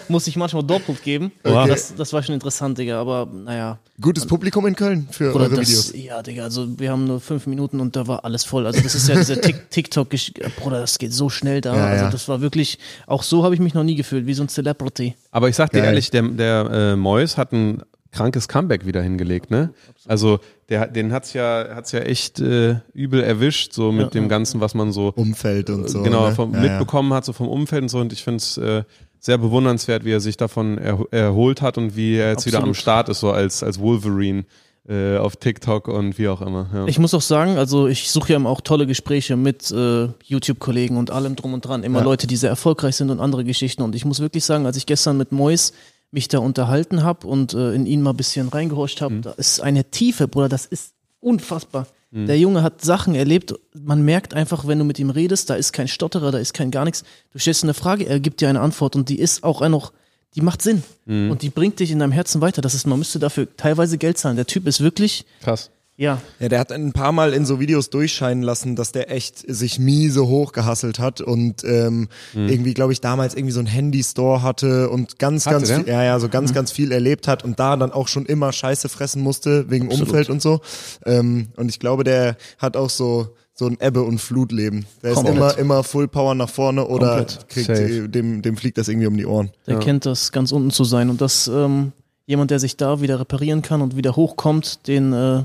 muss 0.09 0.27
ich 0.27 0.37
manchmal 0.37 0.63
doppelt 0.63 1.03
geben. 1.03 1.33
Okay. 1.43 1.69
Das, 1.69 1.95
das 1.95 2.13
war 2.13 2.23
schon 2.23 2.35
interessant, 2.35 2.77
Digga. 2.77 3.01
Aber 3.01 3.27
naja, 3.33 3.79
Gutes 3.99 4.27
Publikum 4.27 4.67
in 4.67 4.77
Köln 4.77 5.09
für 5.11 5.33
Oder 5.35 5.45
eure 5.45 5.57
das, 5.57 5.69
Videos. 5.69 5.93
ja, 5.95 6.23
Digga, 6.23 6.45
also 6.45 6.79
wir 6.79 6.91
haben 6.91 7.07
nur 7.07 7.19
fünf 7.19 7.47
Minuten 7.47 7.81
und 7.81 7.97
da 7.97 8.07
war 8.07 8.27
alles 8.27 8.45
voll. 8.45 8.67
Also 8.67 8.83
das 8.83 8.95
ist 8.95 9.09
ja 9.09 9.15
diese 9.15 9.41
Tik- 9.41 9.65
TikTok, 9.71 10.11
Bruder, 10.57 10.81
das 10.81 10.99
geht 10.99 11.15
so 11.15 11.31
schnell 11.31 11.63
da. 11.63 11.75
Ja, 11.75 11.87
also 11.87 12.05
ja. 12.05 12.11
das 12.11 12.29
war 12.29 12.43
wirklich, 12.43 12.79
auch 13.07 13.23
so 13.23 13.43
habe 13.43 13.55
ich 13.55 13.61
mich 13.61 13.73
noch 13.73 13.85
nie 13.85 13.95
gefühlt, 13.97 14.27
wie 14.27 14.35
so 14.35 14.43
ein 14.43 14.51
Celebrity. 14.51 15.15
Aber 15.31 15.49
ich 15.49 15.57
sag 15.57 15.71
dir 15.71 15.79
Geil. 15.79 15.87
ehrlich, 15.89 16.11
der, 16.11 16.23
der 16.25 16.71
äh, 16.71 16.97
Mois 16.97 17.39
hat 17.39 17.53
ein 17.53 17.83
krankes 18.17 18.49
Comeback 18.49 18.87
wieder 18.87 19.03
hingelegt, 19.03 19.51
ne? 19.51 19.71
Also 20.07 20.39
der, 20.71 20.87
den 20.87 21.13
hat's 21.13 21.35
ja, 21.35 21.67
hat's 21.75 21.93
ja 21.93 22.01
echt 22.01 22.41
äh, 22.41 22.77
übel 22.95 23.23
erwischt, 23.23 23.73
so 23.75 23.93
mit 23.93 24.07
Ja, 24.15 24.21
dem. 24.21 24.29
Ganzen, 24.29 24.61
was 24.61 24.75
man 24.75 24.91
so 24.93 25.13
Umfeld 25.15 25.69
und 25.71 25.89
so. 25.89 26.03
genau 26.03 26.29
ne? 26.29 26.35
vom, 26.35 26.55
ja, 26.55 26.61
mitbekommen 26.61 27.13
hat, 27.13 27.25
so 27.25 27.33
vom 27.33 27.49
Umfeld 27.49 27.83
und 27.83 27.89
so. 27.91 27.99
Und 27.99 28.13
ich 28.13 28.25
finde 28.25 28.39
es 28.39 28.57
äh, 28.57 28.85
sehr 29.21 29.39
bewundernswert, 29.39 30.05
wie 30.05 30.13
er 30.13 30.21
sich 30.21 30.37
davon 30.37 30.79
er, 30.79 30.99
erholt 31.11 31.61
hat 31.61 31.77
und 31.79 31.95
wie 31.97 32.17
er 32.17 32.31
jetzt 32.31 32.47
wieder 32.47 32.59
am 32.59 32.71
Absolut. 32.71 32.77
Start 32.77 33.09
ist, 33.11 33.21
so 33.21 33.31
als, 33.33 33.63
als 33.63 33.79
Wolverine 33.79 34.45
äh, 34.89 35.19
auf 35.19 35.37
TikTok 35.37 35.89
und 35.89 36.17
wie 36.19 36.29
auch 36.29 36.41
immer. 36.41 36.69
Ja. 36.73 36.87
Ich 36.87 36.99
muss 36.99 37.13
auch 37.13 37.21
sagen, 37.21 37.59
also 37.59 37.87
ich 37.87 38.11
suche 38.11 38.33
ja 38.33 38.37
immer 38.37 38.51
auch 38.51 38.61
tolle 38.61 38.87
Gespräche 38.87 39.37
mit 39.37 39.71
äh, 39.71 40.09
YouTube-Kollegen 40.25 40.97
und 40.97 41.11
allem 41.11 41.37
drum 41.37 41.55
und 41.55 41.63
dran. 41.67 41.83
Immer. 41.83 42.03
Leute, 42.03 42.27
die 42.27 42.37
sehr 42.37 42.51
erfolgreich 42.51 42.97
sind 42.97 43.11
und 43.11 43.21
andere 43.21 43.45
Geschichten. 43.45 43.83
Und 43.83 43.95
ich 43.95 44.05
muss 44.05 44.21
wirklich 44.21 44.45
sagen, 44.45 44.65
als 44.65 44.77
ich 44.77 44.87
gestern 44.87 45.17
mit 45.17 45.33
Mois 45.33 45.73
mich 46.17 46.29
da 46.29 46.39
unterhalten 46.39 47.05
habe 47.05 47.27
und 47.27 47.53
äh, 47.55 47.75
in 47.75 47.87
ihn 47.87 48.01
mal 48.03 48.11
ein 48.11 48.17
bisschen 48.17 48.49
reingehorcht 48.49 49.01
habe, 49.03 49.21
da 49.21 49.33
ist 49.33 49.61
eine 49.61 49.85
Tiefe, 49.85 50.27
Bruder, 50.27 50.49
das 50.49 50.67
ist 50.67 50.95
unfassbar. 51.21 51.87
Der 52.13 52.39
Junge 52.39 52.63
hat 52.63 52.83
Sachen 52.83 53.15
erlebt, 53.15 53.53
man 53.75 54.03
merkt 54.03 54.33
einfach, 54.33 54.67
wenn 54.67 54.79
du 54.79 54.85
mit 54.87 54.99
ihm 54.99 55.11
redest, 55.11 55.51
da 55.51 55.55
ist 55.55 55.73
kein 55.75 55.87
Stotterer, 55.87 56.31
da 56.31 56.39
ist 56.39 56.55
kein 56.55 56.71
gar 56.71 56.85
nichts. 56.87 57.05
Du 57.33 57.39
stellst 57.39 57.63
eine 57.63 57.75
Frage, 57.75 58.07
er 58.07 58.21
gibt 58.21 58.41
dir 58.41 58.49
eine 58.49 58.61
Antwort 58.61 58.97
und 58.97 59.11
die 59.11 59.19
ist 59.19 59.45
auch 59.45 59.61
noch, 59.69 59.93
die 60.35 60.41
macht 60.41 60.63
Sinn 60.63 60.83
und 61.31 61.43
die 61.43 61.51
bringt 61.51 61.79
dich 61.79 61.91
in 61.91 61.99
deinem 61.99 62.13
Herzen 62.13 62.41
weiter. 62.41 62.63
Das 62.63 62.75
ist, 62.75 62.87
man 62.87 62.99
müsste 62.99 63.19
dafür 63.19 63.49
teilweise 63.57 63.99
Geld 63.99 64.17
zahlen. 64.17 64.37
Der 64.37 64.47
Typ 64.47 64.67
ist 64.67 64.81
wirklich, 64.81 65.27
Krass. 65.43 65.71
Ja, 65.97 66.21
Ja, 66.41 66.49
der 66.49 66.59
hat 66.61 66.73
ein 66.73 66.93
paar 66.93 67.13
Mal 67.13 67.33
in 67.33 67.47
so 67.47 67.59
Videos 67.61 67.89
durchscheinen 67.91 68.43
lassen, 68.43 68.77
dass 68.77 68.93
der 68.93 69.11
echt 69.11 69.39
sich 69.47 69.79
miese 69.79 70.27
hochgehasselt 70.27 70.99
hat 70.99 71.21
und 71.21 71.65
ähm, 71.65 72.09
irgendwie, 72.35 72.75
glaube 72.75 72.93
ich, 72.93 73.01
damals 73.01 73.35
irgendwie 73.35 73.53
so 73.53 73.61
ein 73.61 73.67
Handy-Store 73.67 74.43
hatte 74.43 74.91
und 74.91 75.19
ganz, 75.19 75.47
Hatte 75.47 75.57
ganz 75.57 75.69
der? 75.69 75.79
viel, 75.81 75.89
ja, 75.89 76.05
ja, 76.05 76.19
so 76.21 76.29
ganz, 76.29 76.53
ganz 76.53 76.71
viel 76.73 76.93
erlebt 76.93 77.29
hat 77.29 77.45
und 77.45 77.59
da 77.59 77.77
dann 77.77 77.93
auch 77.93 78.09
schon 78.09 78.27
immer 78.27 78.53
Scheiße 78.53 78.89
fressen 78.89 79.23
musste 79.23 79.71
wegen 79.71 79.89
Umfeld 79.89 80.29
und 80.31 80.43
so. 80.43 80.61
Ähm, 81.05 81.49
und 81.57 81.69
ich 81.71 81.79
glaube, 81.81 82.05
der 82.05 82.37
hat 82.59 82.77
auch 82.77 82.91
so 82.91 83.35
so 83.59 83.67
ein 83.67 83.79
Ebbe- 83.81 84.03
und 84.03 84.19
Flutleben. 84.21 84.85
Der 85.03 85.13
ist 85.13 85.17
Komplett. 85.17 85.37
immer, 85.37 85.57
immer 85.57 85.83
Full 85.83 86.09
Power 86.09 86.35
nach 86.35 86.51
vorne 86.51 86.87
oder 86.87 87.17
Komplett. 87.25 87.49
kriegt, 87.49 87.67
Safe. 87.69 87.83
äh, 88.05 88.07
dem, 88.09 88.43
dem 88.43 88.59
fliegt 88.59 88.77
das 88.77 88.89
irgendwie 88.89 89.07
um 89.07 89.17
die 89.17 89.25
Ohren. 89.25 89.51
Der 89.67 89.79
kennt 89.79 90.05
das, 90.05 90.31
ganz 90.31 90.53
unten 90.53 90.71
zu 90.71 90.85
sein. 90.85 91.09
Und 91.09 91.23
das, 91.23 91.49
ähm, 91.49 91.93
jemand, 92.27 92.51
der 92.51 92.59
sich 92.59 92.77
da 92.77 93.01
wieder 93.01 93.19
reparieren 93.19 93.63
kann 93.63 93.81
und 93.81 93.97
wieder 93.97 94.15
hochkommt, 94.15 94.87
den, 94.89 95.15
äh, 95.15 95.45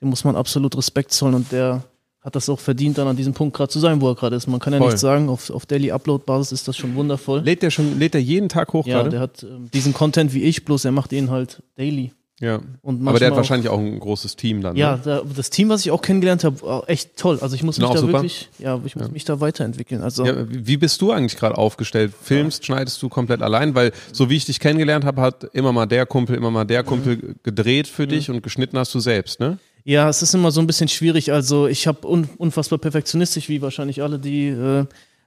dem 0.00 0.08
muss 0.10 0.24
man 0.24 0.36
absolut 0.36 0.76
Respekt 0.76 1.12
zollen 1.12 1.34
und 1.34 1.52
der 1.52 1.84
hat 2.20 2.34
das 2.34 2.48
auch 2.48 2.58
verdient, 2.58 2.98
dann 2.98 3.06
an 3.06 3.16
diesem 3.16 3.34
Punkt 3.34 3.56
gerade 3.56 3.70
zu 3.70 3.78
sein, 3.78 4.00
wo 4.00 4.08
er 4.08 4.16
gerade 4.16 4.34
ist. 4.34 4.48
Man 4.48 4.58
kann 4.58 4.72
ja 4.72 4.80
Voll. 4.80 4.88
nicht 4.88 4.98
sagen, 4.98 5.28
auf, 5.28 5.48
auf 5.50 5.64
Daily 5.64 5.92
Upload-Basis 5.92 6.50
ist 6.52 6.66
das 6.68 6.76
schon 6.76 6.96
wundervoll. 6.96 7.40
Lädt 7.40 7.62
der 7.62 7.70
schon, 7.70 7.98
lädt 8.00 8.14
der 8.14 8.22
jeden 8.22 8.48
Tag 8.48 8.72
hoch 8.72 8.84
ja, 8.84 8.96
gerade? 8.98 9.10
der 9.10 9.20
hat 9.20 9.44
ähm, 9.44 9.70
diesen 9.72 9.94
Content 9.94 10.34
wie 10.34 10.42
ich, 10.42 10.64
bloß 10.64 10.84
er 10.86 10.90
macht 10.92 11.12
ihn 11.12 11.30
halt 11.30 11.62
daily. 11.76 12.12
Ja. 12.40 12.60
Aber 12.82 13.18
der 13.18 13.28
hat 13.28 13.36
wahrscheinlich 13.36 13.70
auch 13.70 13.78
ein 13.78 13.98
großes 13.98 14.36
Team 14.36 14.60
dann. 14.60 14.76
Ja, 14.76 14.96
Ne? 14.96 15.02
da, 15.04 15.22
das 15.36 15.48
Team, 15.50 15.70
was 15.70 15.80
ich 15.86 15.90
auch 15.90 16.02
kennengelernt 16.02 16.44
habe, 16.44 16.60
war 16.62 16.88
echt 16.90 17.16
toll. 17.16 17.38
Also 17.40 17.54
ich 17.54 17.62
muss 17.62 17.78
mich 17.78 17.88
da 17.88 17.96
super? 17.96 18.12
wirklich, 18.14 18.50
ja, 18.58 18.78
ich 18.84 18.94
muss 18.94 19.10
mich 19.10 19.24
da 19.24 19.40
weiterentwickeln. 19.40 20.02
Also 20.02 20.26
Ja, 20.26 20.50
wie 20.50 20.66
wie 20.66 20.76
bist 20.76 21.00
du 21.00 21.12
eigentlich 21.12 21.38
gerade 21.38 21.56
aufgestellt? 21.56 22.12
Filmst, 22.20 22.66
schneidest 22.66 23.00
du 23.00 23.08
komplett 23.08 23.40
allein? 23.40 23.74
Weil 23.74 23.92
so 24.12 24.28
wie 24.28 24.36
ich 24.36 24.44
dich 24.44 24.60
kennengelernt 24.60 25.06
habe, 25.06 25.22
hat 25.22 25.44
immer 25.54 25.72
mal 25.72 25.86
der 25.86 26.04
Kumpel, 26.04 26.36
immer 26.36 26.50
mal 26.50 26.64
der 26.66 26.82
Kumpel 26.82 27.36
gedreht 27.42 27.86
für 27.86 28.06
dich 28.06 28.28
und 28.28 28.42
geschnitten 28.42 28.76
hast 28.78 28.92
du 28.94 29.00
selbst, 29.00 29.40
ne? 29.40 29.58
Ja, 29.88 30.08
es 30.08 30.20
ist 30.20 30.34
immer 30.34 30.50
so 30.50 30.60
ein 30.60 30.66
bisschen 30.66 30.88
schwierig. 30.88 31.32
Also 31.32 31.68
ich 31.68 31.86
habe 31.86 32.08
un 32.08 32.28
unfassbar 32.38 32.80
perfektionistisch, 32.80 33.48
wie 33.48 33.62
wahrscheinlich 33.62 34.02
alle, 34.02 34.18
die 34.18 34.48
äh, 34.48 34.84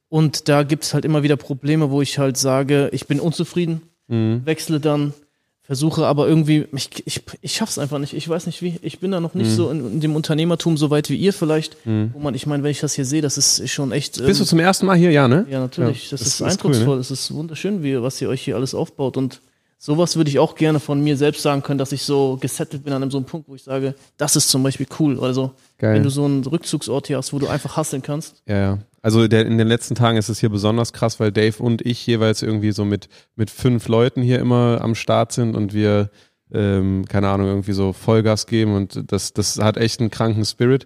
und 0.10 0.50
da 0.50 0.64
gibt's 0.64 0.94
halt 0.94 1.06
immer 1.06 1.24
wieder 1.24 1.38
Probleme, 1.38 1.92
wo 1.92 2.02
ich 2.02 2.20
halt 2.20 2.36
sage, 2.36 2.90
ich 2.92 3.08
bin 3.08 3.20
unzufrieden, 3.22 3.82
wechsle 4.08 4.80
dann, 4.80 5.14
versuche 5.62 6.06
aber 6.08 6.28
irgendwie, 6.28 6.66
ich, 6.76 6.90
ich, 7.06 7.22
ich 7.42 7.54
schaff's 7.54 7.78
einfach 7.78 8.00
nicht. 8.00 8.14
Ich 8.14 8.28
weiß 8.28 8.48
nicht 8.48 8.62
wie. 8.64 8.80
Ich 8.82 9.00
bin 9.00 9.12
da 9.12 9.20
noch 9.22 9.34
nicht 9.36 9.52
so 9.52 9.70
in, 9.70 9.94
in 9.94 10.00
dem 10.02 10.16
Unternehmertum 10.16 10.76
so 10.78 10.90
weit 10.90 11.10
wie 11.10 11.16
ihr 11.16 11.32
vielleicht. 11.32 11.78
Wo 11.86 12.20
man, 12.20 12.34
ich 12.34 12.46
meine, 12.48 12.64
wenn 12.64 12.72
ich 12.72 12.80
das 12.82 12.96
hier 12.96 13.06
sehe, 13.06 13.22
das 13.22 13.38
ist 13.38 13.70
schon 13.70 13.94
echt. 13.94 14.20
Ähm, 14.20 14.26
Bist 14.26 14.42
du 14.42 14.46
zum 14.46 14.60
ersten 14.60 14.88
Mal 14.88 14.98
hier, 14.98 15.12
ja, 15.12 15.28
ne? 15.30 15.46
ja, 15.50 15.60
natürlich. 15.62 16.06
Ja, 16.06 16.18
das, 16.18 16.20
das 16.20 16.22
ist, 16.22 16.34
ist 16.34 16.42
cool, 16.42 16.50
eindrucksvoll. 16.50 16.96
ne? 16.96 17.02
Es 17.02 17.12
ist 17.12 17.34
wunderschön, 17.34 17.82
wie, 17.84 18.02
was 18.02 18.20
ihr 18.20 18.28
euch 18.28 18.42
hier 18.42 18.56
alles 18.56 18.74
aufbaut. 18.74 19.16
Und 19.16 19.42
sowas 19.80 20.18
würde 20.18 20.30
ich 20.30 20.38
auch 20.38 20.56
gerne 20.56 20.80
von 20.80 21.02
mir 21.02 21.16
selbst 21.18 21.42
sagen 21.42 21.64
können, 21.64 21.80
dass 21.80 21.94
ich 21.94 22.04
so 22.04 22.38
gesettelt 22.40 22.84
bin 22.84 22.94
an 22.94 23.02
einem 23.02 23.12
so 23.12 23.18
einem 23.18 23.26
Punkt, 23.26 23.48
wo 23.48 23.56
ich 23.56 23.64
sage, 23.64 23.96
das 24.18 24.36
ist 24.36 24.50
zum 24.50 24.62
Beispiel 24.62 24.86
cool. 25.00 25.20
Also, 25.22 25.54
Geil. 25.78 25.96
wenn 25.96 26.04
du 26.04 26.10
so 26.10 26.26
einen 26.26 26.44
Rückzugsort 26.44 27.08
hier 27.08 27.18
hast, 27.18 27.32
wo 27.32 27.40
du 27.40 27.48
einfach 27.48 27.78
hasseln 27.78 28.02
kannst. 28.02 28.44
Ja, 28.46 28.58
ja. 28.58 28.80
Also 29.02 29.30
der, 29.30 29.46
in 29.46 29.58
den 29.58 29.70
letzten 29.70 29.96
Tagen 29.96 30.18
ist 30.18 30.28
es 30.28 30.42
hier 30.42 30.50
besonders 30.50 30.92
krass, 30.92 31.22
weil 31.22 31.32
Dave 31.32 31.64
und 31.64 31.86
ich 31.86 32.06
jeweils 32.06 32.42
irgendwie 32.42 32.74
so 32.74 32.84
mit, 32.84 33.08
mit 33.38 33.50
fünf 33.50 33.88
Leuten 33.88 34.22
hier 34.22 34.40
immer 34.40 34.82
am 34.82 34.94
Start 34.94 35.32
sind 35.32 35.56
und 35.56 35.74
wir, 35.74 36.10
ähm, 36.52 37.06
keine 37.08 37.30
Ahnung, 37.30 37.48
irgendwie 37.48 37.72
so 37.72 37.94
Vollgas 37.94 38.46
geben 38.46 38.76
und 38.76 39.10
das, 39.10 39.32
das 39.32 39.58
hat 39.60 39.78
echt 39.78 40.02
einen 40.02 40.12
kranken 40.12 40.44
Spirit. 40.44 40.86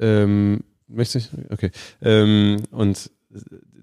Ähm, 0.00 0.60
möchtest 0.88 1.30
du? 1.34 1.52
Okay. 1.52 1.70
Ähm, 2.00 2.62
und 2.70 3.10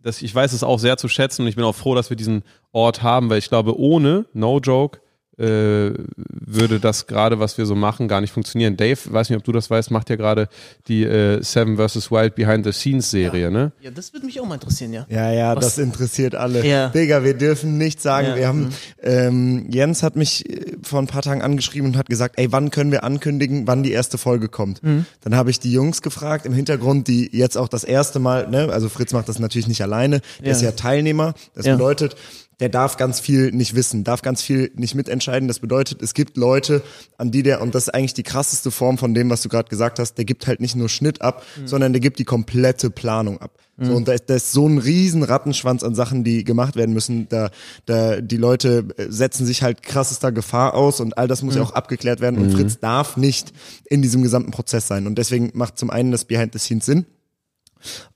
das, 0.02 0.22
ich 0.22 0.34
weiß 0.34 0.54
es 0.54 0.64
auch 0.64 0.80
sehr 0.80 0.98
zu 0.98 1.08
schätzen 1.08 1.44
und 1.44 1.48
ich 1.48 1.56
bin 1.56 1.66
auch 1.66 1.76
froh, 1.76 1.96
dass 1.96 2.10
wir 2.10 2.18
diesen 2.18 2.44
Ort 2.72 3.04
haben, 3.04 3.30
weil 3.30 3.40
ich 3.40 3.50
glaube, 3.50 3.78
ohne, 3.80 4.26
no 4.34 4.60
joke, 4.60 5.00
äh, 5.40 5.94
würde 6.28 6.80
das 6.80 7.08
gerade, 7.08 7.40
was 7.40 7.58
wir 7.58 7.66
so 7.66 7.76
machen, 7.76 8.08
gar 8.08 8.22
nicht 8.22 8.32
funktionieren. 8.34 8.76
Dave, 8.78 9.00
weiß 9.10 9.30
nicht, 9.30 9.38
ob 9.38 9.44
du 9.44 9.52
das 9.52 9.70
weißt, 9.70 9.92
macht 9.92 10.10
ja 10.10 10.16
gerade 10.16 10.50
die 10.88 11.04
äh, 11.04 11.42
Seven 11.44 11.78
vs. 11.78 12.12
Wild 12.12 12.36
Behind 12.36 12.66
the 12.66 12.72
Scenes 12.72 13.10
Serie, 13.10 13.50
ne? 13.52 13.72
Ja, 13.82 13.92
das 13.92 14.14
würde 14.14 14.26
mich 14.26 14.40
auch 14.40 14.46
mal 14.46 14.56
interessieren, 14.56 14.94
ja. 14.94 15.06
Ja, 15.10 15.32
ja, 15.32 15.56
Was- 15.56 15.66
das 15.66 15.78
interessiert 15.78 16.36
alle. 16.36 16.66
Ja. 16.66 16.90
Digga, 16.90 17.24
wir 17.24 17.34
dürfen 17.36 17.78
nicht 17.78 18.02
sagen, 18.02 18.28
Ja, 18.30 18.36
wir 18.36 18.48
haben, 18.48 18.60
mhm. 18.66 18.70
ähm, 19.04 19.66
Jens 19.72 20.04
hat 20.04 20.16
mich 20.16 20.50
äh, 20.50 20.76
vor 20.84 21.00
ein 21.00 21.08
paar 21.08 21.22
Tagen 21.22 21.42
angeschrieben 21.42 21.90
und 21.90 21.98
hat 21.98 22.10
gesagt, 22.10 22.36
ey, 22.38 22.52
wann 22.52 22.72
können 22.72 22.92
wir 22.92 23.04
ankündigen, 23.04 23.68
wann 23.68 23.84
die 23.84 23.92
erste 23.92 24.18
Folge 24.18 24.50
kommt? 24.50 24.84
Mhm. 24.84 25.06
Dann 25.22 25.36
habe 25.36 25.50
ich 25.52 25.60
die 25.60 25.72
Jungs 25.72 26.02
gefragt 26.02 26.46
im 26.46 26.54
Hintergrund, 26.54 27.08
die 27.08 27.30
jetzt 27.32 27.58
auch 27.58 27.68
das 27.70 27.84
erste 27.84 28.20
Mal, 28.20 28.48
ne, 28.50 28.70
also 28.72 28.90
Fritz 28.90 29.14
macht 29.14 29.30
das 29.30 29.40
natürlich 29.40 29.68
nicht 29.68 29.82
alleine, 29.82 30.22
der 30.40 30.48
Ja. 30.48 30.52
ist 30.54 30.62
ja 30.62 30.72
Teilnehmer. 30.72 31.34
Das 31.56 31.66
Ja. 31.66 31.74
bedeutet, 31.76 32.16
der 32.60 32.70
darf 32.70 32.98
ganz 32.98 33.20
viel 33.20 33.52
nicht 33.52 33.76
wissen, 33.76 34.04
darf 34.04 34.22
ganz 34.22 34.42
viel 34.42 34.72
nicht 34.76 34.96
mitentscheiden. 34.96 35.48
Das 35.48 35.60
bedeutet, 35.60 36.02
es 36.02 36.14
gibt 36.14 36.38
Leute, 36.38 36.82
an 37.18 37.32
die 37.32 37.44
der, 37.44 37.62
und 37.62 37.76
das 37.76 37.84
ist 37.84 37.94
eigentlich 37.94 38.14
die 38.14 38.24
krasseste 38.24 38.72
Form 38.72 38.98
von 38.98 39.14
dem, 39.14 39.30
was 39.30 39.42
du 39.42 39.50
gerade 39.50 39.70
gesagt 39.70 40.00
hast, 40.00 40.16
der 40.16 40.26
gibt 40.26 40.48
halt 40.48 40.60
nicht 40.60 40.76
nur 40.76 40.90
Schnitt 40.90 41.22
ab, 41.22 41.46
sondern 41.66 41.94
der 41.94 42.00
gibt 42.00 42.20
die 42.20 42.26
komplette 42.26 42.90
Planung 42.90 43.40
ab. 43.42 43.52
So, 43.82 43.94
und 43.94 44.10
da 44.10 44.12
ist, 44.12 44.30
da 44.30 44.36
ist 44.36 44.52
so 44.52 44.68
ein 44.68 44.78
riesen 44.78 45.24
Rattenschwanz 45.24 45.84
an 45.84 45.96
Sachen, 45.96 46.26
die 46.26 46.44
gemacht 46.44 46.76
werden 46.76 46.94
müssen. 46.94 47.30
Da, 47.30 47.50
da, 47.86 48.20
die 48.20 48.36
Leute 48.36 48.86
äh, 48.98 49.06
setzen 49.10 49.46
sich 49.46 49.64
halt 49.64 49.84
krassester 49.84 50.34
Gefahr 50.34 50.74
aus 50.74 51.00
und 51.00 51.18
all 51.18 51.30
das 51.30 51.44
muss 51.44 51.56
ja 51.56 51.62
auch 51.62 51.72
abgeklärt 51.72 52.20
werden. 52.20 52.40
Und 52.40 52.52
Fritz 52.52 52.80
darf 52.80 53.16
nicht 53.16 53.54
in 53.86 54.02
diesem 54.02 54.22
gesamten 54.22 54.52
Prozess 54.52 54.88
sein. 54.88 55.08
Und 55.08 55.16
deswegen 55.18 55.52
macht 55.54 55.78
zum 55.78 55.90
einen 55.90 56.12
das 56.12 56.26
Behind 56.26 56.52
the 56.52 56.60
Scenes 56.60 56.86
Sinn. 56.86 57.06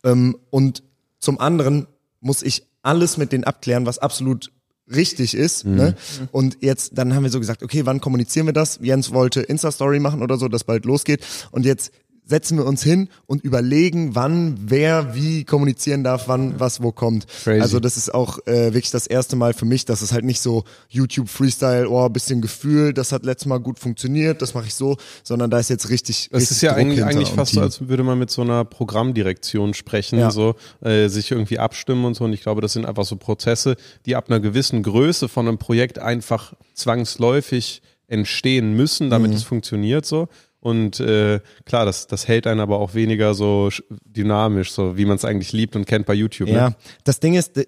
Ähm, 0.03 0.37
und 0.49 0.83
zum 1.19 1.39
anderen 1.39 1.87
muss 2.19 2.43
ich 2.43 2.67
alles 2.83 3.17
mit 3.17 3.31
denen 3.31 3.43
abklären, 3.43 3.85
was 3.85 3.97
absolut 3.97 4.51
richtig 4.93 5.33
ist. 5.33 5.65
Ne? 5.65 5.95
Und 6.31 6.57
jetzt, 6.61 6.97
dann 6.97 7.15
haben 7.15 7.23
wir 7.23 7.31
so 7.31 7.39
gesagt, 7.39 7.63
okay, 7.63 7.85
wann 7.85 8.01
kommunizieren 8.01 8.45
wir 8.45 8.53
das? 8.53 8.79
Jens 8.81 9.11
wollte 9.11 9.41
Insta-Story 9.41 9.99
machen 9.99 10.21
oder 10.21 10.37
so, 10.37 10.47
dass 10.47 10.65
bald 10.65 10.85
losgeht. 10.85 11.25
Und 11.51 11.65
jetzt 11.65 11.91
setzen 12.25 12.57
wir 12.57 12.65
uns 12.65 12.81
hin 12.83 13.09
und 13.25 13.43
überlegen, 13.43 14.15
wann 14.15 14.55
wer 14.65 15.13
wie 15.13 15.43
kommunizieren 15.43 16.03
darf, 16.03 16.27
wann 16.27 16.59
was 16.59 16.81
wo 16.81 16.91
kommt. 16.91 17.27
Crazy. 17.43 17.61
Also 17.61 17.79
das 17.79 17.97
ist 17.97 18.13
auch 18.13 18.39
äh, 18.47 18.73
wirklich 18.73 18.91
das 18.91 19.07
erste 19.07 19.35
Mal 19.35 19.53
für 19.53 19.65
mich, 19.65 19.83
dass 19.85 20.01
es 20.01 20.13
halt 20.13 20.23
nicht 20.23 20.39
so 20.39 20.63
YouTube 20.89 21.27
Freestyle, 21.27 21.89
oh, 21.89 22.07
bisschen 22.09 22.41
Gefühl, 22.41 22.93
das 22.93 23.11
hat 23.11 23.25
letztes 23.25 23.47
Mal 23.47 23.59
gut 23.59 23.77
funktioniert, 23.79 24.41
das 24.41 24.53
mache 24.53 24.67
ich 24.67 24.73
so, 24.75 24.97
sondern 25.23 25.49
da 25.51 25.59
ist 25.59 25.69
jetzt 25.69 25.89
richtig 25.89 26.29
Das 26.31 26.41
richtig 26.41 26.57
ist 26.57 26.61
ja 26.61 26.71
Druck 26.71 26.79
eigentlich, 26.81 27.03
eigentlich 27.03 27.29
fast 27.29 27.53
so, 27.53 27.61
als 27.61 27.87
würde 27.87 28.03
man 28.03 28.17
mit 28.17 28.31
so 28.31 28.41
einer 28.41 28.63
Programmdirektion 28.63 29.73
sprechen, 29.73 30.17
Ja. 30.19 30.31
so 30.31 30.55
äh, 30.81 31.09
sich 31.09 31.29
irgendwie 31.31 31.59
abstimmen 31.59 32.05
und 32.05 32.13
so. 32.15 32.23
Und 32.23 32.33
ich 32.33 32.41
glaube, 32.41 32.61
das 32.61 32.73
sind 32.73 32.85
einfach 32.85 33.05
so 33.05 33.15
Prozesse, 33.17 33.75
die 34.05 34.15
ab 34.15 34.29
einer 34.29 34.39
gewissen 34.39 34.81
Größe 34.81 35.27
von 35.27 35.47
einem 35.47 35.57
Projekt 35.57 35.99
einfach 35.99 36.53
zwangsläufig 36.73 37.81
entstehen 38.07 38.73
müssen, 38.73 39.09
damit 39.09 39.31
Mhm. 39.31 39.37
es 39.37 39.43
funktioniert 39.43 40.05
so. 40.05 40.27
Und 40.63 40.99
äh, 41.01 41.41
klar, 41.65 41.85
das, 41.85 42.07
das 42.07 42.27
hält 42.27 42.47
einen 42.47 42.61
aber 42.61 42.79
auch 42.79 42.93
weniger 42.93 43.33
so 43.33 43.67
sch- 43.69 43.83
dynamisch, 44.05 44.71
so 44.71 44.95
wie 44.95 45.03
man 45.05 45.17
es 45.17 45.25
eigentlich 45.25 45.51
liebt 45.51 45.75
und 45.75 45.85
kennt 45.85 46.05
bei 46.05 46.13
YouTube. 46.13 46.47
Ja, 46.47 46.69
Ne? 46.69 46.75
das 47.03 47.19
Ding 47.19 47.33
ist, 47.33 47.59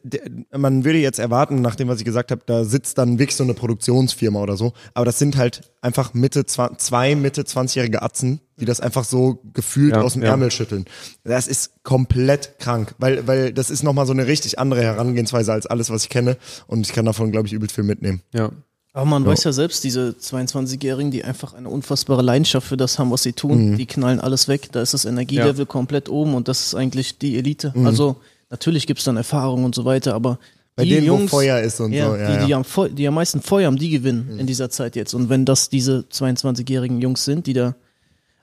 man 0.55 0.85
würde 0.85 0.99
jetzt 0.99 1.19
erwarten, 1.19 1.61
nach 1.61 1.75
dem, 1.75 1.89
was 1.89 1.99
ich 1.99 2.05
gesagt 2.05 2.31
habe, 2.31 2.41
da 2.45 2.63
sitzt 2.63 2.97
dann 2.97 3.19
wirklich 3.19 3.35
so 3.35 3.43
eine 3.43 3.53
Produktionsfirma 3.53 4.41
oder 4.41 4.55
so. 4.55 4.71
Aber 4.93 5.03
das 5.05 5.19
sind 5.19 5.35
halt 5.35 5.61
einfach 5.81 6.13
Mitte, 6.13 6.45
zwei 6.45 7.15
Mitte 7.15 7.41
20-jährige 7.43 8.01
Atzen, 8.01 8.39
die 8.59 8.65
das 8.65 8.79
einfach 8.79 9.03
so 9.03 9.41
gefühlt 9.53 9.95
Ja, 9.95 10.01
aus 10.01 10.13
dem 10.13 10.23
ja. 10.23 10.29
Ärmel 10.29 10.49
schütteln. 10.49 10.85
Das 11.25 11.47
ist 11.47 11.83
komplett 11.83 12.59
krank, 12.59 12.95
weil, 12.97 13.27
weil 13.27 13.51
das 13.51 13.69
ist 13.69 13.83
nochmal 13.83 14.05
so 14.05 14.13
eine 14.13 14.25
richtig 14.27 14.57
andere 14.57 14.81
Herangehensweise 14.83 15.51
als 15.51 15.65
alles, 15.65 15.89
was 15.89 16.03
ich 16.03 16.09
kenne. 16.09 16.37
Und 16.67 16.87
ich 16.87 16.93
kann 16.93 17.05
davon, 17.05 17.31
glaube 17.33 17.47
ich, 17.47 17.53
übelst 17.53 17.75
viel 17.75 17.83
mitnehmen. 17.83 18.21
Ja. 18.33 18.51
Aber 18.95 19.05
man 19.05 19.25
weiß 19.25 19.43
ja 19.43 19.51
selbst, 19.51 19.83
diese 19.83 20.15
22-Jährigen, 20.21 21.11
die 21.11 21.25
einfach 21.25 21.53
eine 21.53 21.67
unfassbare 21.69 22.21
Leidenschaft 22.21 22.67
für 22.67 22.77
das 22.77 22.97
haben, 22.97 23.11
was 23.11 23.23
sie 23.23 23.33
tun, 23.33 23.71
Mhm. 23.71 23.77
die 23.77 23.85
knallen 23.85 24.21
alles 24.21 24.47
weg. 24.47 24.69
Da 24.71 24.81
ist 24.81 24.93
das 24.93 25.03
Energielevel 25.03 25.65
komplett 25.65 26.07
oben 26.07 26.33
und 26.33 26.47
das 26.47 26.67
ist 26.67 26.75
eigentlich 26.75 27.17
die 27.17 27.37
Elite. 27.37 27.73
Also 27.83 28.15
natürlich 28.49 28.87
gibt's 28.87 29.03
dann 29.03 29.17
Erfahrungen 29.17 29.65
und 29.65 29.75
so 29.75 29.83
weiter, 29.83 30.13
aber 30.15 30.31
Mhm. 30.31 30.37
Bei 30.77 30.83
die 30.83 30.89
denen, 30.91 31.07
Jungs, 31.07 31.31
wo 31.31 31.37
Feuer 31.37 31.59
ist 31.59 31.79
und 31.79 31.93
ja, 31.93 32.09
so. 32.09 32.15
Ja, 32.15 32.37
die, 32.37 32.45
die, 32.45 32.51
ja. 32.51 32.57
am 32.57 32.63
Feu 32.65 32.89
die 32.89 33.07
am 33.07 33.13
meisten 33.13 33.41
Feuer 33.41 33.67
haben, 33.67 33.77
die 33.77 33.89
gewinnen 33.89 34.37
in 34.39 34.45
dieser 34.45 34.69
Zeit 34.69 34.95
jetzt. 34.97 35.13
Und 35.13 35.29
wenn 35.29 35.45
das 35.45 35.69
diese 35.69 36.03
22-jährigen 36.11 37.01
Jungs 37.01 37.23
sind, 37.25 37.47
die 37.47 37.53
da 37.53 37.75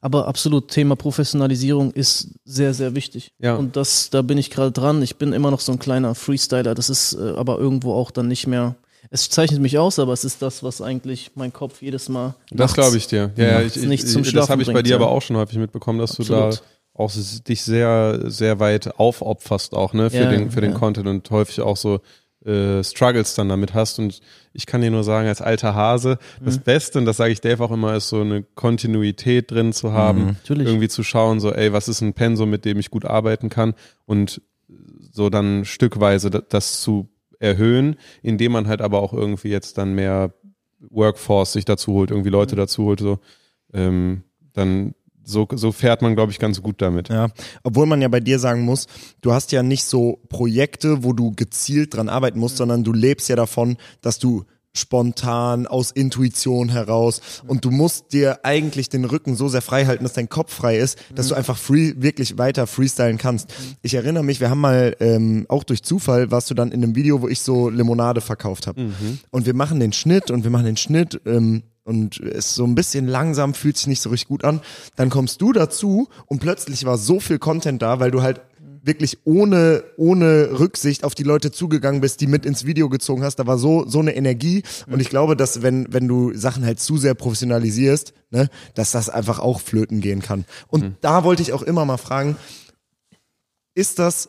aber 0.00 0.26
absolut, 0.26 0.68
Thema 0.68 0.96
Professionalisierung 0.96 1.92
ist 1.92 2.28
sehr, 2.44 2.74
sehr 2.74 2.94
wichtig. 2.94 3.32
Ja. 3.38 3.54
Und 3.56 3.76
das, 3.76 4.10
da 4.10 4.22
bin 4.22 4.36
ich 4.36 4.50
gerade 4.50 4.72
dran. 4.72 5.00
Ich 5.02 5.16
bin 5.16 5.32
immer 5.32 5.50
noch 5.50 5.60
so 5.60 5.72
ein 5.72 5.78
kleiner 5.78 6.14
Freestyler. 6.14 6.74
Das 6.74 6.90
ist 6.90 7.12
äh, 7.12 7.34
aber 7.36 7.58
irgendwo 7.58 7.92
auch 7.94 8.10
dann 8.10 8.28
nicht 8.28 8.46
mehr. 8.46 8.74
Es 9.14 9.28
zeichnet 9.28 9.60
mich 9.60 9.78
aus, 9.78 9.98
aber 9.98 10.14
es 10.14 10.24
ist 10.24 10.40
das, 10.40 10.62
was 10.62 10.80
eigentlich 10.80 11.32
mein 11.34 11.52
Kopf 11.52 11.82
jedes 11.82 12.08
Mal. 12.08 12.34
Das 12.50 12.72
glaube 12.72 12.96
ich 12.96 13.06
dir. 13.08 13.30
Ja, 13.36 13.44
ja, 13.44 13.60
ich, 13.62 13.76
ich, 13.76 13.84
nicht 13.84 14.08
zum 14.08 14.22
das 14.22 14.30
Schlafen 14.30 14.50
habe 14.52 14.62
ich 14.62 14.68
bei 14.68 14.72
bringt, 14.72 14.86
dir 14.86 14.92
ja. 14.92 14.96
aber 14.96 15.10
auch 15.10 15.20
schon 15.20 15.36
häufig 15.36 15.58
mitbekommen, 15.58 15.98
dass 15.98 16.12
du 16.14 16.24
da 16.24 16.46
Absolut. 16.46 16.62
auch 16.94 17.10
dich 17.46 17.62
sehr, 17.62 18.20
sehr 18.30 18.58
weit 18.58 18.98
aufopferst 18.98 19.74
auch, 19.74 19.92
ne, 19.92 20.08
für 20.08 20.16
Ja, 20.16 20.30
den, 20.30 20.50
für 20.50 20.62
den. 20.62 20.72
Content 20.72 21.06
und 21.08 21.30
häufig 21.30 21.60
auch 21.60 21.76
so 21.76 22.00
äh, 22.46 22.82
Struggles 22.82 23.34
dann 23.34 23.50
damit 23.50 23.74
hast. 23.74 23.98
Und 23.98 24.20
ich 24.54 24.64
kann 24.64 24.80
dir 24.80 24.90
nur 24.90 25.04
sagen, 25.04 25.28
als 25.28 25.42
alter 25.42 25.74
Hase, 25.74 26.18
das 26.42 26.56
Mhm. 26.56 26.62
Beste, 26.62 26.98
und 26.98 27.04
das 27.04 27.18
sage 27.18 27.32
ich 27.34 27.42
Dave 27.42 27.62
auch 27.62 27.70
immer, 27.70 27.94
ist 27.94 28.08
so 28.08 28.22
eine 28.22 28.42
Kontinuität 28.42 29.50
drin 29.50 29.74
zu 29.74 29.92
haben, 29.92 30.24
Natürlich. 30.38 30.66
irgendwie 30.66 30.88
zu 30.88 31.02
schauen, 31.04 31.38
so, 31.38 31.52
ey, 31.52 31.72
was 31.74 31.86
ist 31.86 32.00
ein 32.00 32.14
Pensum, 32.14 32.48
mit 32.48 32.64
dem 32.64 32.78
ich 32.78 32.90
gut 32.90 33.04
arbeiten 33.04 33.50
kann 33.50 33.74
und 34.06 34.40
so 35.12 35.28
dann 35.28 35.66
stückweise 35.66 36.30
da- 36.30 36.40
das 36.48 36.80
zu 36.80 37.08
erhöhen, 37.42 37.96
indem 38.22 38.52
man 38.52 38.68
halt 38.68 38.80
aber 38.80 39.02
auch 39.02 39.12
irgendwie 39.12 39.48
jetzt 39.48 39.76
dann 39.78 39.94
mehr 39.94 40.32
Workforce 40.90 41.52
sich 41.52 41.64
dazu 41.64 41.92
holt, 41.92 42.10
irgendwie 42.10 42.30
Leute 42.30 42.56
dazu 42.56 42.84
holt, 42.84 43.00
so, 43.00 43.18
ähm, 43.72 44.22
dann 44.52 44.94
so, 45.24 45.46
so 45.52 45.70
fährt 45.70 46.02
man, 46.02 46.14
glaube 46.14 46.32
ich, 46.32 46.38
ganz 46.38 46.62
gut 46.62 46.82
damit. 46.82 47.08
Ja, 47.08 47.28
obwohl 47.62 47.86
man 47.86 48.02
ja 48.02 48.08
bei 48.08 48.20
dir 48.20 48.38
sagen 48.38 48.62
muss, 48.62 48.86
du 49.20 49.32
hast 49.32 49.52
ja 49.52 49.62
nicht 49.62 49.84
so 49.84 50.20
Projekte, 50.28 51.04
wo 51.04 51.12
du 51.12 51.32
gezielt 51.32 51.94
dran 51.94 52.08
arbeiten 52.08 52.40
musst, 52.40 52.56
sondern 52.56 52.82
du 52.82 52.92
lebst 52.92 53.28
ja 53.28 53.36
davon, 53.36 53.76
dass 54.00 54.18
du 54.18 54.44
spontan 54.74 55.66
aus 55.66 55.90
Intuition 55.90 56.68
heraus. 56.68 57.20
Und 57.46 57.64
du 57.64 57.70
musst 57.70 58.12
dir 58.12 58.44
eigentlich 58.44 58.88
den 58.88 59.04
Rücken 59.04 59.36
so 59.36 59.48
sehr 59.48 59.62
frei 59.62 59.86
halten, 59.86 60.04
dass 60.04 60.14
dein 60.14 60.28
Kopf 60.28 60.52
frei 60.52 60.78
ist, 60.78 60.98
dass 61.14 61.28
du 61.28 61.34
einfach 61.34 61.58
free 61.58 61.94
wirklich 61.98 62.38
weiter 62.38 62.66
freestylen 62.66 63.18
kannst. 63.18 63.52
Ich 63.82 63.94
erinnere 63.94 64.24
mich, 64.24 64.40
wir 64.40 64.50
haben 64.50 64.60
mal 64.60 64.96
ähm, 65.00 65.46
auch 65.48 65.64
durch 65.64 65.82
Zufall 65.82 66.30
warst 66.30 66.50
du 66.50 66.54
dann 66.54 66.72
in 66.72 66.82
einem 66.82 66.94
Video, 66.94 67.20
wo 67.22 67.28
ich 67.28 67.40
so 67.40 67.68
Limonade 67.68 68.20
verkauft 68.20 68.66
habe 68.66 68.80
und 69.30 69.46
wir 69.46 69.54
machen 69.54 69.80
den 69.80 69.92
Schnitt 69.92 70.30
und 70.30 70.44
wir 70.44 70.50
machen 70.50 70.66
den 70.66 70.76
Schnitt 70.76 71.20
ähm, 71.26 71.62
und 71.84 72.18
ist 72.18 72.54
so 72.54 72.64
ein 72.64 72.74
bisschen 72.74 73.06
langsam, 73.08 73.54
fühlt 73.54 73.76
sich 73.76 73.88
nicht 73.88 74.00
so 74.00 74.10
richtig 74.10 74.28
gut 74.28 74.44
an. 74.44 74.60
Dann 74.96 75.10
kommst 75.10 75.40
du 75.42 75.52
dazu 75.52 76.08
und 76.26 76.40
plötzlich 76.40 76.84
war 76.84 76.96
so 76.96 77.20
viel 77.20 77.38
Content 77.38 77.82
da, 77.82 78.00
weil 78.00 78.10
du 78.10 78.22
halt 78.22 78.40
wirklich 78.82 79.18
ohne, 79.24 79.84
ohne 79.96 80.58
Rücksicht 80.58 81.04
auf 81.04 81.14
die 81.14 81.22
Leute 81.22 81.52
zugegangen 81.52 82.00
bist, 82.00 82.20
die 82.20 82.26
mit 82.26 82.44
ins 82.44 82.66
Video 82.66 82.88
gezogen 82.88 83.22
hast. 83.22 83.36
Da 83.36 83.46
war 83.46 83.58
so, 83.58 83.86
so 83.86 84.00
eine 84.00 84.14
Energie. 84.14 84.62
Und 84.88 85.00
ich 85.00 85.08
glaube, 85.08 85.36
dass 85.36 85.62
wenn, 85.62 85.92
wenn 85.92 86.08
du 86.08 86.34
Sachen 86.34 86.64
halt 86.64 86.80
zu 86.80 86.96
sehr 86.96 87.14
professionalisierst, 87.14 88.12
ne, 88.30 88.50
dass 88.74 88.90
das 88.90 89.08
einfach 89.08 89.38
auch 89.38 89.60
flöten 89.60 90.00
gehen 90.00 90.20
kann. 90.20 90.44
Und 90.68 90.96
da 91.00 91.24
wollte 91.24 91.42
ich 91.42 91.52
auch 91.52 91.62
immer 91.62 91.84
mal 91.84 91.96
fragen, 91.96 92.36
ist 93.74 93.98
das 93.98 94.28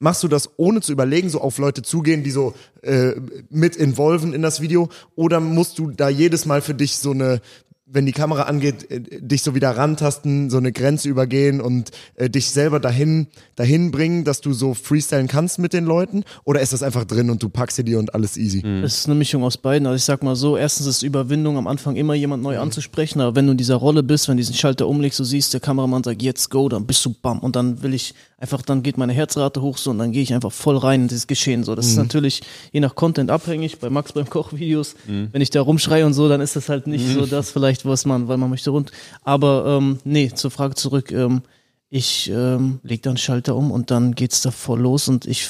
Machst 0.00 0.22
du 0.22 0.28
das 0.28 0.50
ohne 0.58 0.80
zu 0.80 0.92
überlegen, 0.92 1.28
so 1.28 1.40
auf 1.40 1.58
Leute 1.58 1.82
zugehen, 1.82 2.22
die 2.22 2.30
so 2.30 2.54
äh, 2.82 3.14
mit 3.50 3.74
involven 3.74 4.32
in 4.32 4.42
das 4.42 4.60
Video? 4.60 4.90
Oder 5.16 5.40
musst 5.40 5.76
du 5.80 5.90
da 5.90 6.08
jedes 6.08 6.46
Mal 6.46 6.62
für 6.62 6.74
dich 6.74 6.98
so 6.98 7.10
eine, 7.10 7.40
wenn 7.90 8.06
die 8.06 8.12
Kamera 8.12 8.42
angeht, 8.42 8.90
äh, 8.90 9.00
dich 9.20 9.42
so 9.42 9.54
wieder 9.54 9.70
rantasten, 9.70 10.50
so 10.50 10.58
eine 10.58 10.72
Grenze 10.72 11.08
übergehen 11.08 11.60
und 11.60 11.90
äh, 12.16 12.28
dich 12.28 12.50
selber 12.50 12.80
dahin, 12.80 13.28
dahin 13.56 13.90
bringen, 13.90 14.24
dass 14.24 14.40
du 14.40 14.52
so 14.52 14.74
freestylen 14.74 15.26
kannst 15.26 15.58
mit 15.58 15.72
den 15.72 15.84
Leuten? 15.84 16.24
Oder 16.44 16.60
ist 16.60 16.72
das 16.72 16.82
einfach 16.82 17.04
drin 17.04 17.30
und 17.30 17.42
du 17.42 17.48
packst 17.48 17.76
sie 17.76 17.84
dir 17.84 17.98
und 17.98 18.14
alles 18.14 18.36
easy? 18.36 18.62
Es 18.84 18.98
ist 18.98 19.06
eine 19.06 19.14
Mischung 19.14 19.42
aus 19.42 19.56
beiden. 19.56 19.86
Also 19.86 19.96
ich 19.96 20.04
sag 20.04 20.22
mal 20.22 20.36
so, 20.36 20.56
erstens 20.56 20.86
ist 20.86 21.02
Überwindung 21.02 21.56
am 21.56 21.66
Anfang 21.66 21.96
immer 21.96 22.14
jemand 22.14 22.42
neu 22.42 22.58
anzusprechen, 22.58 23.20
aber 23.20 23.34
wenn 23.34 23.46
du 23.46 23.52
in 23.52 23.58
dieser 23.58 23.76
Rolle 23.76 24.02
bist, 24.02 24.28
wenn 24.28 24.36
du 24.36 24.42
diesen 24.42 24.54
Schalter 24.54 24.86
umlegst, 24.86 25.18
du 25.18 25.24
siehst, 25.24 25.54
der 25.54 25.60
Kameramann 25.60 26.04
sagt, 26.04 26.22
jetzt 26.22 26.50
go, 26.50 26.68
dann 26.68 26.86
bist 26.86 27.04
du 27.04 27.14
bam 27.22 27.38
und 27.40 27.56
dann 27.56 27.82
will 27.82 27.94
ich 27.94 28.14
einfach, 28.36 28.62
dann 28.62 28.82
geht 28.82 28.98
meine 28.98 29.12
Herzrate 29.12 29.62
hoch 29.62 29.78
so 29.78 29.90
und 29.90 29.98
dann 29.98 30.12
gehe 30.12 30.22
ich 30.22 30.32
einfach 30.32 30.52
voll 30.52 30.76
rein 30.76 31.02
in 31.02 31.08
dieses 31.08 31.26
Geschehen 31.26 31.64
so. 31.64 31.74
Das 31.74 31.86
ist 31.86 31.96
natürlich 31.96 32.42
je 32.72 32.80
nach 32.80 32.94
Content 32.94 33.30
abhängig. 33.30 33.78
Bei 33.78 33.90
Max 33.90 34.12
beim 34.12 34.28
Kochvideos, 34.28 34.94
wenn 35.32 35.40
ich 35.42 35.50
da 35.50 35.60
rumschreie 35.60 36.06
und 36.06 36.14
so, 36.14 36.28
dann 36.28 36.40
ist 36.40 36.54
das 36.54 36.68
halt 36.68 36.86
nicht 36.86 37.06
so 37.08 37.26
das 37.26 37.50
vielleicht, 37.50 37.77
was 37.84 38.04
man, 38.06 38.28
weil 38.28 38.36
man 38.36 38.50
möchte 38.50 38.70
rund. 38.70 38.92
Aber 39.22 39.78
ähm, 39.78 39.98
nee, 40.04 40.30
zur 40.34 40.50
Frage 40.50 40.74
zurück, 40.74 41.12
ähm, 41.12 41.42
ich 41.90 42.30
ähm, 42.30 42.80
leg 42.82 43.02
dann 43.02 43.16
Schalter 43.16 43.56
um 43.56 43.70
und 43.70 43.90
dann 43.90 44.14
geht's 44.14 44.42
da 44.42 44.50
voll 44.50 44.80
los 44.80 45.08
und 45.08 45.26
ich 45.26 45.48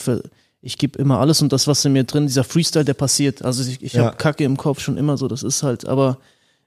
ich 0.60 0.76
gebe 0.78 0.98
immer 0.98 1.20
alles 1.20 1.40
und 1.40 1.52
das, 1.52 1.66
was 1.68 1.84
in 1.84 1.92
mir 1.92 2.04
drin, 2.04 2.26
dieser 2.26 2.44
Freestyle, 2.44 2.84
der 2.84 2.94
passiert. 2.94 3.42
Also 3.44 3.62
ich, 3.68 3.82
ich 3.82 3.92
Ja. 3.92 4.06
habe 4.06 4.16
Kacke 4.16 4.44
im 4.44 4.56
Kopf 4.56 4.80
schon 4.80 4.96
immer 4.96 5.16
so, 5.16 5.28
das 5.28 5.42
ist 5.42 5.62
halt, 5.62 5.86
aber 5.86 6.18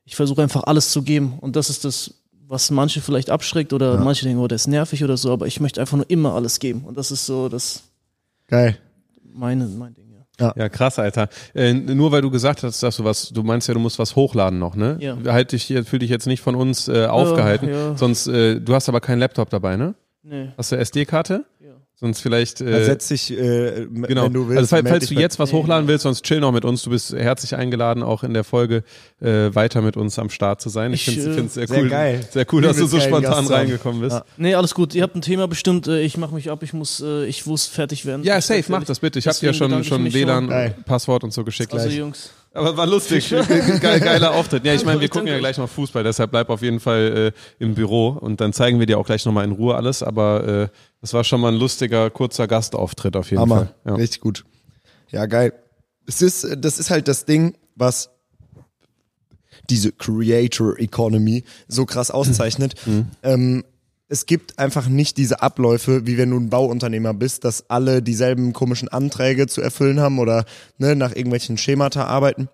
ich 0.06 0.16
versuche 0.16 0.42
einfach 0.42 0.64
alles 0.64 0.92
zu 0.92 1.04
geben 1.04 1.38
und 1.42 1.56
das 1.56 1.70
ist 1.70 1.84
das, 1.86 2.14
was 2.48 2.72
manche 2.72 3.02
vielleicht 3.02 3.30
abschreckt 3.30 3.72
oder 3.74 3.98
manche 3.98 4.26
denken, 4.26 4.42
oh, 4.42 4.48
der 4.48 4.56
ist 4.58 4.68
nervig 4.68 5.04
oder 5.04 5.16
so, 5.18 5.32
aber 5.32 5.48
ich 5.48 5.60
möchte 5.60 5.80
einfach 5.80 5.98
nur 5.98 6.10
immer 6.10 6.34
alles 6.36 6.60
geben 6.60 6.84
und 6.86 6.98
das 6.98 7.12
ist 7.12 7.26
so 7.26 7.48
das 7.50 7.84
Geil. 8.48 8.78
meine, 9.34 9.66
mein 9.68 9.94
Ding, 9.94 10.01
ja. 10.42 10.54
Ja, 10.56 10.70
krass, 10.70 11.00
Alter. 11.00 11.30
Äh, 11.54 11.74
nur 11.74 12.12
weil 12.12 12.22
du 12.22 12.30
gesagt 12.32 12.64
hast, 12.64 12.82
dass 12.84 12.98
du 12.98 13.04
was, 13.04 13.30
du 13.30 13.44
meinst 13.44 13.68
ja, 13.68 13.74
du 13.74 13.80
musst 13.80 14.00
was 14.00 14.16
hochladen 14.16 14.60
noch, 14.60 14.76
ne? 14.76 14.98
Ja. 15.00 15.18
Halt 15.28 15.52
dich, 15.52 15.74
fühl 15.86 16.00
dich 16.00 16.10
jetzt 16.10 16.28
nicht 16.28 16.42
von 16.42 16.56
uns 16.56 16.88
äh, 16.88 17.06
aufgehalten. 17.06 17.70
ja. 17.70 17.96
Sonst, 17.98 18.28
äh, 18.28 18.60
du 18.60 18.74
hast 18.74 18.90
aber 18.90 19.00
keinen 19.02 19.20
Laptop 19.20 19.50
dabei, 19.50 19.78
ne? 19.78 19.96
Nee. 20.24 20.50
Hast 20.58 20.72
du 20.72 20.78
SD-Karte? 20.78 21.46
Ja. 22.02 22.08
Sonst 22.08 22.22
vielleicht. 22.22 22.62
Äh, 22.62 22.84
setz 22.86 23.10
dich, 23.10 23.32
äh, 23.32 23.86
Genau. 23.92 24.26
wenn 24.26 24.34
du 24.34 24.48
willst. 24.48 24.58
also 24.58 24.76
falls, 24.76 24.90
falls 24.90 25.08
du 25.08 25.14
jetzt 25.14 25.38
was 25.38 25.54
hochladen 25.54 25.88
willst, 25.88 26.04
sonst 26.04 26.24
chill 26.24 26.40
noch 26.40 26.52
mit 26.52 26.66
uns. 26.66 26.82
Du 26.82 26.90
bist 26.90 27.14
herzlich 27.14 27.56
eingeladen, 27.56 28.02
auch 28.02 28.24
in 28.24 28.34
der 28.34 28.44
Folge 28.44 28.84
äh, 29.22 29.54
weiter 29.54 29.82
mit 29.82 29.98
uns 29.98 30.18
am 30.18 30.30
Start 30.32 30.62
zu 30.62 30.70
sein. 30.70 30.94
Ich, 30.94 31.08
Ich, 31.08 31.14
finde 31.20 31.42
äh, 31.42 31.46
es 31.46 31.54
sehr, 31.54 31.68
sehr 31.68 31.84
cool. 31.84 31.90
geil. 31.90 32.26
Sehr 32.32 32.46
cool, 32.52 32.64
dass 32.64 32.78
du 32.78 32.88
so 32.88 33.00
spontan 33.00 33.46
reingekommen 33.46 34.02
bist. 34.02 34.16
Ja. 34.16 34.26
Nee, 34.38 34.56
alles 34.56 34.74
gut. 34.74 34.96
Ihr 34.96 35.04
habt 35.04 35.16
ein 35.16 35.22
Thema 35.22 35.48
bestimmt. 35.48 35.88
äh, 35.88 36.02
Ich 36.02 36.18
mache 36.18 36.34
mich 36.34 36.50
ab. 36.50 36.64
Ich 36.64 36.74
muss, 36.74 37.02
äh, 37.02 37.26
ich 37.26 37.46
muss 37.46 37.68
fertig 37.68 38.06
werden. 38.06 38.24
Ja, 38.24 38.42
safe, 38.42 38.64
mach 38.70 38.84
das 38.84 39.00
bitte. 39.00 39.20
Ich 39.20 39.28
habe 39.28 39.38
dir 39.38 39.52
Deswegen 39.52 39.84
schon, 39.84 39.84
schon 39.84 40.14
WLAN. 40.14 40.74
Passwort 40.86 41.24
und 41.24 41.32
so 41.34 41.44
geschickt. 41.44 41.72
Also 41.74 41.88
Jungs, 41.90 42.32
Aber 42.54 42.76
war 42.76 42.86
lustig. 42.88 43.30
Ge- 43.30 43.80
geiler 43.80 44.32
Auftritt. 44.34 44.66
Ja, 44.66 44.74
ich 44.74 44.84
meine, 44.84 45.00
wir 45.00 45.08
gucken 45.10 45.28
ja 45.28 45.38
gleich 45.38 45.58
noch 45.58 45.70
Fußball, 45.70 46.04
deshalb 46.04 46.32
bleib 46.32 46.50
auf 46.50 46.62
jeden 46.62 46.80
Fall 46.82 47.34
äh, 47.60 47.64
im 47.64 47.76
Büro 47.76 48.10
und 48.10 48.42
dann 48.42 48.52
zeigen 48.52 48.80
wir 48.80 48.86
dir 48.88 48.98
auch 49.00 49.06
gleich 49.06 49.26
nochmal 49.26 49.46
in 49.46 49.52
Ruhe 49.54 49.76
alles. 49.76 50.04
Aber 50.04 50.48
äh, 50.48 50.68
das 51.00 51.14
war 51.14 51.24
schon 51.24 51.40
mal 51.40 51.54
ein 51.54 51.58
lustiger, 51.60 52.10
kurzer 52.10 52.48
Gastauftritt 52.48 53.16
auf 53.16 53.30
jeden 53.32 53.42
Hammer. 53.42 53.56
Fall. 53.56 53.76
Ja. 53.86 53.96
Richtig 53.96 54.20
gut. 54.22 54.44
Ja, 55.12 55.26
geil. 55.28 55.54
Es 56.08 56.22
ist, 56.22 56.46
das 56.58 56.78
ist 56.80 56.90
halt 56.90 57.08
das 57.08 57.24
Ding, 57.26 57.56
was 57.76 58.10
diese 59.70 59.92
Creator 59.94 60.78
Economy 60.80 61.46
so 61.70 61.86
krass 61.86 62.12
auszeichnet. 62.12 62.76
Ähm, 63.24 63.64
es 64.12 64.26
gibt 64.26 64.60
einfach 64.60 64.90
nicht 64.90 65.16
diese 65.16 65.42
Abläufe, 65.42 66.06
wie 66.06 66.18
wenn 66.18 66.32
du 66.32 66.38
ein 66.38 66.50
Bauunternehmer 66.50 67.14
bist, 67.14 67.46
dass 67.46 67.70
alle 67.70 68.02
dieselben 68.02 68.52
komischen 68.52 68.90
Anträge 68.90 69.48
zu 69.48 69.62
erfüllen 69.62 70.02
haben 70.02 70.20
oder 70.20 70.44
ne, 70.78 70.98
nach 70.98 71.16
irgendwelchen 71.16 71.58
Schemata 71.58 72.04
arbeiten. 72.04 72.50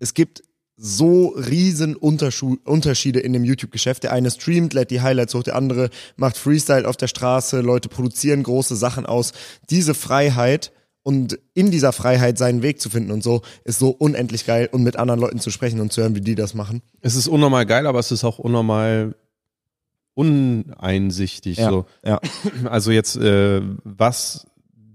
Es 0.00 0.12
gibt 0.12 0.42
so 0.76 1.28
riesen 1.28 1.94
Unterschiede 1.94 3.20
in 3.20 3.32
dem 3.32 3.44
YouTube-Geschäft. 3.44 4.02
Der 4.02 4.12
eine 4.12 4.32
streamt, 4.32 4.74
lädt 4.74 4.90
die 4.90 5.02
Highlights 5.02 5.34
hoch, 5.34 5.44
der 5.44 5.54
andere 5.54 5.90
macht 6.16 6.36
Freestyle 6.36 6.88
auf 6.88 6.96
der 6.96 7.06
Straße, 7.06 7.60
Leute 7.60 7.88
produzieren 7.88 8.42
große 8.42 8.74
Sachen 8.74 9.06
aus. 9.06 9.32
Diese 9.68 9.94
Freiheit 9.94 10.72
und 11.04 11.38
in 11.54 11.70
dieser 11.70 11.92
Freiheit 11.92 12.38
seinen 12.38 12.62
Weg 12.62 12.80
zu 12.80 12.90
finden 12.90 13.12
und 13.12 13.22
so 13.22 13.42
ist 13.64 13.78
so 13.78 13.90
unendlich 13.90 14.46
geil 14.46 14.68
und 14.72 14.82
mit 14.82 14.96
anderen 14.96 15.20
Leuten 15.20 15.38
zu 15.38 15.50
sprechen 15.50 15.80
und 15.80 15.92
zu 15.92 16.02
hören, 16.02 16.16
wie 16.16 16.20
die 16.22 16.34
das 16.34 16.54
machen. 16.54 16.82
Es 17.02 17.14
ist 17.14 17.28
unnormal 17.28 17.66
geil, 17.66 17.86
aber 17.86 18.00
es 18.00 18.10
ist 18.10 18.24
auch 18.24 18.40
unnormal 18.40 19.14
uneinsichtig. 20.14 21.58
So. 21.58 21.86
ja. 22.04 22.20
Also 22.64 22.90
jetzt, 22.90 23.16
äh, 23.16 23.60
was 23.84 24.46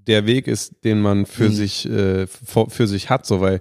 der 0.08 0.25
Weg 0.28 0.47
ist, 0.47 0.84
den 0.84 1.01
man 1.01 1.25
für 1.25 1.49
Mhm. 1.49 1.54
sich 1.54 1.89
äh, 1.89 2.28
für 2.28 2.88
sich 2.88 3.10
hat, 3.10 3.25
so 3.25 3.41
weil 3.41 3.60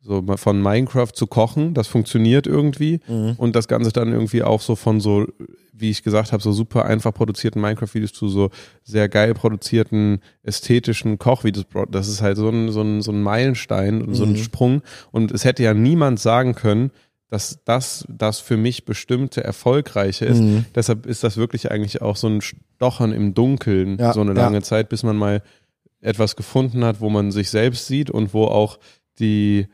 so 0.00 0.24
von 0.36 0.62
Minecraft 0.62 1.10
zu 1.12 1.26
kochen, 1.26 1.74
das 1.74 1.88
funktioniert 1.88 2.46
irgendwie 2.46 3.00
Mhm. 3.08 3.34
und 3.38 3.56
das 3.56 3.66
Ganze 3.66 3.90
dann 3.92 4.12
irgendwie 4.12 4.42
auch 4.44 4.60
so 4.60 4.76
von 4.76 5.00
so, 5.00 5.26
wie 5.72 5.90
ich 5.90 6.04
gesagt 6.04 6.30
habe, 6.32 6.40
so 6.42 6.52
super 6.52 6.84
einfach 6.86 7.12
produzierten 7.12 7.60
Minecraft-Videos 7.60 8.12
zu 8.12 8.28
so 8.28 8.50
sehr 8.84 9.08
geil 9.08 9.34
produzierten 9.34 10.20
ästhetischen 10.44 11.18
Kochvideos. 11.18 11.66
Das 11.90 12.06
ist 12.08 12.22
halt 12.22 12.36
so 12.36 12.48
ein, 12.48 12.70
so 12.70 12.82
ein, 12.82 13.02
so 13.02 13.10
ein 13.10 13.20
Meilenstein 13.20 14.00
und 14.00 14.14
so 14.14 14.22
ein 14.24 14.30
Mhm. 14.32 14.36
Sprung 14.36 14.82
und 15.10 15.32
es 15.32 15.44
hätte 15.44 15.64
ja 15.64 15.74
niemand 15.74 16.20
sagen 16.20 16.54
können, 16.54 16.92
dass 17.28 17.58
das 17.64 18.04
das 18.08 18.38
für 18.38 18.56
mich 18.56 18.84
bestimmte 18.84 19.42
Erfolgreiche 19.42 20.24
ist. 20.26 20.40
Mhm. 20.40 20.64
Deshalb 20.74 21.06
ist 21.06 21.24
das 21.24 21.36
wirklich 21.36 21.70
eigentlich 21.70 22.02
auch 22.02 22.16
so 22.16 22.28
ein 22.28 22.40
Stochern 22.40 23.12
im 23.12 23.34
Dunkeln 23.34 23.98
Ja, 23.98 24.12
so 24.12 24.20
eine 24.20 24.34
ja. 24.34 24.42
lange 24.42 24.62
Zeit, 24.62 24.88
bis 24.88 25.02
man 25.02 25.16
mal 25.16 25.42
etwas 26.00 26.36
gefunden 26.36 26.84
hat, 26.84 27.00
wo 27.00 27.10
man 27.10 27.32
sich 27.32 27.50
selbst 27.50 27.86
sieht 27.86 28.10
und 28.10 28.32
wo 28.32 28.44
auch 28.44 28.78
die 29.18 29.66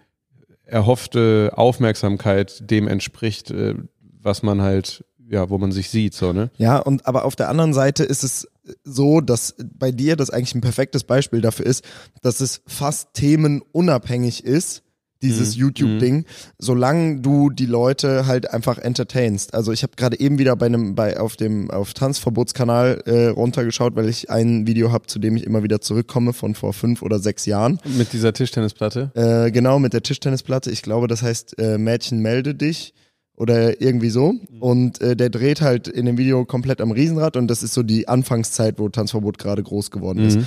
erhoffte 0.64 1.52
Aufmerksamkeit 1.54 2.70
dem 2.70 2.88
entspricht, 2.88 3.50
äh, 3.50 3.74
was 4.22 4.42
man 4.42 4.62
halt, 4.62 5.04
ja, 5.28 5.50
wo 5.50 5.58
man 5.58 5.72
sich 5.72 5.90
sieht, 5.90 6.14
so, 6.14 6.32
ne? 6.32 6.50
Ja, 6.56 6.78
und 6.78 7.06
aber 7.06 7.24
auf 7.24 7.36
der 7.36 7.48
anderen 7.48 7.74
Seite 7.74 8.04
ist 8.04 8.22
es 8.22 8.48
so, 8.84 9.20
dass 9.20 9.54
bei 9.74 9.90
dir 9.90 10.16
das 10.16 10.30
eigentlich 10.30 10.54
ein 10.54 10.60
perfektes 10.60 11.04
Beispiel 11.04 11.40
dafür 11.40 11.66
ist, 11.66 11.84
dass 12.22 12.40
es 12.40 12.62
fast 12.66 13.12
themenunabhängig 13.14 14.44
ist, 14.44 14.84
dieses 15.22 15.54
Mhm. 15.56 15.60
YouTube-Ding, 15.62 16.24
solange 16.58 17.20
du 17.20 17.48
die 17.50 17.66
Leute 17.66 18.26
halt 18.26 18.50
einfach 18.52 18.78
entertainst. 18.78 19.54
Also 19.54 19.72
ich 19.72 19.82
habe 19.82 19.92
gerade 19.96 20.18
eben 20.20 20.38
wieder 20.38 20.56
bei 20.56 20.66
einem, 20.66 20.94
bei 20.94 21.18
auf 21.18 21.36
dem 21.36 21.70
auf 21.70 21.94
Tanzverbotskanal 21.94 23.02
äh, 23.06 23.26
runtergeschaut, 23.28 23.96
weil 23.96 24.08
ich 24.08 24.30
ein 24.30 24.66
Video 24.66 24.92
habe, 24.92 25.06
zu 25.06 25.18
dem 25.18 25.36
ich 25.36 25.44
immer 25.44 25.62
wieder 25.62 25.80
zurückkomme 25.80 26.32
von 26.32 26.54
vor 26.54 26.72
fünf 26.72 27.02
oder 27.02 27.18
sechs 27.18 27.46
Jahren. 27.46 27.78
Mit 27.96 28.12
dieser 28.12 28.32
Tischtennisplatte. 28.32 29.10
Äh, 29.14 29.50
genau, 29.50 29.78
mit 29.78 29.92
der 29.92 30.02
Tischtennisplatte. 30.02 30.70
Ich 30.70 30.82
glaube, 30.82 31.06
das 31.06 31.22
heißt 31.22 31.58
äh, 31.58 31.78
Mädchen 31.78 32.20
melde 32.20 32.54
dich 32.54 32.94
oder 33.36 33.80
irgendwie 33.80 34.10
so. 34.10 34.34
Und 34.60 35.00
äh, 35.00 35.16
der 35.16 35.30
dreht 35.30 35.60
halt 35.60 35.88
in 35.88 36.06
dem 36.06 36.18
Video 36.18 36.44
komplett 36.44 36.80
am 36.80 36.90
Riesenrad 36.90 37.36
und 37.36 37.48
das 37.48 37.62
ist 37.62 37.74
so 37.74 37.82
die 37.82 38.08
Anfangszeit, 38.08 38.78
wo 38.78 38.88
Tanzverbot 38.88 39.38
gerade 39.38 39.62
groß 39.62 39.90
geworden 39.90 40.24
ist. 40.24 40.38
Mhm. 40.38 40.46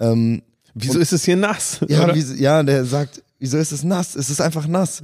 Ähm, 0.00 0.42
Wieso 0.74 0.98
ist 0.98 1.12
es 1.12 1.24
hier 1.24 1.36
nass? 1.36 1.80
ja, 1.88 2.14
wie, 2.14 2.40
ja, 2.40 2.62
der 2.62 2.84
sagt, 2.84 3.22
wieso 3.38 3.58
ist 3.58 3.72
es 3.72 3.84
nass? 3.84 4.14
Es 4.14 4.30
ist 4.30 4.40
einfach 4.40 4.66
nass. 4.66 5.02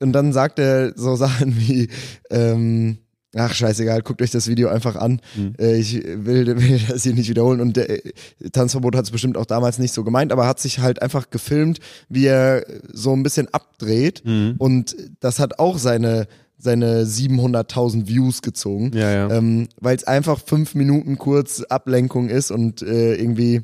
Und 0.00 0.12
dann 0.12 0.32
sagt 0.32 0.58
er 0.58 0.92
so 0.96 1.16
Sachen 1.16 1.56
wie, 1.58 1.88
ähm, 2.30 2.98
ach 3.34 3.54
scheißegal, 3.54 4.02
guckt 4.02 4.22
euch 4.22 4.30
das 4.30 4.48
Video 4.48 4.68
einfach 4.68 4.96
an. 4.96 5.20
Mhm. 5.36 5.54
Äh, 5.58 5.76
ich 5.78 5.94
will, 6.02 6.46
will 6.60 6.80
das 6.88 7.02
hier 7.02 7.14
nicht 7.14 7.28
wiederholen. 7.28 7.60
Und 7.60 7.76
der 7.76 7.88
äh, 7.90 8.12
Tanzverbot 8.52 8.96
hat 8.96 9.04
es 9.04 9.10
bestimmt 9.10 9.36
auch 9.36 9.46
damals 9.46 9.78
nicht 9.78 9.92
so 9.92 10.04
gemeint, 10.04 10.32
aber 10.32 10.46
hat 10.46 10.60
sich 10.60 10.80
halt 10.80 11.02
einfach 11.02 11.30
gefilmt, 11.30 11.78
wie 12.08 12.26
er 12.26 12.64
so 12.92 13.12
ein 13.14 13.22
bisschen 13.22 13.48
abdreht. 13.52 14.22
Mhm. 14.24 14.54
Und 14.58 14.96
das 15.20 15.38
hat 15.38 15.58
auch 15.58 15.78
seine 15.78 16.26
seine 16.62 17.04
700.000 17.04 18.06
Views 18.06 18.42
gezogen, 18.42 18.90
Ja, 18.94 19.10
ja. 19.10 19.30
ähm, 19.30 19.68
weil 19.80 19.96
es 19.96 20.04
einfach 20.04 20.38
fünf 20.44 20.74
Minuten 20.74 21.16
kurz 21.16 21.62
Ablenkung 21.62 22.28
ist 22.28 22.50
und 22.50 22.82
äh, 22.82 23.14
irgendwie, 23.14 23.62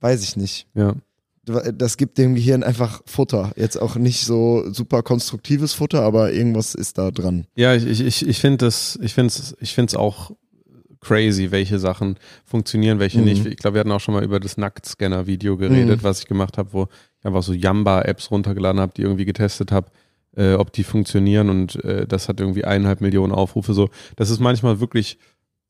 weiß 0.00 0.22
ich 0.22 0.36
nicht, 0.36 0.66
ja. 0.74 0.94
Das 1.46 1.96
gibt 1.96 2.18
dem 2.18 2.34
Gehirn 2.34 2.62
einfach 2.62 3.02
Futter. 3.06 3.52
Jetzt 3.56 3.80
auch 3.80 3.96
nicht 3.96 4.24
so 4.24 4.64
super 4.72 5.02
konstruktives 5.02 5.72
Futter, 5.74 6.02
aber 6.02 6.32
irgendwas 6.32 6.74
ist 6.74 6.98
da 6.98 7.10
dran. 7.10 7.46
Ja, 7.54 7.74
ich, 7.74 7.86
ich, 7.86 8.00
ich, 8.04 8.26
ich 8.28 8.38
finde 8.40 8.66
ich 8.66 9.16
es, 9.18 9.56
ich 9.60 9.78
es 9.78 9.94
auch 9.94 10.30
crazy, 11.00 11.50
welche 11.50 11.78
Sachen 11.78 12.16
funktionieren, 12.46 12.98
welche 12.98 13.18
Mhm. 13.18 13.24
nicht. 13.24 13.46
Ich 13.46 13.56
glaube, 13.56 13.74
wir 13.74 13.80
hatten 13.80 13.92
auch 13.92 14.00
schon 14.00 14.14
mal 14.14 14.24
über 14.24 14.40
das 14.40 14.56
Nacktscanner-Video 14.56 15.56
geredet, 15.58 15.98
Mhm. 16.00 16.02
was 16.04 16.20
ich 16.20 16.26
gemacht 16.26 16.56
habe, 16.56 16.72
wo 16.72 16.88
ich 17.20 17.26
einfach 17.26 17.42
so 17.42 17.52
Yamba-Apps 17.52 18.30
runtergeladen 18.30 18.80
habe, 18.80 18.92
die 18.96 19.02
irgendwie 19.02 19.26
getestet 19.26 19.70
habe, 19.70 19.88
äh, 20.36 20.54
ob 20.54 20.72
die 20.72 20.82
funktionieren 20.82 21.50
und 21.50 21.84
äh, 21.84 22.06
das 22.06 22.28
hat 22.28 22.40
irgendwie 22.40 22.64
eineinhalb 22.64 23.00
Millionen 23.02 23.32
Aufrufe. 23.32 23.74
So, 23.74 23.90
das 24.16 24.30
ist 24.30 24.40
manchmal 24.40 24.80
wirklich 24.80 25.18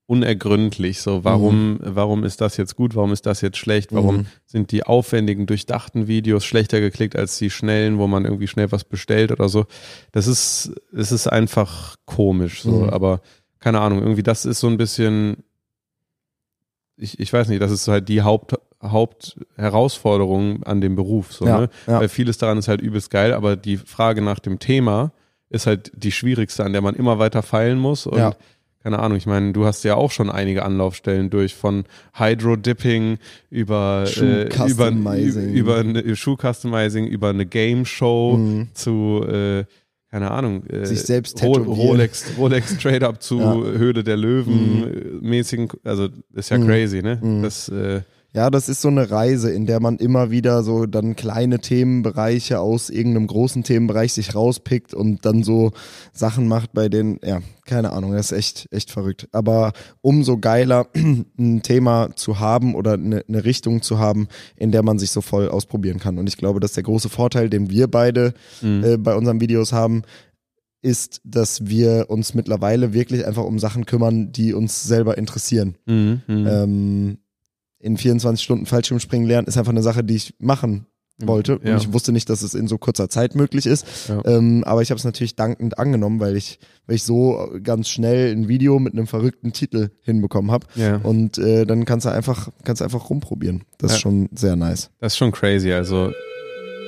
unergründlich. 0.06 1.00
So, 1.00 1.24
warum, 1.24 1.78
warum 1.82 2.24
ist 2.24 2.40
das 2.42 2.56
jetzt 2.58 2.76
gut? 2.76 2.94
Warum 2.94 3.12
ist 3.12 3.24
das 3.26 3.40
jetzt 3.40 3.56
schlecht? 3.56 3.92
Warum 3.94 4.16
Mhm. 4.18 4.26
sind 4.44 4.70
die 4.72 4.82
aufwendigen, 4.84 5.46
durchdachten 5.46 6.06
Videos 6.08 6.44
schlechter 6.44 6.80
geklickt 6.80 7.16
als 7.16 7.38
die 7.38 7.48
schnellen, 7.50 7.98
wo 7.98 8.06
man 8.06 8.24
irgendwie 8.24 8.46
schnell 8.48 8.70
was 8.70 8.84
bestellt 8.84 9.32
oder 9.32 9.48
so? 9.48 9.64
Das 10.12 10.26
ist, 10.26 10.72
es 10.94 11.10
ist 11.10 11.26
einfach 11.26 11.96
komisch. 12.04 12.62
So, 12.62 12.70
Mhm. 12.72 12.90
aber 12.90 13.20
keine 13.60 13.80
Ahnung, 13.80 14.00
irgendwie 14.02 14.22
das 14.22 14.44
ist 14.44 14.60
so 14.60 14.66
ein 14.66 14.76
bisschen, 14.76 15.38
ich, 16.96 17.18
ich 17.18 17.32
weiß 17.32 17.48
nicht, 17.48 17.62
das 17.62 17.72
ist 17.72 17.88
halt 17.88 18.08
die 18.10 18.20
Haupt, 18.22 18.54
Hauptherausforderung 18.82 20.62
an 20.64 20.80
dem 20.80 20.96
Beruf. 20.96 21.32
So, 21.32 21.46
Ja, 21.46 21.60
ne? 21.60 21.68
ja. 21.86 22.00
Weil 22.00 22.08
vieles 22.08 22.38
daran 22.38 22.58
ist 22.58 22.68
halt 22.68 22.80
übelst 22.80 23.10
geil, 23.10 23.32
aber 23.32 23.56
die 23.56 23.76
Frage 23.78 24.20
nach 24.22 24.38
dem 24.38 24.58
Thema 24.58 25.12
ist 25.50 25.66
halt 25.66 25.92
die 25.94 26.12
schwierigste, 26.12 26.64
an 26.64 26.72
der 26.72 26.82
man 26.82 26.94
immer 26.94 27.18
weiter 27.18 27.42
feilen 27.42 27.78
muss. 27.78 28.06
Und 28.06 28.18
Ja. 28.18 28.34
Keine 28.84 28.98
Ahnung, 28.98 29.16
ich 29.16 29.24
meine, 29.26 29.52
du 29.54 29.64
hast 29.64 29.82
ja 29.82 29.94
auch 29.96 30.10
schon 30.12 30.30
einige 30.30 30.62
Anlaufstellen 30.62 31.30
durch 31.30 31.54
von 31.54 31.84
Hydro-Dipping 32.18 33.16
über, 33.50 34.04
äh, 34.16 34.44
über, 34.68 34.90
über 34.90 35.76
eine 35.78 36.14
Schuh-Customizing, 36.14 37.06
über 37.06 37.30
eine 37.30 37.46
Game-Show 37.46 38.36
Mhm. 38.36 38.68
zu, 38.74 39.24
äh, 39.26 39.64
keine 40.10 40.30
Ahnung, 40.30 40.64
äh, 40.66 40.84
Sich 40.86 41.00
selbst 41.02 41.38
tätowieren. 41.38 41.66
Rolex, 41.72 42.26
Rolex 42.38 42.76
Trade-Up 42.78 43.22
zu 43.22 43.38
Ja. 43.40 43.54
Höhle 43.54 44.04
der 44.04 44.16
Löwen 44.18 44.84
äh, 44.84 45.26
mäßigen, 45.26 45.68
also 45.82 46.08
ist 46.34 46.50
ja 46.50 46.58
Mhm. 46.58 46.66
crazy, 46.66 47.02
ne? 47.02 47.18
Mhm. 47.22 47.42
Das, 47.42 47.68
äh, 47.70 48.02
Ja, 48.34 48.50
das 48.50 48.68
ist 48.68 48.80
so 48.80 48.88
eine 48.88 49.12
Reise, 49.12 49.52
in 49.52 49.64
der 49.64 49.78
man 49.78 49.98
immer 49.98 50.32
wieder 50.32 50.64
so 50.64 50.86
dann 50.86 51.14
kleine 51.14 51.60
Themenbereiche 51.60 52.58
aus 52.58 52.90
irgendeinem 52.90 53.28
großen 53.28 53.62
Themenbereich 53.62 54.12
sich 54.12 54.34
rauspickt 54.34 54.92
und 54.92 55.24
dann 55.24 55.44
so 55.44 55.70
Sachen 56.12 56.48
macht, 56.48 56.72
bei 56.72 56.88
denen, 56.88 57.20
ja, 57.22 57.42
keine 57.64 57.92
Ahnung, 57.92 58.10
das 58.10 58.32
ist 58.32 58.38
echt, 58.38 58.68
echt 58.72 58.90
verrückt. 58.90 59.28
Aber 59.30 59.72
umso 60.00 60.38
geiler, 60.38 60.88
ein 61.38 61.62
Thema 61.62 62.10
zu 62.16 62.40
haben 62.40 62.74
oder 62.74 62.94
eine, 62.94 63.24
eine 63.28 63.44
Richtung 63.44 63.82
zu 63.82 64.00
haben, 64.00 64.26
in 64.56 64.72
der 64.72 64.82
man 64.82 64.98
sich 64.98 65.12
so 65.12 65.20
voll 65.20 65.48
ausprobieren 65.48 66.00
kann. 66.00 66.18
Und 66.18 66.28
ich 66.28 66.36
glaube, 66.36 66.58
das 66.58 66.72
ist 66.72 66.76
der 66.76 66.82
große 66.82 67.10
Vorteil, 67.10 67.48
den 67.48 67.70
wir 67.70 67.86
beide 67.86 68.34
mhm. 68.60 68.82
äh, 68.82 68.96
bei 68.96 69.14
unseren 69.14 69.40
Videos 69.40 69.72
haben, 69.72 70.02
ist, 70.82 71.20
dass 71.24 71.66
wir 71.66 72.06
uns 72.08 72.34
mittlerweile 72.34 72.92
wirklich 72.92 73.24
einfach 73.26 73.44
um 73.44 73.60
Sachen 73.60 73.86
kümmern, 73.86 74.32
die 74.32 74.52
uns 74.52 74.82
selber 74.82 75.16
interessieren. 75.16 75.76
Mhm. 75.86 76.22
Mhm. 76.26 76.46
Ähm, 76.46 77.18
in 77.84 77.98
24 77.98 78.42
Stunden 78.42 78.66
Fallschirmspringen 78.66 79.28
lernen 79.28 79.46
ist 79.46 79.58
einfach 79.58 79.72
eine 79.72 79.82
Sache, 79.82 80.02
die 80.02 80.16
ich 80.16 80.34
machen 80.38 80.86
wollte. 81.18 81.60
Ja. 81.62 81.74
Und 81.74 81.82
ich 81.82 81.92
wusste 81.92 82.12
nicht, 82.12 82.28
dass 82.28 82.42
es 82.42 82.54
in 82.54 82.66
so 82.66 82.78
kurzer 82.78 83.08
Zeit 83.08 83.34
möglich 83.34 83.66
ist. 83.66 84.08
Ja. 84.08 84.20
Ähm, 84.24 84.64
aber 84.64 84.82
ich 84.82 84.90
habe 84.90 84.98
es 84.98 85.04
natürlich 85.04 85.36
dankend 85.36 85.78
angenommen, 85.78 86.18
weil 86.18 86.34
ich, 86.36 86.58
weil 86.86 86.96
ich 86.96 87.04
so 87.04 87.50
ganz 87.62 87.88
schnell 87.88 88.32
ein 88.32 88.48
Video 88.48 88.78
mit 88.78 88.94
einem 88.94 89.06
verrückten 89.06 89.52
Titel 89.52 89.90
hinbekommen 90.02 90.50
habe. 90.50 90.66
ja. 90.74 90.96
Und 90.96 91.38
äh, 91.38 91.66
dann 91.66 91.84
kannst 91.84 92.06
du 92.06 92.10
einfach, 92.10 92.48
kannst 92.64 92.82
einfach 92.82 93.10
rumprobieren. 93.10 93.64
Das 93.78 93.92
ist 93.92 94.00
schon 94.00 94.28
sehr 94.34 94.56
nice. 94.56 94.90
Das 94.98 95.12
ist 95.12 95.18
schon 95.18 95.30
crazy. 95.30 95.72
Also, 95.72 96.10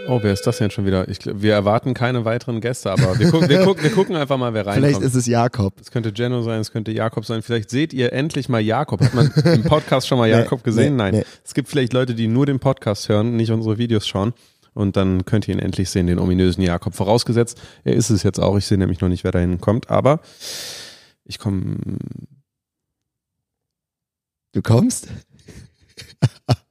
oh, 0.09 0.21
wer 0.23 0.33
ist 0.33 0.47
das 0.47 0.59
denn 0.59 0.71
schon 0.71 0.87
wieder? 0.87 1.09
Ich, 1.09 1.19
wir 1.25 1.53
erwarten 1.53 1.95
keine 1.95 2.25
weiteren 2.25 2.61
Gäste, 2.61 2.91
aber 2.91 3.19
wir, 3.19 3.31
gucken, 3.31 3.49
wir, 3.49 3.65
gucken, 3.65 3.83
wir 3.85 3.91
gucken 3.91 4.17
einfach 4.17 4.37
mal, 4.39 4.55
wer 4.55 4.67
reinkommt. 4.67 4.87
Vielleicht 4.87 5.03
ist 5.03 5.15
es 5.15 5.27
Jakob. 5.27 5.81
es 5.81 5.91
könnte 5.91 6.13
Jenno 6.15 6.43
sein, 6.43 6.61
es 6.61 6.73
könnte 6.73 6.93
Jakob 6.93 7.25
sein. 7.25 7.43
Vielleicht 7.43 7.71
seht 7.71 7.93
ihr 7.93 8.13
endlich 8.13 8.49
mal 8.49 8.61
Jakob. 8.61 9.01
Hat 9.01 9.15
man 9.15 9.31
im 9.55 9.63
Podcast 9.65 10.09
schon 10.09 10.19
mal 10.19 10.29
Nee, 10.29 10.37
Jakob 10.37 10.65
gesehen? 10.65 10.97
nee, 10.97 11.03
Nein. 11.03 11.15
nee. 11.15 11.25
Es 11.45 11.55
gibt 11.55 11.69
vielleicht 11.69 11.93
Leute, 11.93 12.15
die 12.15 12.29
nur 12.29 12.47
den 12.47 12.59
Podcast 12.61 13.09
hören, 13.09 13.37
nicht 13.37 13.51
unsere 13.51 13.79
Videos 13.79 14.07
schauen. 14.07 14.33
Und 14.75 14.97
dann 14.97 15.25
könnt 15.25 15.49
ihr 15.49 15.55
ihn 15.55 15.59
endlich 15.61 15.89
sehen, 15.89 16.07
den 16.07 16.19
ominösen 16.19 16.63
Jakob. 16.63 16.95
Vorausgesetzt, 16.95 17.59
er 17.85 17.95
ist 17.95 18.11
es 18.11 18.23
jetzt 18.23 18.39
auch. 18.39 18.59
Ich 18.59 18.67
sehe 18.67 18.77
nämlich 18.77 19.01
noch 19.01 19.09
nicht, 19.09 19.25
wer 19.25 19.33
dahin 19.33 19.59
kommt. 19.61 19.89
Aber 19.91 20.21
ich 21.25 21.39
komme. 21.39 21.77
Du 24.53 24.63
kommst? 24.63 25.09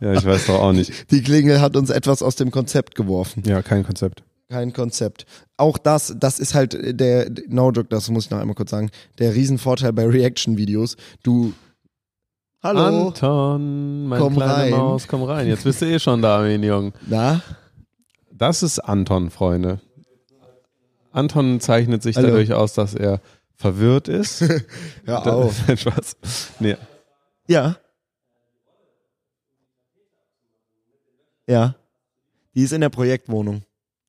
Ja, 0.00 0.12
ich 0.12 0.24
weiß 0.24 0.46
doch 0.46 0.60
auch 0.60 0.72
nicht. 0.72 1.10
Die 1.10 1.22
Klingel 1.22 1.60
hat 1.60 1.76
uns 1.76 1.90
etwas 1.90 2.22
aus 2.22 2.36
dem 2.36 2.50
Konzept 2.50 2.94
geworfen. 2.94 3.42
Ja, 3.46 3.62
kein 3.62 3.84
Konzept. 3.84 4.22
Kein 4.48 4.72
Konzept. 4.72 5.26
Auch 5.56 5.78
das, 5.78 6.14
das 6.18 6.38
ist 6.38 6.54
halt 6.54 6.76
der, 7.00 7.30
no 7.48 7.70
joke, 7.70 7.88
das 7.88 8.10
muss 8.10 8.26
ich 8.26 8.30
noch 8.30 8.38
einmal 8.40 8.54
kurz 8.54 8.70
sagen, 8.70 8.90
der 9.18 9.34
Riesenvorteil 9.34 9.92
bei 9.92 10.06
Reaction-Videos. 10.06 10.96
Du, 11.22 11.54
hallo, 12.62 13.06
Anton, 13.08 14.06
mein 14.06 14.20
Komm 14.20 14.34
kleine 14.34 14.52
rein. 14.52 14.70
Maus, 14.70 15.08
komm 15.08 15.22
rein. 15.22 15.46
Jetzt 15.46 15.64
bist 15.64 15.80
du 15.80 15.86
eh 15.86 15.98
schon 15.98 16.20
da, 16.20 16.40
mein 16.40 16.62
Junge. 16.62 16.92
na? 17.06 17.42
Das 18.32 18.62
ist 18.62 18.80
Anton, 18.80 19.30
Freunde. 19.30 19.80
Anton 21.12 21.60
zeichnet 21.60 22.02
sich 22.02 22.16
Hallo. 22.16 22.28
dadurch 22.28 22.52
aus, 22.52 22.74
dass 22.74 22.94
er 22.94 23.20
verwirrt 23.54 24.08
ist. 24.08 24.42
Ein 25.06 25.76
Spaß. 25.76 26.16
Nee. 26.58 26.76
Ja. 27.46 27.76
Ja. 31.48 31.74
Die 32.54 32.62
ist 32.62 32.72
in 32.72 32.80
der 32.80 32.88
Projektwohnung. 32.88 33.62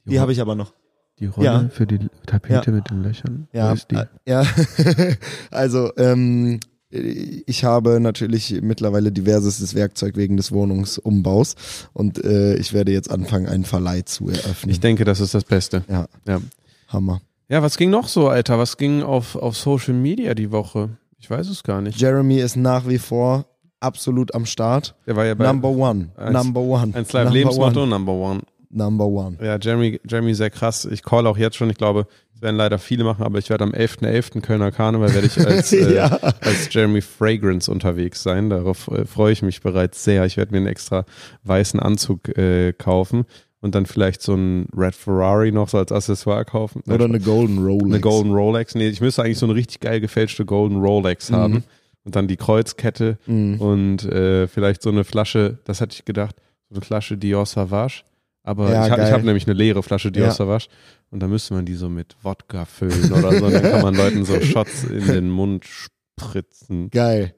Die 0.05 0.19
habe 0.19 0.31
ich 0.31 0.39
aber 0.41 0.55
noch. 0.55 0.73
Die 1.19 1.25
Rolle 1.27 1.45
Ja. 1.45 1.69
für 1.69 1.87
die 1.87 1.99
Tapete 2.27 2.69
Ja. 2.71 2.75
mit 2.75 2.89
den 2.89 3.01
Löchern. 3.01 3.47
Ja, 3.53 3.69
Wo 3.69 3.73
ist 3.73 3.89
die? 3.89 3.95
äh, 3.95 4.05
ja. 4.25 4.43
also, 5.51 5.91
ähm, 5.97 6.59
ich 6.89 7.63
habe 7.63 7.99
natürlich 7.99 8.59
mittlerweile 8.61 9.11
diverses 9.11 9.73
Werkzeug 9.75 10.15
wegen 10.17 10.37
des 10.37 10.51
Wohnungsumbaus 10.51 11.55
und 11.93 12.23
äh, 12.23 12.55
ich 12.55 12.73
werde 12.73 12.91
jetzt 12.91 13.09
anfangen, 13.11 13.47
einen 13.47 13.65
Verleih 13.65 14.01
zu 14.03 14.29
eröffnen. 14.29 14.71
Ich 14.71 14.79
denke, 14.79 15.03
das 15.05 15.19
ist 15.19 15.33
das 15.33 15.43
Beste. 15.43 15.83
ja, 15.89 16.05
Ja. 16.27 16.39
Hammer. 16.87 17.21
Ja, 17.49 17.61
was 17.63 17.77
ging 17.77 17.89
noch 17.89 18.07
so, 18.07 18.27
Alter? 18.29 18.57
Was 18.59 18.77
ging 18.77 19.01
auf, 19.03 19.35
auf 19.35 19.57
Social 19.57 19.93
Media 19.93 20.33
die 20.35 20.51
Woche? 20.51 20.97
Ich 21.19 21.29
weiß 21.29 21.47
es 21.49 21.63
gar 21.63 21.81
nicht. 21.81 21.99
Jeremy 21.99 22.37
ist 22.39 22.55
nach 22.55 22.87
wie 22.87 22.97
vor 22.99 23.45
absolut 23.79 24.33
am 24.35 24.45
Start. 24.45 24.95
Der 25.07 25.15
war 25.15 25.25
ja 25.25 25.33
bei 25.35 25.45
Number 25.45 25.69
one. 25.69 26.09
Eins- 26.17 26.33
number 26.33 26.61
one. 26.61 26.93
Eins 26.95 27.11
Live 27.13 27.31
Lebensmotto, 27.31 27.81
one. 27.83 27.89
Number 27.89 28.13
One. 28.13 28.41
Number 28.71 29.05
one. 29.05 29.37
Ja, 29.41 29.57
Jeremy, 29.57 30.01
Jeremy 30.05 30.33
sehr 30.35 30.49
krass. 30.49 30.83
Ich 30.85 31.01
call 31.01 31.27
auch 31.27 31.37
jetzt 31.37 31.55
schon. 31.55 31.69
Ich 31.69 31.77
glaube, 31.77 32.07
es 32.35 32.41
werden 32.41 32.57
leider 32.57 32.77
viele 32.77 33.05
machen, 33.05 33.23
aber 33.23 33.39
ich 33.39 33.49
werde 33.49 33.63
am 33.63 33.71
11.11. 33.71 34.41
Kölner 34.41 34.71
Karneval 34.71 35.13
werde 35.13 35.27
ich 35.27 35.37
als, 35.39 35.71
äh, 35.73 35.95
Ja. 35.95 36.07
als 36.41 36.67
Jeremy 36.73 36.99
Fragrance 37.01 37.71
unterwegs 37.71 38.21
sein. 38.21 38.49
Darauf 38.49 38.89
äh, 38.89 39.05
freue 39.05 39.31
ich 39.31 39.41
mich 39.43 39.61
bereits 39.61 40.03
sehr. 40.03 40.25
Ich 40.25 40.35
werde 40.35 40.51
mir 40.51 40.57
einen 40.57 40.67
extra 40.67 41.05
weißen 41.45 41.79
Anzug 41.79 42.37
äh, 42.37 42.73
kaufen 42.73 43.23
und 43.61 43.75
dann 43.75 43.85
vielleicht 43.85 44.21
so 44.21 44.33
einen 44.33 44.67
Red 44.75 44.95
Ferrari 44.95 45.53
noch 45.53 45.69
so 45.69 45.77
als 45.77 45.93
Accessoire 45.93 46.43
kaufen. 46.43 46.81
Oder 46.89 47.05
eine 47.05 47.21
Golden 47.21 47.63
Rolex. 47.63 47.85
eine 47.85 47.99
Golden 48.01 48.33
Rolex. 48.33 48.75
Nee, 48.75 48.89
ich 48.89 48.99
müsste 48.99 49.23
eigentlich 49.23 49.37
so 49.39 49.45
eine 49.45 49.55
richtig 49.55 49.79
geil 49.79 50.01
gefälschte 50.01 50.43
Golden 50.43 50.81
Rolex 50.81 51.29
Mhm. 51.29 51.63
Und 52.05 52.15
dann 52.15 52.27
die 52.27 52.37
Kreuzkette 52.37 53.17
Mhm. 53.25 53.59
und 53.59 54.05
äh, 54.05 54.47
vielleicht 54.47 54.81
so 54.81 54.89
eine 54.91 55.03
Flasche, 55.03 55.57
das 55.65 55.81
hatte 55.81 55.93
ich 55.95 56.05
gedacht, 56.05 56.35
so 56.69 56.75
eine 56.75 56.85
Flasche 56.85 57.17
Dior 57.17 57.45
Savage. 57.45 58.03
Aber 58.43 58.71
Ja, 58.71 58.85
ich 58.85 58.91
habe 58.91 59.01
geil. 59.01 59.11
hab 59.11 59.23
nämlich 59.23 59.47
eine 59.47 59.55
leere 59.55 59.81
Flasche 59.83 60.11
Dior 60.11 60.27
Ja. 60.27 60.31
Savage 60.31 60.67
und 61.09 61.19
da 61.21 61.27
müsste 61.27 61.55
man 61.55 61.65
die 61.65 61.73
so 61.73 61.89
mit 61.89 62.15
Wodka 62.21 62.65
füllen 62.65 63.11
oder 63.11 63.31
so. 63.39 63.45
Und 63.47 63.53
dann 63.53 63.61
kann 63.63 63.81
man 63.81 63.95
Leuten 63.95 64.23
so 64.23 64.39
Shots 64.39 64.83
in 64.83 65.07
den 65.07 65.29
Mund 65.31 65.65
spritzen. 65.65 66.89
Geil. 66.91 67.33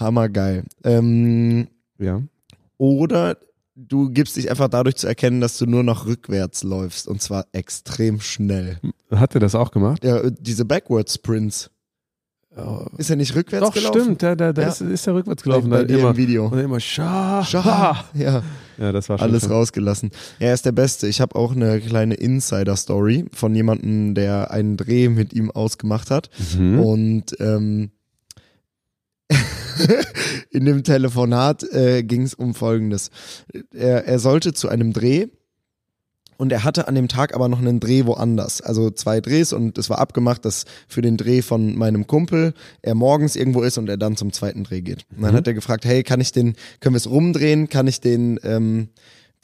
Hammergeil. 0.00 0.64
Ähm, 0.84 1.68
Ja. 1.98 2.22
oder 2.78 3.36
du 3.74 4.08
gibst 4.10 4.36
dich 4.36 4.48
einfach 4.50 4.68
dadurch 4.68 4.96
zu 4.96 5.06
erkennen, 5.06 5.42
dass 5.42 5.58
du 5.58 5.66
nur 5.66 5.82
noch 5.82 6.06
rückwärts 6.06 6.62
läufst 6.62 7.06
und 7.08 7.20
zwar 7.20 7.46
extrem 7.52 8.20
schnell. 8.20 8.78
Hat 9.10 9.34
er 9.34 9.40
das 9.40 9.54
auch 9.54 9.70
gemacht? 9.70 10.02
Ja, 10.04 10.22
diese 10.30 10.64
Backward 10.64 11.10
Sprints. 11.10 11.70
Ist 12.96 13.10
er 13.10 13.16
nicht 13.16 13.34
rückwärts 13.34 13.66
Doch, 13.66 13.74
gelaufen? 13.74 14.00
stimmt. 14.02 14.22
Da, 14.22 14.34
da, 14.34 14.52
da 14.52 14.62
Ja. 14.62 14.68
ist, 14.68 14.80
ist 14.80 15.06
er 15.06 15.14
rückwärts 15.14 15.42
gelaufen. 15.42 15.68
bei 15.68 15.78
Da 15.80 15.84
dir 15.84 15.98
immer, 15.98 16.10
im 16.10 16.16
Video. 16.16 16.46
und 16.46 16.58
immer 16.58 16.80
Scha. 16.80 17.44
Schah. 17.44 18.04
Ja, 18.14 18.42
Ja, 18.78 18.92
das 18.92 19.08
war 19.10 19.18
schon 19.18 19.28
alles 19.28 19.42
krass. 19.42 19.52
rausgelassen. 19.52 20.10
Er 20.38 20.54
ist 20.54 20.64
der 20.64 20.72
Beste. 20.72 21.06
Ich 21.06 21.20
habe 21.20 21.34
auch 21.36 21.52
eine 21.54 21.80
kleine 21.80 22.14
Insider-Story 22.14 23.26
von 23.32 23.54
jemandem, 23.54 24.14
der 24.14 24.50
einen 24.52 24.76
Dreh 24.78 25.08
mit 25.10 25.34
ihm 25.34 25.50
ausgemacht 25.50 26.10
hat. 26.10 26.30
Mhm. 26.58 26.80
Und 26.80 27.36
ähm, 27.40 27.90
in 30.50 30.64
dem 30.64 30.82
Telefonat 30.84 31.62
äh, 31.72 32.02
ging 32.02 32.22
es 32.22 32.34
um 32.34 32.54
Folgendes. 32.54 33.10
Er, 33.74 34.06
er 34.06 34.18
sollte 34.18 34.52
zu 34.54 34.68
einem 34.68 34.92
Dreh 34.92 35.26
und 36.36 36.52
er 36.52 36.64
hatte 36.64 36.88
an 36.88 36.94
dem 36.94 37.08
Tag 37.08 37.34
aber 37.34 37.48
noch 37.48 37.58
einen 37.58 37.80
Dreh 37.80 38.04
woanders. 38.06 38.60
Also 38.60 38.90
zwei 38.90 39.20
Drehs 39.20 39.52
und 39.52 39.78
es 39.78 39.88
war 39.90 39.98
abgemacht, 39.98 40.44
dass 40.44 40.64
für 40.88 41.02
den 41.02 41.16
Dreh 41.16 41.42
von 41.42 41.76
meinem 41.76 42.06
Kumpel 42.06 42.54
er 42.82 42.94
morgens 42.94 43.36
irgendwo 43.36 43.62
ist 43.62 43.78
und 43.78 43.88
er 43.88 43.96
dann 43.96 44.16
zum 44.16 44.32
zweiten 44.32 44.64
Dreh 44.64 44.80
geht. 44.80 45.06
Und 45.14 45.22
dann 45.22 45.32
Mhm. 45.32 45.36
hat 45.38 45.46
er 45.46 45.54
gefragt, 45.54 45.84
hey, 45.84 46.02
kann 46.02 46.20
ich 46.20 46.32
den, 46.32 46.54
können 46.80 46.94
wir 46.94 46.98
es 46.98 47.08
rumdrehen? 47.10 47.68
Kann 47.68 47.86
ich 47.86 48.00
den, 48.00 48.38
ähm, 48.42 48.88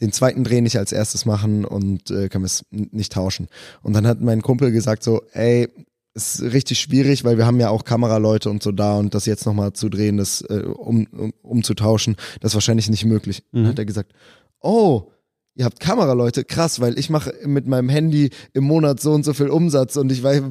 den 0.00 0.12
zweiten 0.12 0.42
Dreh 0.44 0.60
nicht 0.60 0.76
als 0.78 0.92
erstes 0.92 1.24
machen 1.26 1.64
und 1.64 2.10
äh, 2.10 2.28
können 2.28 2.44
wir 2.44 2.46
es 2.46 2.64
nicht 2.70 3.12
tauschen? 3.12 3.48
Und 3.82 3.92
dann 3.94 4.06
hat 4.06 4.20
mein 4.20 4.42
Kumpel 4.42 4.72
gesagt 4.72 5.02
so, 5.02 5.22
ey, 5.32 5.68
ist 6.14 6.42
richtig 6.42 6.78
schwierig, 6.80 7.24
weil 7.24 7.38
wir 7.38 7.46
haben 7.46 7.58
ja 7.58 7.70
auch 7.70 7.84
Kameraleute 7.84 8.50
und 8.50 8.62
so 8.62 8.70
da 8.70 8.96
und 8.98 9.14
das 9.14 9.24
jetzt 9.24 9.46
nochmal 9.46 9.72
zu 9.72 9.88
drehen, 9.88 10.18
das 10.18 10.42
äh, 10.42 10.62
um, 10.66 11.06
um, 11.12 11.32
umzutauschen, 11.40 12.16
das 12.40 12.50
ist 12.50 12.54
wahrscheinlich 12.54 12.90
nicht 12.90 13.06
möglich. 13.06 13.42
Mhm. 13.52 13.58
Dann 13.58 13.66
hat 13.68 13.78
er 13.78 13.86
gesagt, 13.86 14.12
oh, 14.60 15.04
ihr 15.54 15.66
habt 15.66 15.80
Kameraleute, 15.80 16.44
krass, 16.44 16.80
weil 16.80 16.98
ich 16.98 17.10
mache 17.10 17.34
mit 17.44 17.66
meinem 17.66 17.88
Handy 17.90 18.30
im 18.54 18.64
Monat 18.64 19.00
so 19.00 19.12
und 19.12 19.24
so 19.24 19.34
viel 19.34 19.48
Umsatz 19.48 19.96
und 19.96 20.10
ich, 20.10 20.22
weiß, 20.22 20.42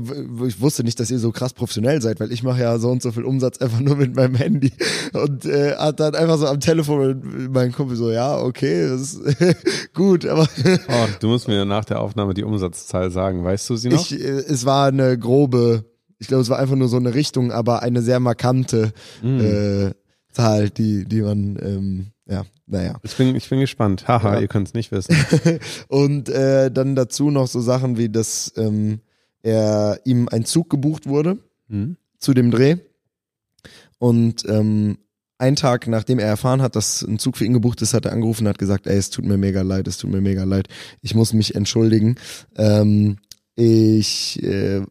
ich 0.47 0.61
wusste 0.61 0.83
nicht, 0.83 0.99
dass 0.99 1.09
ihr 1.09 1.17
so 1.17 1.31
krass 1.31 1.53
professionell 1.53 2.01
seid, 2.01 2.19
weil 2.19 2.31
ich 2.31 2.43
mache 2.43 2.61
ja 2.61 2.77
so 2.77 2.89
und 2.89 3.01
so 3.01 3.11
viel 3.11 3.23
Umsatz 3.25 3.57
einfach 3.57 3.79
nur 3.81 3.95
mit 3.95 4.15
meinem 4.15 4.35
Handy 4.35 4.71
und 5.13 5.45
äh, 5.45 5.75
hat 5.75 5.99
dann 5.99 6.13
einfach 6.13 6.37
so 6.37 6.45
am 6.47 6.59
Telefon 6.59 7.49
meinem 7.51 7.71
Kumpel 7.71 7.95
so, 7.97 8.11
ja, 8.11 8.37
okay, 8.37 8.87
das 8.89 9.13
ist 9.15 9.21
gut, 9.93 10.25
aber 10.25 10.47
Oh, 10.87 11.07
du 11.19 11.27
musst 11.29 11.47
mir 11.47 11.65
nach 11.65 11.85
der 11.85 11.99
Aufnahme 11.99 12.33
die 12.33 12.43
Umsatzzahl 12.43 13.09
sagen. 13.11 13.43
Weißt 13.43 13.69
du 13.69 13.75
sie 13.77 13.89
noch? 13.89 14.01
ich, 14.11 14.19
äh, 14.19 14.27
es 14.27 14.65
war 14.65 14.87
eine 14.87 15.17
grobe, 15.17 15.85
ich 16.19 16.27
glaube, 16.27 16.41
es 16.43 16.49
war 16.49 16.59
einfach 16.59 16.75
nur 16.75 16.89
so 16.89 16.97
eine 16.97 17.15
Richtung, 17.15 17.51
aber 17.51 17.81
eine 17.81 18.01
sehr 18.03 18.19
markante 18.19 18.93
Mm. 19.23 19.39
äh, 19.39 19.91
Zahl, 20.32 20.70
die, 20.70 21.06
die 21.06 21.22
man, 21.22 21.58
ähm, 21.62 22.08
ja, 22.28 22.46
naja. 22.67 23.00
Ich 23.04 23.15
bin, 23.15 23.36
ich 23.36 23.50
bin 23.50 23.60
gespannt. 23.60 24.08
Haha, 24.08 24.36
Ja. 24.36 24.39
ihr 24.41 24.48
könnt 24.48 24.67
es 24.70 24.74
nicht 24.74 24.91
wissen. 24.91 25.15
Und 25.88 26.30
äh, 26.30 26.72
dann 26.72 26.96
dazu 26.96 27.30
noch 27.32 27.48
so 27.48 27.60
Sachen 27.62 27.98
wie, 27.98 28.10
dass 28.10 28.54
ähm, 28.58 29.00
er 29.44 30.00
ihm 30.06 30.30
ein 30.30 30.46
Zug 30.46 30.70
gebucht 30.70 31.08
wurde 31.08 31.38
Hm? 31.70 31.98
zu 32.17 32.34
dem 32.34 32.52
Dreh. 32.52 32.78
Und 33.98 34.46
ähm, 34.48 34.98
einen 35.38 35.56
Tag, 35.56 35.88
nachdem 35.88 36.20
er 36.20 36.28
erfahren 36.28 36.62
hat, 36.62 36.76
dass 36.76 37.02
ein 37.02 37.17
Zug 37.20 37.38
für 37.38 37.46
ihn 37.46 37.54
gebucht 37.54 37.82
ist, 37.82 37.94
hat 37.94 38.06
er 38.06 38.12
angerufen 38.13 38.44
und 38.46 38.50
hat 38.50 38.58
gesagt, 38.60 38.88
ey, 38.88 38.98
es 38.98 39.10
tut 39.10 39.26
mir 39.26 39.38
mega 39.38 39.62
leid, 39.63 39.88
es 39.88 39.98
tut 39.98 40.12
mir 40.12 40.22
mega 40.22 40.44
leid, 40.44 40.67
ich 41.02 41.15
muss 41.15 41.34
mich 41.34 41.56
entschuldigen. 41.56 42.15
Ähm, 42.56 43.17
ich 43.56 44.41
äh, 44.44 44.82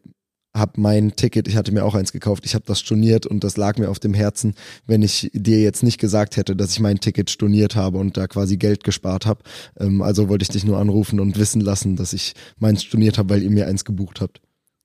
habe 0.56 0.80
mein 0.80 1.14
Ticket, 1.14 1.46
ich 1.46 1.56
hatte 1.56 1.70
mir 1.72 1.84
auch 1.84 1.94
eins 1.94 2.10
gekauft, 2.12 2.44
ich 2.44 2.54
habe 2.54 2.64
das 2.66 2.80
storniert 2.80 3.24
und 3.24 3.44
das 3.44 3.56
lag 3.56 3.78
mir 3.78 3.88
auf 3.88 4.00
dem 4.00 4.14
Herzen, 4.14 4.54
wenn 4.86 5.00
ich 5.02 5.30
dir 5.32 5.60
jetzt 5.62 5.82
nicht 5.84 5.98
gesagt 5.98 6.36
hätte, 6.36 6.56
dass 6.56 6.72
ich 6.72 6.80
mein 6.80 6.98
Ticket 6.98 7.30
storniert 7.30 7.76
habe 7.76 7.98
und 7.98 8.16
da 8.16 8.26
quasi 8.26 8.56
Geld 8.56 8.82
gespart 8.82 9.26
habe. 9.26 9.42
Ähm, 9.78 10.02
also 10.02 10.28
wollte 10.28 10.42
ich 10.42 10.48
dich 10.48 10.64
nur 10.64 10.78
anrufen 10.78 11.20
und 11.20 11.38
wissen 11.38 11.60
lassen, 11.60 11.94
dass 11.96 12.12
ich 12.12 12.34
meins 12.58 12.82
storniert 12.82 13.16
habe, 13.16 13.30
weil 13.30 13.42
ihr 13.42 13.50
mir 13.50 13.68
eins 13.68 13.84
gebucht 13.84 14.20
habt. 14.20 14.40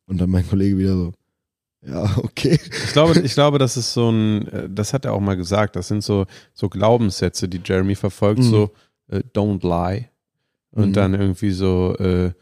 Und 0.06 0.20
dann 0.22 0.30
mein 0.30 0.48
Kollege 0.48 0.78
wieder 0.78 0.94
so, 0.96 1.14
ja, 1.84 2.04
okay. 2.18 2.60
Ich 2.86 2.94
glaube, 2.94 3.20
ich 3.20 3.34
glaube, 3.34 3.58
das 3.58 3.76
ist 3.76 3.92
so 3.94 4.12
ein, 4.12 4.48
äh, 4.50 4.70
das 4.70 4.94
hat 4.94 5.06
er 5.06 5.14
auch 5.14 5.20
mal 5.20 5.36
gesagt, 5.36 5.76
das 5.76 5.88
sind 5.88 6.04
so, 6.04 6.26
so 6.54 6.70
Glaubenssätze, 6.70 7.48
die 7.50 7.62
Jeremy 7.66 7.96
verfolgt, 7.96 8.40
Mhm. 8.42 8.50
so 8.50 8.72
äh, 9.10 9.24
don't 9.34 9.64
lie 9.68 10.10
und 10.72 10.90
Mhm. 10.90 10.94
dann 10.94 11.14
irgendwie 11.16 11.52
so 11.52 11.96
äh, 11.98 12.34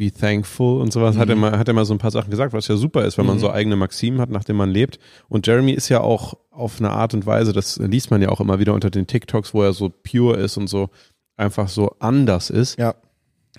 be 0.00 0.10
thankful 0.10 0.80
und 0.80 0.92
sowas. 0.92 1.16
Hat, 1.18 1.28
er 1.28 1.34
Mhm. 1.36 1.40
mal, 1.42 1.58
hat 1.58 1.68
er 1.68 1.74
mal 1.74 1.84
so 1.84 1.92
ein 1.94 1.98
paar 1.98 2.10
Sachen 2.10 2.30
gesagt, 2.30 2.52
was 2.54 2.66
ja 2.68 2.76
super 2.76 3.04
ist, 3.04 3.18
wenn 3.18 3.26
man 3.26 3.36
Mhm. 3.36 3.40
so 3.40 3.50
eigene 3.50 3.76
Maximen 3.76 4.20
hat, 4.20 4.30
nach 4.30 4.44
denen 4.44 4.56
man 4.58 4.70
lebt. 4.70 4.98
Und 5.28 5.46
Jeremy 5.46 5.72
ist 5.72 5.88
ja 5.90 6.00
auch 6.00 6.34
auf 6.50 6.78
eine 6.80 6.90
Art 6.90 7.12
und 7.14 7.26
Weise, 7.26 7.52
das 7.52 7.76
liest 7.78 8.10
man 8.10 8.22
ja 8.22 8.30
auch 8.30 8.40
immer 8.40 8.58
wieder 8.58 8.72
unter 8.74 8.88
den 8.90 9.06
TikToks, 9.06 9.52
wo 9.54 9.62
er 9.62 9.72
so 9.74 9.90
pure 9.90 10.36
ist 10.38 10.56
und 10.56 10.68
so 10.68 10.88
einfach 11.36 11.68
so 11.68 11.94
anders 12.00 12.50
ist. 12.50 12.78
Ja. 12.78 12.94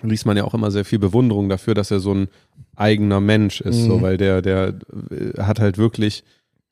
liest 0.02 0.26
man 0.26 0.36
ja 0.36 0.42
auch 0.42 0.54
immer 0.54 0.70
sehr 0.72 0.84
viel 0.84 0.98
Bewunderung 0.98 1.48
dafür, 1.48 1.74
dass 1.74 1.92
er 1.92 2.00
so 2.00 2.12
ein 2.12 2.28
eigener 2.74 3.20
Mensch 3.20 3.60
ist, 3.60 3.82
Mhm. 3.82 3.86
so, 3.86 4.02
weil 4.02 4.16
der, 4.16 4.42
der 4.42 4.74
äh, 5.10 5.40
hat 5.40 5.60
halt 5.60 5.78
wirklich, 5.78 6.24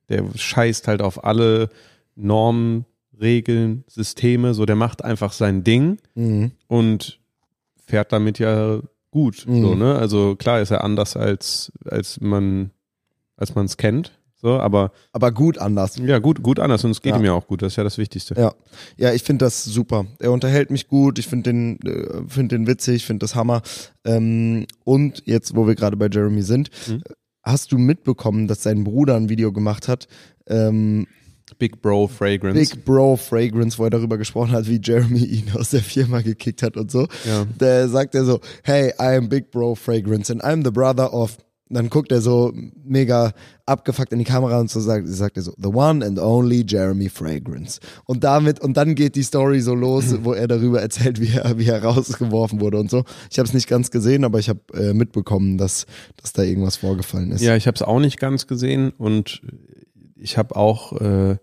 der 0.09 0.25
scheißt 0.35 0.89
halt 0.89 1.01
auf 1.01 1.23
alle 1.23 1.69
Normen, 2.17 2.87
Regeln, 3.21 3.85
Systeme, 3.87 4.53
so, 4.55 4.67
der 4.67 4.75
macht 4.77 5.05
einfach 5.05 5.33
sein 5.33 5.63
Ding 5.63 5.99
Mhm. 6.17 6.53
und 6.67 7.21
fährt 7.87 8.11
damit 8.13 8.39
ja 8.41 8.81
gut, 9.11 9.45
Mhm. 9.47 9.63
so, 9.63 9.75
ne? 9.75 9.95
Also 9.97 10.37
klar 10.37 10.61
ist 10.61 10.71
er 10.71 10.85
anders 10.85 11.17
als, 11.17 11.73
als 11.85 12.21
man, 12.21 12.71
als 13.37 13.55
man 13.55 13.67
es 13.67 13.77
kennt, 13.77 14.13
so, 14.37 14.59
aber 14.59 14.93
Aber 15.13 15.33
gut 15.33 15.59
anders. 15.59 15.97
ja, 15.97 16.19
gut, 16.19 16.43
gut 16.43 16.59
anders 16.59 16.83
und 16.85 16.93
es 16.93 17.03
geht 17.03 17.13
Ja. 17.13 17.19
ihm 17.19 17.25
ja 17.27 17.33
auch 17.33 17.47
gut, 17.47 17.61
das 17.63 17.73
ist 17.73 17.77
ja 17.77 17.85
das 17.85 17.99
Wichtigste. 17.99 18.35
Ja, 18.39 18.55
ja, 18.97 19.13
ich 19.13 19.23
finde 19.23 19.45
das 19.45 19.65
super. 19.65 20.07
Er 20.19 20.33
unterhält 20.33 20.71
mich 20.71 20.89
gut, 20.89 21.19
ich 21.19 21.27
finde 21.27 21.51
den, 21.51 21.81
äh, 21.83 22.23
find 22.29 22.51
den 22.53 22.67
witzig, 22.67 22.97
ich 22.97 23.07
finde 23.07 23.25
das 23.25 23.35
Hammer. 23.35 23.61
Ähm, 24.05 24.67
und 24.85 25.23
jetzt, 25.27 25.55
wo 25.57 25.67
wir 25.67 25.75
gerade 25.75 25.97
bei 25.97 26.09
Jeremy 26.11 26.43
sind, 26.43 26.71
Mhm. 26.89 27.03
hast 27.43 27.73
du 27.73 27.79
mitbekommen, 27.79 28.49
dass 28.49 28.63
sein 28.63 28.85
Bruder 28.85 29.17
ein 29.17 29.29
Video 29.29 29.53
gemacht 29.53 29.89
hat, 29.89 30.09
ähm, 30.47 31.07
Big 31.59 31.81
Bro 31.83 32.09
Fragrance. 32.09 32.59
Big 32.59 32.85
Bro 32.85 33.17
Fragrance, 33.17 33.79
wo 33.79 33.85
er 33.85 33.91
darüber 33.91 34.19
gesprochen 34.19 34.53
hat, 34.53 34.69
wie 34.69 34.81
Jeremy 34.83 35.25
ihn 35.25 35.51
aus 35.55 35.71
der 35.71 35.81
Firma 35.81 36.21
gekickt 36.21 36.63
hat 36.63 36.77
und 36.77 36.91
so. 36.91 37.07
Ja. 37.27 37.47
Da 37.59 37.89
sagt 37.89 38.15
er 38.15 38.25
so, 38.25 38.41
hey, 38.65 38.93
I 38.99 39.17
am 39.17 39.29
Big 39.29 39.51
Bro 39.51 39.77
Fragrance 39.77 40.33
and 40.33 40.43
I'm 40.45 40.65
the 40.65 40.71
brother 40.71 41.13
of 41.13 41.37
dann 41.71 41.89
guckt 41.89 42.11
er 42.11 42.21
so 42.21 42.53
mega 42.85 43.33
abgefuckt 43.65 44.13
in 44.13 44.19
die 44.19 44.25
Kamera 44.25 44.59
und 44.59 44.69
so 44.69 44.81
sagt, 44.81 45.07
sagt 45.07 45.37
er 45.37 45.45
so, 45.45 45.55
the 45.57 45.69
one 45.69 46.05
and 46.05 46.19
only 46.19 46.65
Jeremy 46.67 47.09
Fragrance. 47.09 47.79
Und 48.05 48.25
damit, 48.25 48.61
und 48.61 48.77
dann 48.77 48.97
geht 48.97 49.15
die 49.15 49.23
Story 49.23 49.61
so 49.61 49.75
los, 49.75 50.17
wo 50.25 50.33
er 50.33 50.49
darüber 50.49 50.83
erzählt, 50.83 51.21
wie 51.21 51.29
er, 51.29 51.59
wie 51.59 51.67
er 51.67 51.83
rausgeworfen 51.83 52.61
wurde 52.61 52.79
und 52.79 52.91
so. 52.91 53.05
Ich 53.31 53.39
habe 53.39 53.47
es 53.47 53.55
nicht 53.55 53.69
ganz 53.69 53.93
gesehen, 53.93 54.25
aber 54.25 54.41
ich 54.41 54.49
habe 54.49 54.61
äh, 54.75 54.93
mitbekommen, 54.93 55.59
dass, 55.59 55.87
dass 56.21 56.33
da 56.33 56.43
irgendwas 56.43 56.77
vorgefallen 56.77 57.31
ist. 57.31 57.43
Ja, 57.43 57.55
ich 57.55 57.69
habe 57.69 57.77
es 57.77 57.83
auch 57.83 58.01
nicht 58.01 58.19
ganz 58.19 58.49
gesehen 58.49 58.91
und 58.99 59.41
ich 60.21 60.39
habe 60.39 60.57
auch 60.57 60.93
äh, 61.01 61.37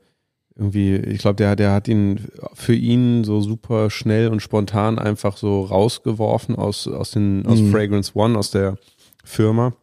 irgendwie, 0.56 0.96
ich 0.96 1.20
glaube, 1.20 1.36
der, 1.36 1.56
der 1.56 1.72
hat 1.72 1.88
ihn 1.88 2.20
für 2.54 2.74
ihn 2.74 3.24
so 3.24 3.42
super 3.42 3.90
schnell 3.90 4.30
und 4.30 4.42
spontan 4.42 4.98
einfach 4.98 5.38
so 5.38 5.62
rausgeworfen 5.62 6.56
aus, 6.56 6.88
aus, 6.88 7.12
den, 7.12 7.46
aus 7.46 7.60
Mhm. 7.60 7.72
Fragrance 7.72 8.12
One, 8.16 8.38
aus 8.38 8.52
der 8.52 8.78
Firma. 9.24 9.74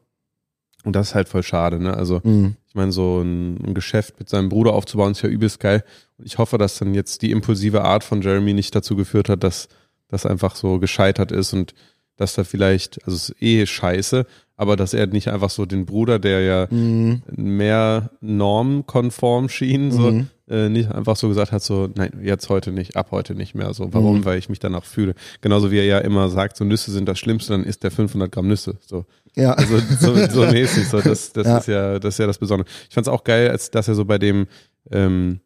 Und 0.85 0.95
das 0.97 1.09
ist 1.11 1.15
halt 1.15 1.29
voll 1.29 1.43
schade, 1.43 1.81
ne? 1.83 1.95
Also 1.97 2.21
Mhm. 2.25 2.57
Ich 2.69 2.75
meine, 2.75 2.91
so 2.91 3.21
ein, 3.21 3.65
ein 3.65 3.75
Geschäft 3.75 4.19
mit 4.19 4.29
seinem 4.29 4.49
Bruder 4.49 4.73
aufzubauen, 4.73 5.13
ist 5.13 5.23
ja 5.23 5.29
übelst 5.29 5.61
geil. 5.61 5.85
Und 6.19 6.27
ich 6.27 6.39
hoffe, 6.39 6.59
dass 6.59 6.77
dann 6.77 6.93
jetzt 6.93 7.23
die 7.23 7.31
impulsive 7.31 7.83
Art 7.85 8.03
von 8.03 8.21
Jeremy 8.21 8.53
nicht 8.53 8.75
dazu 8.75 8.97
geführt 8.97 9.29
hat, 9.29 9.45
dass 9.45 9.69
das 10.09 10.27
einfach 10.27 10.57
so 10.57 10.81
gescheitert 10.81 11.31
ist 11.31 11.53
und 11.53 11.73
dass 12.17 12.35
da 12.35 12.44
vielleicht, 12.44 13.04
also 13.04 13.17
es 13.17 13.29
ist 13.31 13.42
eh 13.42 13.67
scheiße, 13.67 14.27
aber 14.56 14.77
dass 14.77 14.94
er 14.94 15.06
nicht 15.08 15.29
einfach 15.29 15.50
so 15.50 15.67
den 15.67 15.85
Bruder, 15.85 16.19
der 16.21 16.40
ja 16.42 16.67
Mhm. 16.71 17.23
mehr 17.27 18.10
normkonform 18.21 19.48
schien, 19.48 19.90
so 19.90 20.12
Mhm. 20.12 20.29
äh, 20.48 20.69
nicht 20.69 20.92
einfach 20.92 21.17
so 21.17 21.27
gesagt 21.29 21.50
hat, 21.52 21.62
so, 21.62 21.88
nein, 21.94 22.21
jetzt 22.23 22.48
heute 22.50 22.71
nicht, 22.71 22.96
ab 22.96 23.08
heute 23.10 23.35
nicht 23.35 23.54
mehr. 23.54 23.73
So, 23.75 23.92
warum? 23.92 24.19
Mhm. 24.19 24.25
Weil 24.27 24.38
ich 24.38 24.48
mich 24.48 24.60
danach 24.60 24.85
fühle. 24.85 25.15
Genauso 25.40 25.71
wie 25.73 25.79
er 25.79 25.87
ja 25.87 25.98
immer 25.98 26.29
sagt, 26.29 26.56
so 26.56 26.65
Nüsse 26.65 26.92
sind 26.92 27.08
das 27.08 27.19
Schlimmste, 27.19 27.52
dann 27.52 27.65
isst 27.65 27.83
der 27.83 27.90
500 27.90 28.31
Gramm 28.31 28.46
Nüsse. 28.46 28.77
So, 28.87 29.06
Ja. 29.35 29.54
also 29.54 29.79
so, 29.98 30.15
so 30.29 30.46
mäßig. 30.52 30.87
So, 30.88 31.00
das, 31.00 31.33
das 31.33 31.46
Ja. 31.46 31.58
ist 31.58 31.67
ja, 31.67 31.98
das 31.98 32.15
ist 32.15 32.19
ja 32.19 32.27
das 32.27 32.38
Besondere. 32.38 32.69
Ich 32.88 32.94
fand 32.94 33.06
es 33.08 33.12
auch 33.12 33.25
geil, 33.25 33.50
als 33.50 33.71
dass 33.73 33.88
er 33.88 33.94
so 33.96 34.04
bei 34.04 34.19
dem 34.19 34.46
ähm, 34.92 35.40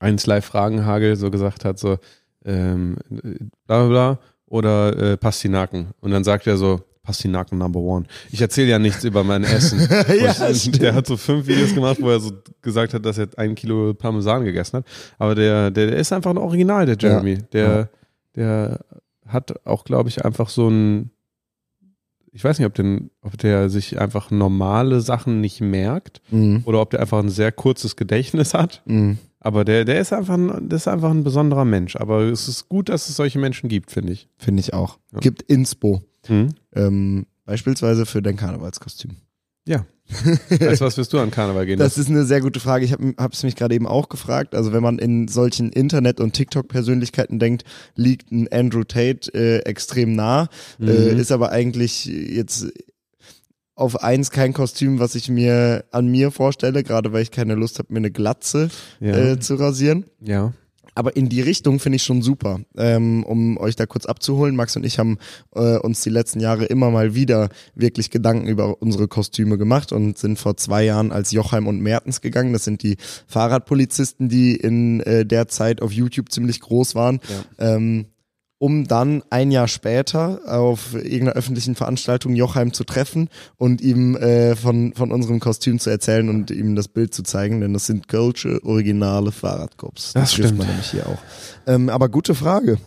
1 0.00 0.26
Live 0.26 0.46
Fragenhagel 0.46 1.14
so 1.16 1.30
gesagt 1.30 1.64
hat, 1.64 1.78
so 1.78 1.98
ähm, 2.44 2.96
bla 3.66 3.86
bla 3.86 3.88
bla 3.88 4.18
oder 4.52 5.12
äh, 5.12 5.16
Pastinaken. 5.16 5.88
Und 6.00 6.10
dann 6.10 6.24
sagt 6.24 6.46
er 6.46 6.58
so, 6.58 6.82
Pastinaken 7.02 7.56
number 7.58 7.80
one. 7.80 8.04
Ich 8.30 8.40
erzähle 8.40 8.68
ja 8.68 8.78
nichts 8.78 9.02
über 9.02 9.24
mein 9.24 9.44
Essen. 9.44 9.80
Ja, 10.20 10.34
der 10.78 10.94
hat 10.94 11.06
so 11.06 11.16
fünf 11.16 11.46
Videos 11.46 11.74
gemacht, 11.74 11.96
wo 12.00 12.10
er 12.10 12.20
so 12.20 12.32
gesagt 12.60 12.92
hat, 12.94 13.04
dass 13.04 13.16
er 13.18 13.28
ein 13.38 13.54
Kilo 13.54 13.94
Parmesan 13.94 14.44
gegessen 14.44 14.76
hat. 14.76 14.84
Aber 15.18 15.34
der, 15.34 15.70
der, 15.70 15.86
der 15.88 15.96
ist 15.96 16.12
einfach 16.12 16.30
ein 16.30 16.36
Original, 16.38 16.84
der 16.86 16.96
Jeremy. 17.00 17.38
Der, 17.52 17.88
der 18.36 18.80
hat 19.26 19.66
auch, 19.66 19.84
glaube 19.84 20.10
ich, 20.10 20.22
einfach 20.24 20.50
so 20.50 20.68
ein, 20.68 21.10
ich 22.30 22.44
weiß 22.44 22.58
nicht, 22.58 22.66
ob, 22.66 22.74
den, 22.74 23.10
ob 23.22 23.36
der 23.38 23.70
sich 23.70 23.98
einfach 23.98 24.30
normale 24.30 25.00
Sachen 25.00 25.40
nicht 25.40 25.60
merkt 25.62 26.20
Mhm. 26.30 26.60
oder 26.66 26.80
ob 26.82 26.90
der 26.90 27.00
einfach 27.00 27.18
ein 27.20 27.30
sehr 27.30 27.52
kurzes 27.52 27.96
Gedächtnis 27.96 28.52
hat. 28.54 28.82
Mhm. 28.84 29.16
Aber 29.44 29.64
der, 29.64 29.84
der 29.84 30.00
ist 30.00 30.12
einfach 30.12 30.34
ein, 30.34 30.68
der 30.68 30.76
ist 30.76 30.86
einfach 30.86 31.10
ein 31.10 31.24
besonderer 31.24 31.64
Mensch. 31.64 31.96
Aber 31.96 32.22
es 32.22 32.46
ist 32.46 32.68
gut, 32.68 32.88
dass 32.88 33.08
es 33.08 33.16
solche 33.16 33.38
Menschen 33.40 33.68
gibt, 33.68 33.90
finde 33.90 34.12
ich. 34.12 34.28
Finde 34.38 34.60
ich 34.60 34.72
auch. 34.72 34.98
Ja. 35.12 35.18
Gibt 35.18 35.42
Inspo. 35.42 36.02
Hm? 36.26 36.50
Ähm, 36.74 37.26
beispielsweise 37.44 38.06
für 38.06 38.22
dein 38.22 38.36
Karnevalskostüm. 38.36 39.16
Ja. 39.66 39.84
Als 40.60 40.80
was 40.80 40.96
wirst 40.96 41.12
du 41.12 41.18
an 41.18 41.30
Karneval 41.30 41.66
gehen? 41.66 41.78
Das 41.78 41.96
ist 41.98 42.08
eine 42.08 42.24
sehr 42.24 42.40
gute 42.40 42.60
Frage. 42.60 42.84
Ich 42.84 42.92
habe 42.92 43.14
es 43.32 43.42
mich 43.42 43.56
gerade 43.56 43.74
eben 43.74 43.86
auch 43.86 44.08
gefragt. 44.08 44.54
Also 44.54 44.72
wenn 44.72 44.82
man 44.82 44.98
in 44.98 45.26
solchen 45.28 45.70
Internet- 45.70 46.20
und 46.20 46.34
TikTok-Persönlichkeiten 46.34 47.38
denkt, 47.38 47.64
liegt 47.96 48.30
ein 48.30 48.46
Andrew 48.52 48.84
Tate 48.84 49.32
äh, 49.34 49.58
extrem 49.60 50.14
nah, 50.14 50.48
Mhm. 50.78 50.88
äh, 50.88 51.14
ist 51.14 51.32
aber 51.32 51.50
eigentlich 51.50 52.04
jetzt 52.06 52.72
auf 53.82 54.02
eins 54.02 54.30
kein 54.30 54.52
Kostüm, 54.52 55.00
was 55.00 55.14
ich 55.14 55.28
mir 55.28 55.84
an 55.90 56.06
mir 56.06 56.30
vorstelle, 56.30 56.82
gerade 56.82 57.12
weil 57.12 57.22
ich 57.22 57.30
keine 57.30 57.54
Lust 57.54 57.78
habe, 57.78 57.92
mir 57.92 57.98
eine 57.98 58.10
Glatze 58.10 58.70
ja. 59.00 59.16
äh, 59.16 59.40
zu 59.40 59.56
rasieren. 59.56 60.04
ja. 60.20 60.52
Aber 60.94 61.16
in 61.16 61.28
die 61.28 61.40
Richtung 61.40 61.78
finde 61.78 61.96
ich 61.96 62.02
schon 62.02 62.20
super. 62.20 62.60
Ähm, 62.76 63.24
um 63.24 63.56
euch 63.56 63.76
da 63.76 63.86
kurz 63.86 64.04
abzuholen, 64.04 64.56
Max 64.56 64.76
und 64.76 64.84
ich 64.84 64.98
haben 64.98 65.18
äh, 65.54 65.78
uns 65.78 66.02
die 66.02 66.10
letzten 66.10 66.38
Jahre 66.38 66.66
immer 66.66 66.90
mal 66.90 67.14
wieder 67.14 67.48
wirklich 67.74 68.10
Gedanken 68.10 68.46
über 68.46 68.82
unsere 68.82 69.08
Kostüme 69.08 69.56
gemacht 69.56 69.92
und 69.92 70.18
sind 70.18 70.38
vor 70.38 70.56
zwei 70.58 70.84
Jahren 70.84 71.10
als 71.10 71.30
Jochheim 71.30 71.66
und 71.66 71.80
Mertens 71.80 72.20
gegangen. 72.20 72.52
Das 72.52 72.64
sind 72.64 72.82
die 72.82 72.98
Fahrradpolizisten, 73.26 74.28
die 74.28 74.54
in 74.54 75.00
äh, 75.00 75.24
der 75.24 75.48
Zeit 75.48 75.80
auf 75.80 75.92
YouTube 75.92 76.30
ziemlich 76.30 76.60
groß 76.60 76.94
waren. 76.94 77.20
Ähm, 77.58 78.06
um 78.62 78.86
dann 78.86 79.24
ein 79.28 79.50
Jahr 79.50 79.66
später 79.66 80.38
auf 80.46 80.94
irgendeiner 80.94 81.32
öffentlichen 81.32 81.74
Veranstaltung 81.74 82.36
Jochheim 82.36 82.72
zu 82.72 82.84
treffen 82.84 83.28
und 83.56 83.80
ihm 83.80 84.14
äh, 84.14 84.54
von, 84.54 84.94
von 84.94 85.10
unserem 85.10 85.40
Kostüm 85.40 85.80
zu 85.80 85.90
erzählen 85.90 86.28
und 86.28 86.52
ihm 86.52 86.76
das 86.76 86.86
Bild 86.86 87.12
zu 87.12 87.24
zeigen, 87.24 87.60
denn 87.60 87.72
das 87.72 87.86
sind 87.86 88.06
Kölsche 88.06 88.60
originale 88.62 89.32
Fahrradcops. 89.32 90.12
Das 90.12 90.30
trifft 90.30 90.50
stimmt. 90.50 90.58
man 90.58 90.68
nämlich 90.68 90.92
hier 90.92 91.08
auch. 91.08 91.18
Ähm, 91.66 91.88
aber 91.88 92.08
gute 92.08 92.36
Frage. 92.36 92.78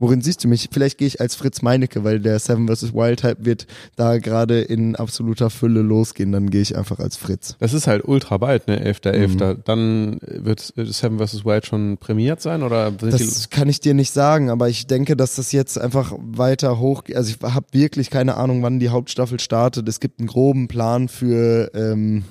Worin 0.00 0.20
siehst 0.20 0.44
du 0.44 0.48
mich? 0.48 0.68
Vielleicht 0.70 0.96
gehe 0.98 1.08
ich 1.08 1.20
als 1.20 1.34
Fritz 1.34 1.60
Meinecke, 1.60 2.04
weil 2.04 2.20
der 2.20 2.38
Seven 2.38 2.68
vs. 2.68 2.94
Wild 2.94 3.24
Hype 3.24 3.44
wird 3.44 3.66
da 3.96 4.18
gerade 4.18 4.60
in 4.60 4.94
absoluter 4.94 5.50
Fülle 5.50 5.82
losgehen. 5.82 6.30
Dann 6.30 6.50
gehe 6.50 6.60
ich 6.60 6.76
einfach 6.76 7.00
als 7.00 7.16
Fritz. 7.16 7.56
Das 7.58 7.72
ist 7.72 7.88
halt 7.88 8.06
ultra 8.06 8.38
bald, 8.38 8.68
ne? 8.68 8.80
11.11. 8.80 9.58
Dann 9.64 10.18
wird 10.22 10.60
Seven 10.60 11.18
vs. 11.18 11.44
Wild 11.44 11.66
schon 11.66 11.98
prämiert 11.98 12.40
sein 12.40 12.62
oder 12.62 12.92
Das 12.92 13.50
kann 13.50 13.68
ich 13.68 13.80
dir 13.80 13.94
nicht 13.94 14.12
sagen, 14.12 14.50
aber 14.50 14.68
ich 14.68 14.86
denke, 14.86 15.16
dass 15.16 15.34
das 15.34 15.50
jetzt 15.50 15.80
einfach 15.80 16.12
weiter 16.16 16.78
hoch. 16.78 17.02
Also 17.14 17.34
ich 17.34 17.42
habe 17.42 17.66
wirklich 17.72 18.08
keine 18.10 18.36
Ahnung, 18.36 18.62
wann 18.62 18.78
die 18.78 18.90
Hauptstaffel 18.90 19.40
startet. 19.40 19.88
Es 19.88 19.98
gibt 19.98 20.20
einen 20.20 20.28
groben 20.28 20.68
Plan 20.68 21.08
für 21.08 21.72
ähm, 21.74 22.22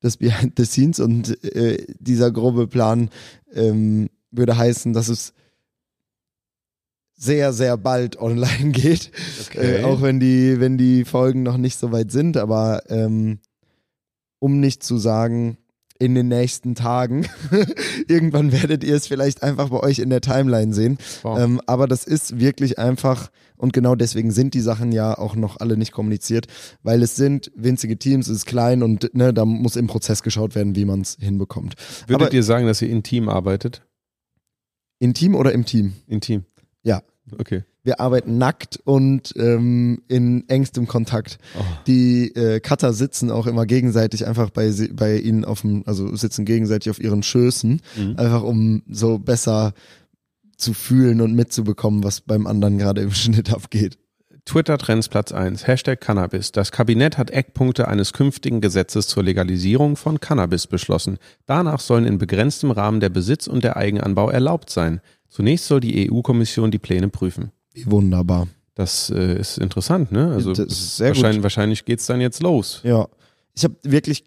das 0.00 0.16
Behind 0.18 0.52
the 0.56 0.64
Scenes 0.64 1.00
und 1.00 1.42
äh, 1.44 1.84
dieser 1.98 2.30
grobe 2.30 2.68
Plan 2.68 3.10
ähm, 3.52 4.10
würde 4.30 4.56
heißen, 4.56 4.92
dass 4.92 5.08
es 5.08 5.32
sehr, 7.20 7.52
sehr 7.52 7.76
bald 7.76 8.18
online 8.18 8.70
geht. 8.72 9.12
Okay. 9.46 9.80
Äh, 9.80 9.84
auch 9.84 10.02
wenn 10.02 10.18
die, 10.20 10.58
wenn 10.58 10.78
die 10.78 11.04
Folgen 11.04 11.42
noch 11.42 11.58
nicht 11.58 11.78
so 11.78 11.92
weit 11.92 12.10
sind, 12.10 12.36
aber 12.36 12.82
ähm, 12.88 13.38
um 14.38 14.58
nicht 14.58 14.82
zu 14.82 14.96
sagen, 14.96 15.58
in 15.98 16.14
den 16.14 16.28
nächsten 16.28 16.74
Tagen. 16.74 17.26
Irgendwann 18.08 18.52
werdet 18.52 18.82
ihr 18.82 18.94
es 18.94 19.06
vielleicht 19.06 19.42
einfach 19.42 19.68
bei 19.68 19.80
euch 19.80 19.98
in 19.98 20.08
der 20.08 20.22
Timeline 20.22 20.72
sehen. 20.72 20.96
Wow. 21.22 21.38
Ähm, 21.38 21.60
aber 21.66 21.86
das 21.86 22.04
ist 22.04 22.40
wirklich 22.40 22.78
einfach, 22.78 23.30
und 23.58 23.74
genau 23.74 23.94
deswegen 23.94 24.30
sind 24.30 24.54
die 24.54 24.62
Sachen 24.62 24.92
ja 24.92 25.18
auch 25.18 25.36
noch 25.36 25.60
alle 25.60 25.76
nicht 25.76 25.92
kommuniziert, 25.92 26.46
weil 26.82 27.02
es 27.02 27.16
sind 27.16 27.52
winzige 27.54 27.98
Teams, 27.98 28.28
es 28.28 28.38
ist 28.38 28.46
klein 28.46 28.82
und 28.82 29.14
ne, 29.14 29.34
da 29.34 29.44
muss 29.44 29.76
im 29.76 29.88
Prozess 29.88 30.22
geschaut 30.22 30.54
werden, 30.54 30.74
wie 30.74 30.86
man 30.86 31.02
es 31.02 31.18
hinbekommt. 31.20 31.74
Würdet 32.06 32.28
aber- 32.28 32.34
ihr 32.34 32.44
sagen, 32.44 32.66
dass 32.66 32.80
ihr 32.80 32.88
intim 32.88 33.28
arbeitet? 33.28 33.82
In 35.00 35.12
Team 35.12 35.34
oder 35.34 35.52
im 35.52 35.66
Team? 35.66 35.94
Intim. 36.06 36.44
Ja. 36.82 37.02
Okay. 37.38 37.64
Wir 37.82 38.00
arbeiten 38.00 38.36
nackt 38.38 38.78
und 38.84 39.32
ähm, 39.36 40.02
in 40.08 40.46
engstem 40.48 40.86
Kontakt. 40.86 41.38
Oh. 41.58 41.62
Die 41.86 42.34
äh, 42.34 42.60
Cutter 42.60 42.92
sitzen 42.92 43.30
auch 43.30 43.46
immer 43.46 43.64
gegenseitig 43.66 44.26
einfach 44.26 44.50
bei, 44.50 44.70
bei 44.92 45.16
ihnen 45.16 45.44
auf 45.44 45.62
dem, 45.62 45.84
also 45.86 46.14
sitzen 46.14 46.44
gegenseitig 46.44 46.90
auf 46.90 47.00
ihren 47.00 47.22
Schößen, 47.22 47.80
Mhm. 47.96 48.16
einfach 48.16 48.42
um 48.42 48.82
so 48.90 49.18
besser 49.18 49.72
zu 50.58 50.74
fühlen 50.74 51.20
und 51.22 51.34
mitzubekommen, 51.34 52.04
was 52.04 52.20
beim 52.20 52.46
anderen 52.46 52.76
gerade 52.78 53.00
im 53.00 53.12
Schnitt 53.14 53.50
abgeht. 53.52 53.96
Twitter 54.44 54.78
Trends 54.78 55.08
Platz 55.08 55.32
1. 55.32 55.66
Hashtag 55.66 56.00
Cannabis. 56.00 56.50
Das 56.50 56.72
Kabinett 56.72 57.16
hat 57.18 57.30
Eckpunkte 57.30 57.86
eines 57.88 58.12
künftigen 58.12 58.60
Gesetzes 58.60 59.06
zur 59.06 59.22
Legalisierung 59.22 59.96
von 59.96 60.18
Cannabis 60.18 60.66
beschlossen. 60.66 61.18
Danach 61.46 61.78
sollen 61.80 62.04
in 62.06 62.18
begrenztem 62.18 62.70
Rahmen 62.70 63.00
der 63.00 63.10
Besitz 63.10 63.46
und 63.46 63.62
der 63.64 63.76
Eigenanbau 63.76 64.28
erlaubt 64.30 64.70
sein. 64.70 65.00
Zunächst 65.30 65.66
soll 65.66 65.80
die 65.80 66.10
EU-Kommission 66.10 66.70
die 66.70 66.78
Pläne 66.78 67.08
prüfen. 67.08 67.50
Wunderbar. 67.86 68.48
Das 68.74 69.10
äh, 69.10 69.38
ist 69.38 69.58
interessant, 69.58 70.12
ne? 70.12 70.32
Also 70.32 70.50
wahrscheinlich, 70.56 71.42
wahrscheinlich 71.42 71.84
geht's 71.84 72.06
dann 72.06 72.20
jetzt 72.20 72.42
los. 72.42 72.80
Ja. 72.82 73.08
Ich 73.54 73.64
habe 73.64 73.76
wirklich, 73.82 74.24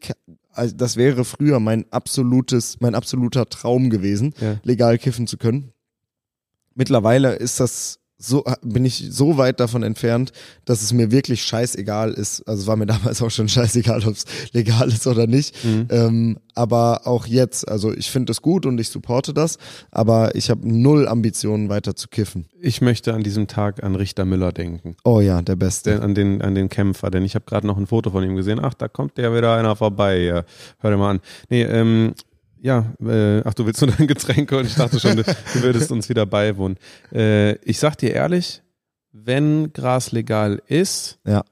also 0.52 0.76
das 0.76 0.96
wäre 0.96 1.26
früher 1.26 1.60
mein 1.60 1.86
absolutes, 1.92 2.78
mein 2.80 2.96
absoluter 2.96 3.48
Traum 3.50 3.90
gewesen, 3.90 4.34
Ja. 4.40 4.60
legal 4.64 4.98
kiffen 4.98 5.28
zu 5.28 5.38
können. 5.38 5.72
Mittlerweile 6.76 7.34
ist 7.36 7.60
das 7.60 8.00
so, 8.24 8.44
bin 8.62 8.86
ich 8.86 9.08
so 9.10 9.38
weit 9.38 9.60
davon 9.60 9.84
entfernt, 9.84 10.32
dass 10.66 10.82
es 10.82 10.94
mir 10.94 11.12
wirklich 11.12 11.44
scheißegal 11.44 12.12
ist. 12.14 12.48
Also 12.48 12.62
es 12.62 12.68
war 12.68 12.76
mir 12.76 12.86
damals 12.88 13.22
auch 13.22 13.32
schon 13.32 13.50
scheißegal, 13.50 14.06
ob 14.06 14.16
es 14.16 14.26
legal 14.54 14.88
ist 14.90 15.06
oder 15.08 15.28
nicht. 15.28 15.56
Mhm. 15.64 15.88
Ähm, 15.90 16.38
aber 16.56 17.06
auch 17.06 17.26
jetzt, 17.26 17.68
also 17.68 17.94
ich 17.94 18.10
finde 18.10 18.32
es 18.32 18.42
gut 18.42 18.66
und 18.66 18.80
ich 18.80 18.90
supporte 18.90 19.34
das, 19.34 19.58
aber 19.92 20.36
ich 20.36 20.50
habe 20.50 20.68
null 20.68 21.08
Ambitionen 21.08 21.70
weiter 21.70 21.96
zu 21.96 22.08
kiffen. 22.08 22.46
Ich 22.62 22.82
möchte 22.82 23.14
an 23.14 23.24
diesem 23.24 23.48
Tag 23.48 23.84
an 23.84 23.96
Richter 23.96 24.26
Müller 24.26 24.52
denken. 24.52 24.96
Oh 25.04 25.20
ja, 25.20 25.42
der 25.42 25.56
Beste. 25.56 25.92
Der, 25.92 26.04
an, 26.04 26.16
den, 26.16 26.42
an 26.42 26.56
den 26.56 26.70
Kämpfer, 26.70 27.10
denn 27.10 27.26
ich 27.26 27.36
habe 27.36 27.46
gerade 27.46 27.68
noch 27.68 27.78
ein 27.78 27.88
Foto 27.88 28.12
von 28.12 28.24
ihm 28.24 28.36
gesehen. 28.36 28.60
Ach, 28.62 28.74
da 28.74 28.88
kommt 28.88 29.18
der 29.18 29.36
wieder 29.36 29.56
einer 29.56 29.76
vorbei. 29.76 30.20
Ja, 30.20 30.44
hör 30.80 30.92
dir 30.92 30.98
mal 30.98 31.12
an. 31.12 31.20
Nee, 31.50 31.64
ähm, 31.64 32.14
ja, 32.64 32.94
äh, 33.06 33.42
ach, 33.44 33.54
du 33.54 33.66
willst 33.66 33.82
nur 33.82 33.92
dein 33.92 34.08
Getränk 34.08 34.52
und 34.54 34.66
ich 34.66 34.76
dachte 34.76 35.00
schon, 35.00 35.18
du, 35.18 35.24
du 35.24 35.34
würdest 35.62 35.92
uns 35.92 36.08
wieder 36.10 36.26
beiwohnen. 36.26 36.78
Äh, 37.14 37.56
ich 37.58 37.78
sag 37.78 37.98
dir 37.98 38.12
ehrlich, 38.14 38.62
wenn 39.12 39.74
Gras 39.74 40.12
legal 40.14 40.62
ist, 40.68 41.20
Ja. 41.28 41.44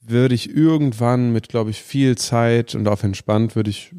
würde 0.00 0.34
ich 0.34 0.54
irgendwann 0.54 1.32
mit, 1.32 1.48
glaube 1.48 1.70
ich, 1.70 1.82
viel 1.82 2.16
Zeit 2.18 2.74
und 2.74 2.88
auf 2.88 3.02
entspannt 3.04 3.54
würde 3.56 3.70
ich 3.70 3.94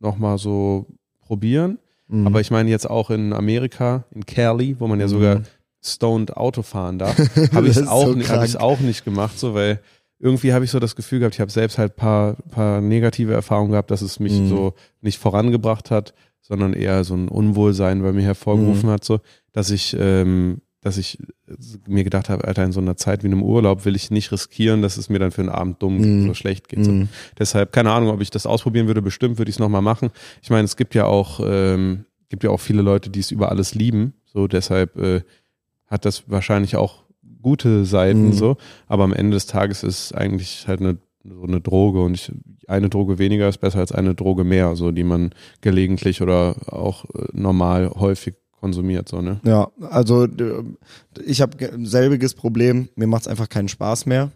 nochmal 0.00 0.38
so 0.38 0.86
probieren. 1.20 1.78
Mhm. 2.08 2.26
Aber 2.28 2.40
ich 2.40 2.50
meine 2.50 2.70
jetzt 2.70 2.88
auch 2.88 3.10
in 3.10 3.32
Amerika, 3.32 4.04
in 4.14 4.24
Cali, 4.24 4.76
wo 4.78 4.86
man 4.86 5.00
ja 5.00 5.08
sogar 5.08 5.40
Mhm. 5.40 5.44
stoned 5.82 6.36
Auto 6.36 6.62
fahren 6.62 6.98
darf, 6.98 7.16
habe 7.52 7.66
ich 7.68 7.76
es 7.76 7.86
auch, 7.88 8.06
so 8.06 8.14
ni- 8.14 8.24
hab 8.24 8.42
ich's 8.44 8.52
krank. 8.54 8.64
auch 8.64 8.80
nicht 8.80 9.04
gemacht, 9.04 9.38
so 9.38 9.52
weil 9.54 9.80
irgendwie 10.18 10.52
habe 10.52 10.64
ich 10.64 10.70
so 10.70 10.78
das 10.78 10.96
Gefühl 10.96 11.18
gehabt, 11.18 11.34
ich 11.34 11.40
habe 11.40 11.50
selbst 11.50 11.76
halt 11.78 11.96
paar, 11.96 12.34
paar 12.50 12.80
negative 12.80 13.32
Erfahrungen 13.34 13.72
gehabt, 13.72 13.90
dass 13.90 14.02
es 14.02 14.20
mich 14.20 14.40
Mhm. 14.40 14.48
so 14.48 14.74
nicht 15.00 15.18
vorangebracht 15.18 15.90
hat, 15.90 16.14
sondern 16.40 16.72
eher 16.72 17.04
so 17.04 17.14
ein 17.14 17.28
Unwohlsein 17.28 18.02
bei 18.02 18.12
mir 18.12 18.22
hervorgerufen 18.22 18.88
Mhm. 18.88 18.92
hat, 18.92 19.04
so 19.04 19.20
dass 19.52 19.70
ich 19.70 19.96
ähm, 19.98 20.60
dass 20.80 20.98
ich 20.98 21.18
mir 21.88 22.04
gedacht 22.04 22.28
habe, 22.28 22.44
Alter, 22.46 22.62
in 22.62 22.72
so 22.72 22.80
einer 22.80 22.94
Zeit 22.98 23.22
wie 23.22 23.28
einem 23.28 23.42
Urlaub 23.42 23.86
will 23.86 23.96
ich 23.96 24.10
nicht 24.10 24.30
riskieren, 24.32 24.82
dass 24.82 24.98
es 24.98 25.08
mir 25.08 25.18
dann 25.18 25.30
für 25.30 25.40
einen 25.40 25.48
Abend 25.48 25.82
dumm 25.82 25.96
Mhm. 25.96 26.26
so 26.26 26.34
schlecht 26.34 26.68
geht. 26.68 26.84
So. 26.84 27.06
Deshalb, 27.38 27.72
keine 27.72 27.90
Ahnung, 27.90 28.10
ob 28.10 28.20
ich 28.20 28.28
das 28.30 28.44
ausprobieren 28.44 28.86
würde, 28.86 29.00
bestimmt 29.00 29.38
würde 29.38 29.48
ich 29.48 29.56
es 29.56 29.60
nochmal 29.60 29.80
machen. 29.80 30.10
Ich 30.42 30.50
meine, 30.50 30.64
es 30.66 30.76
gibt 30.76 30.94
ja 30.94 31.06
auch, 31.06 31.40
ähm, 31.42 32.04
gibt 32.28 32.44
ja 32.44 32.50
auch 32.50 32.60
viele 32.60 32.82
Leute, 32.82 33.08
die 33.08 33.20
es 33.20 33.30
über 33.30 33.48
alles 33.50 33.74
lieben. 33.74 34.12
So, 34.26 34.46
deshalb 34.46 34.98
äh, 34.98 35.22
hat 35.86 36.04
das 36.04 36.24
wahrscheinlich 36.28 36.76
auch 36.76 37.03
gute 37.44 37.84
Seiten 37.84 38.26
Mhm. 38.28 38.32
so, 38.32 38.56
aber 38.88 39.04
am 39.04 39.12
Ende 39.12 39.36
des 39.36 39.46
Tages 39.46 39.84
ist 39.84 40.12
eigentlich 40.12 40.66
halt 40.66 40.80
eine 40.80 40.98
so 41.26 41.42
eine 41.44 41.60
Droge 41.60 42.02
und 42.02 42.14
ich, 42.14 42.30
eine 42.68 42.90
Droge 42.90 43.18
weniger 43.18 43.48
ist 43.48 43.58
besser 43.58 43.78
als 43.78 43.92
eine 43.92 44.14
Droge 44.14 44.44
mehr, 44.44 44.76
so 44.76 44.90
die 44.90 45.04
man 45.04 45.30
gelegentlich 45.62 46.20
oder 46.20 46.56
auch 46.66 47.06
äh, 47.14 47.28
normal 47.32 47.88
häufig 47.94 48.34
konsumiert, 48.60 49.08
so 49.08 49.22
ne? 49.22 49.40
Ja, 49.44 49.68
also 49.88 50.26
ich 51.24 51.40
habe 51.40 51.56
selbiges 51.86 52.34
Problem. 52.34 52.88
Mir 52.96 53.06
macht 53.06 53.22
es 53.22 53.28
einfach 53.28 53.48
keinen 53.48 53.68
Spaß 53.68 54.04
mehr, 54.04 54.32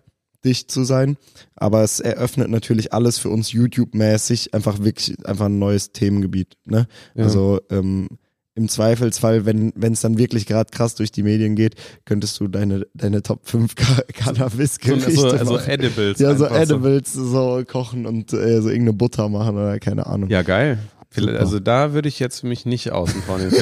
dicht 0.47 0.71
zu 0.71 0.85
sein. 0.85 1.17
Aber 1.57 1.83
es 1.83 2.01
eröffnet 2.01 2.49
natürlich 2.49 2.93
alles 2.95 3.19
für 3.19 3.29
uns 3.29 3.53
YouTube-mäßig 3.53 4.55
einfach 4.55 4.83
wirklich 4.83 5.27
einfach 5.27 5.47
ein 5.47 5.59
neues 5.59 5.93
Themengebiet. 5.93 6.57
Ne? 6.65 6.87
Ja. 7.15 7.25
Also 7.25 7.61
ähm, 7.71 8.09
im 8.59 8.69
Zweifelsfall, 8.69 9.47
wenn 9.47 9.73
wenn 9.77 9.93
es 9.93 10.01
dann 10.01 10.19
wirklich 10.19 10.47
gerade 10.47 10.71
krass 10.71 10.97
durch 10.97 11.13
die 11.13 11.23
Medien 11.23 11.55
geht, 11.55 11.77
könntest 12.05 12.39
du 12.41 12.49
deine 12.49 12.87
deine 12.93 13.23
Top 13.23 13.49
5 13.49 13.75
Ka 13.75 14.03
Cannabis-Gerichte 14.13 15.13
so, 15.13 15.29
also 15.31 15.53
machen. 15.55 15.71
Edibles. 15.71 16.19
ja, 16.19 16.35
so 16.35 16.47
Edibles 16.47 17.13
so 17.13 17.63
kochen 17.67 18.05
und 18.05 18.33
äh, 18.33 18.61
so 18.61 18.69
irgendeine 18.69 18.95
Butter 18.95 19.29
machen 19.29 19.57
oder 19.57 19.79
keine 19.79 20.07
Ahnung. 20.07 20.29
Ja, 20.29 20.43
geil. 20.43 20.79
Super. 21.11 21.41
Also 21.41 21.59
da 21.59 21.95
würde 21.95 22.09
ich 22.09 22.19
jetzt 22.19 22.45
mich 22.45 22.67
nicht 22.67 22.93
außen 22.93 23.23
vor 23.23 23.39
nehmen. 23.39 23.53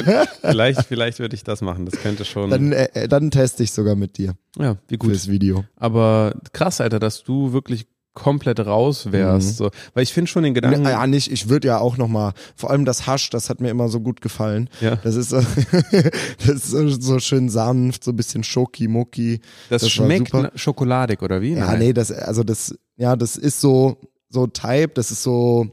vielleicht, 0.41 0.83
vielleicht 0.83 1.19
würde 1.19 1.33
ich 1.33 1.45
das 1.45 1.61
machen. 1.61 1.85
Das 1.85 1.97
könnte 2.01 2.25
schon. 2.25 2.49
Dann, 2.49 2.73
äh, 2.73 3.07
dann 3.07 3.31
teste 3.31 3.63
ich 3.63 3.71
sogar 3.71 3.95
mit 3.95 4.17
dir 4.17 4.33
ja, 4.57 4.75
wie 4.89 4.97
gut. 4.97 5.11
fürs 5.11 5.29
Video. 5.29 5.63
Aber 5.77 6.33
krass, 6.51 6.81
Alter, 6.81 6.99
dass 6.99 7.23
du 7.23 7.53
wirklich 7.53 7.87
komplett 8.17 8.59
raus 8.65 9.11
wärst. 9.11 9.47
Mhm. 9.47 9.53
So. 9.53 9.69
Weil 9.93 10.03
ich 10.03 10.11
finde 10.11 10.27
schon 10.29 10.41
den 10.43 10.55
Gedanken. 10.55 10.83
Ja, 10.83 10.89
ja, 10.91 11.07
nicht. 11.07 11.31
Ich 11.31 11.49
würde 11.49 11.67
ja 11.67 11.77
auch 11.77 11.97
noch 11.97 12.07
mal, 12.07 12.33
vor 12.55 12.71
allem 12.71 12.83
das 12.83 13.05
Hasch, 13.05 13.29
das 13.29 13.49
hat 13.49 13.61
mir 13.61 13.69
immer 13.69 13.89
so 13.89 13.99
gut 13.99 14.21
gefallen. 14.21 14.69
Ja. 14.81 14.95
Das 15.03 15.15
ist 15.15 15.29
so, 15.29 15.37
das 16.45 16.73
ist 16.73 17.03
so, 17.03 17.19
schön 17.19 17.49
sanft, 17.49 18.03
so 18.03 18.11
ein 18.11 18.15
bisschen 18.15 18.43
schoki-mucki. 18.43 19.39
das, 19.69 19.83
das 19.83 19.91
schmeckt 19.91 20.31
schokoladig, 20.55 21.21
oder 21.21 21.41
wie? 21.41 21.53
Ja, 21.53 21.67
Nein. 21.67 21.79
nee, 21.79 21.93
das, 21.93 22.11
also 22.11 22.43
das, 22.43 22.75
ja, 22.95 23.15
das 23.15 23.37
ist 23.37 23.61
so, 23.61 23.97
so 24.29 24.47
Type, 24.47 24.89
das 24.95 25.11
ist 25.11 25.21
so, 25.23 25.67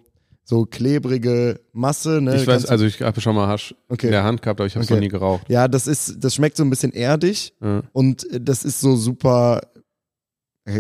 so 0.45 0.67
klebrige 0.67 1.61
Masse, 1.73 2.21
ne? 2.21 2.37
Ich 2.37 2.47
weiß, 2.47 2.67
also 2.67 2.85
ich 2.85 3.01
habe 3.01 3.21
schon 3.23 3.35
mal 3.35 3.49
Hasch 3.49 3.75
Okay. 3.89 4.07
in 4.07 4.13
der 4.13 4.25
Hand 4.25 4.43
gehabt, 4.43 4.61
aber 4.61 4.67
ich 4.67 4.75
habe 4.75 4.85
es 4.85 4.91
Okay. 4.91 4.95
noch 4.97 5.01
nie 5.03 5.09
geraucht. 5.09 5.49
ja, 5.49 5.67
das 5.69 5.87
ist, 5.87 6.23
das 6.23 6.35
schmeckt 6.35 6.59
so 6.59 6.63
ein 6.63 6.69
bisschen 6.71 6.93
erdig 6.93 7.55
Ja. 7.63 7.83
und 7.93 8.27
das 8.39 8.65
ist 8.65 8.81
so 8.81 8.97
super, 8.97 9.63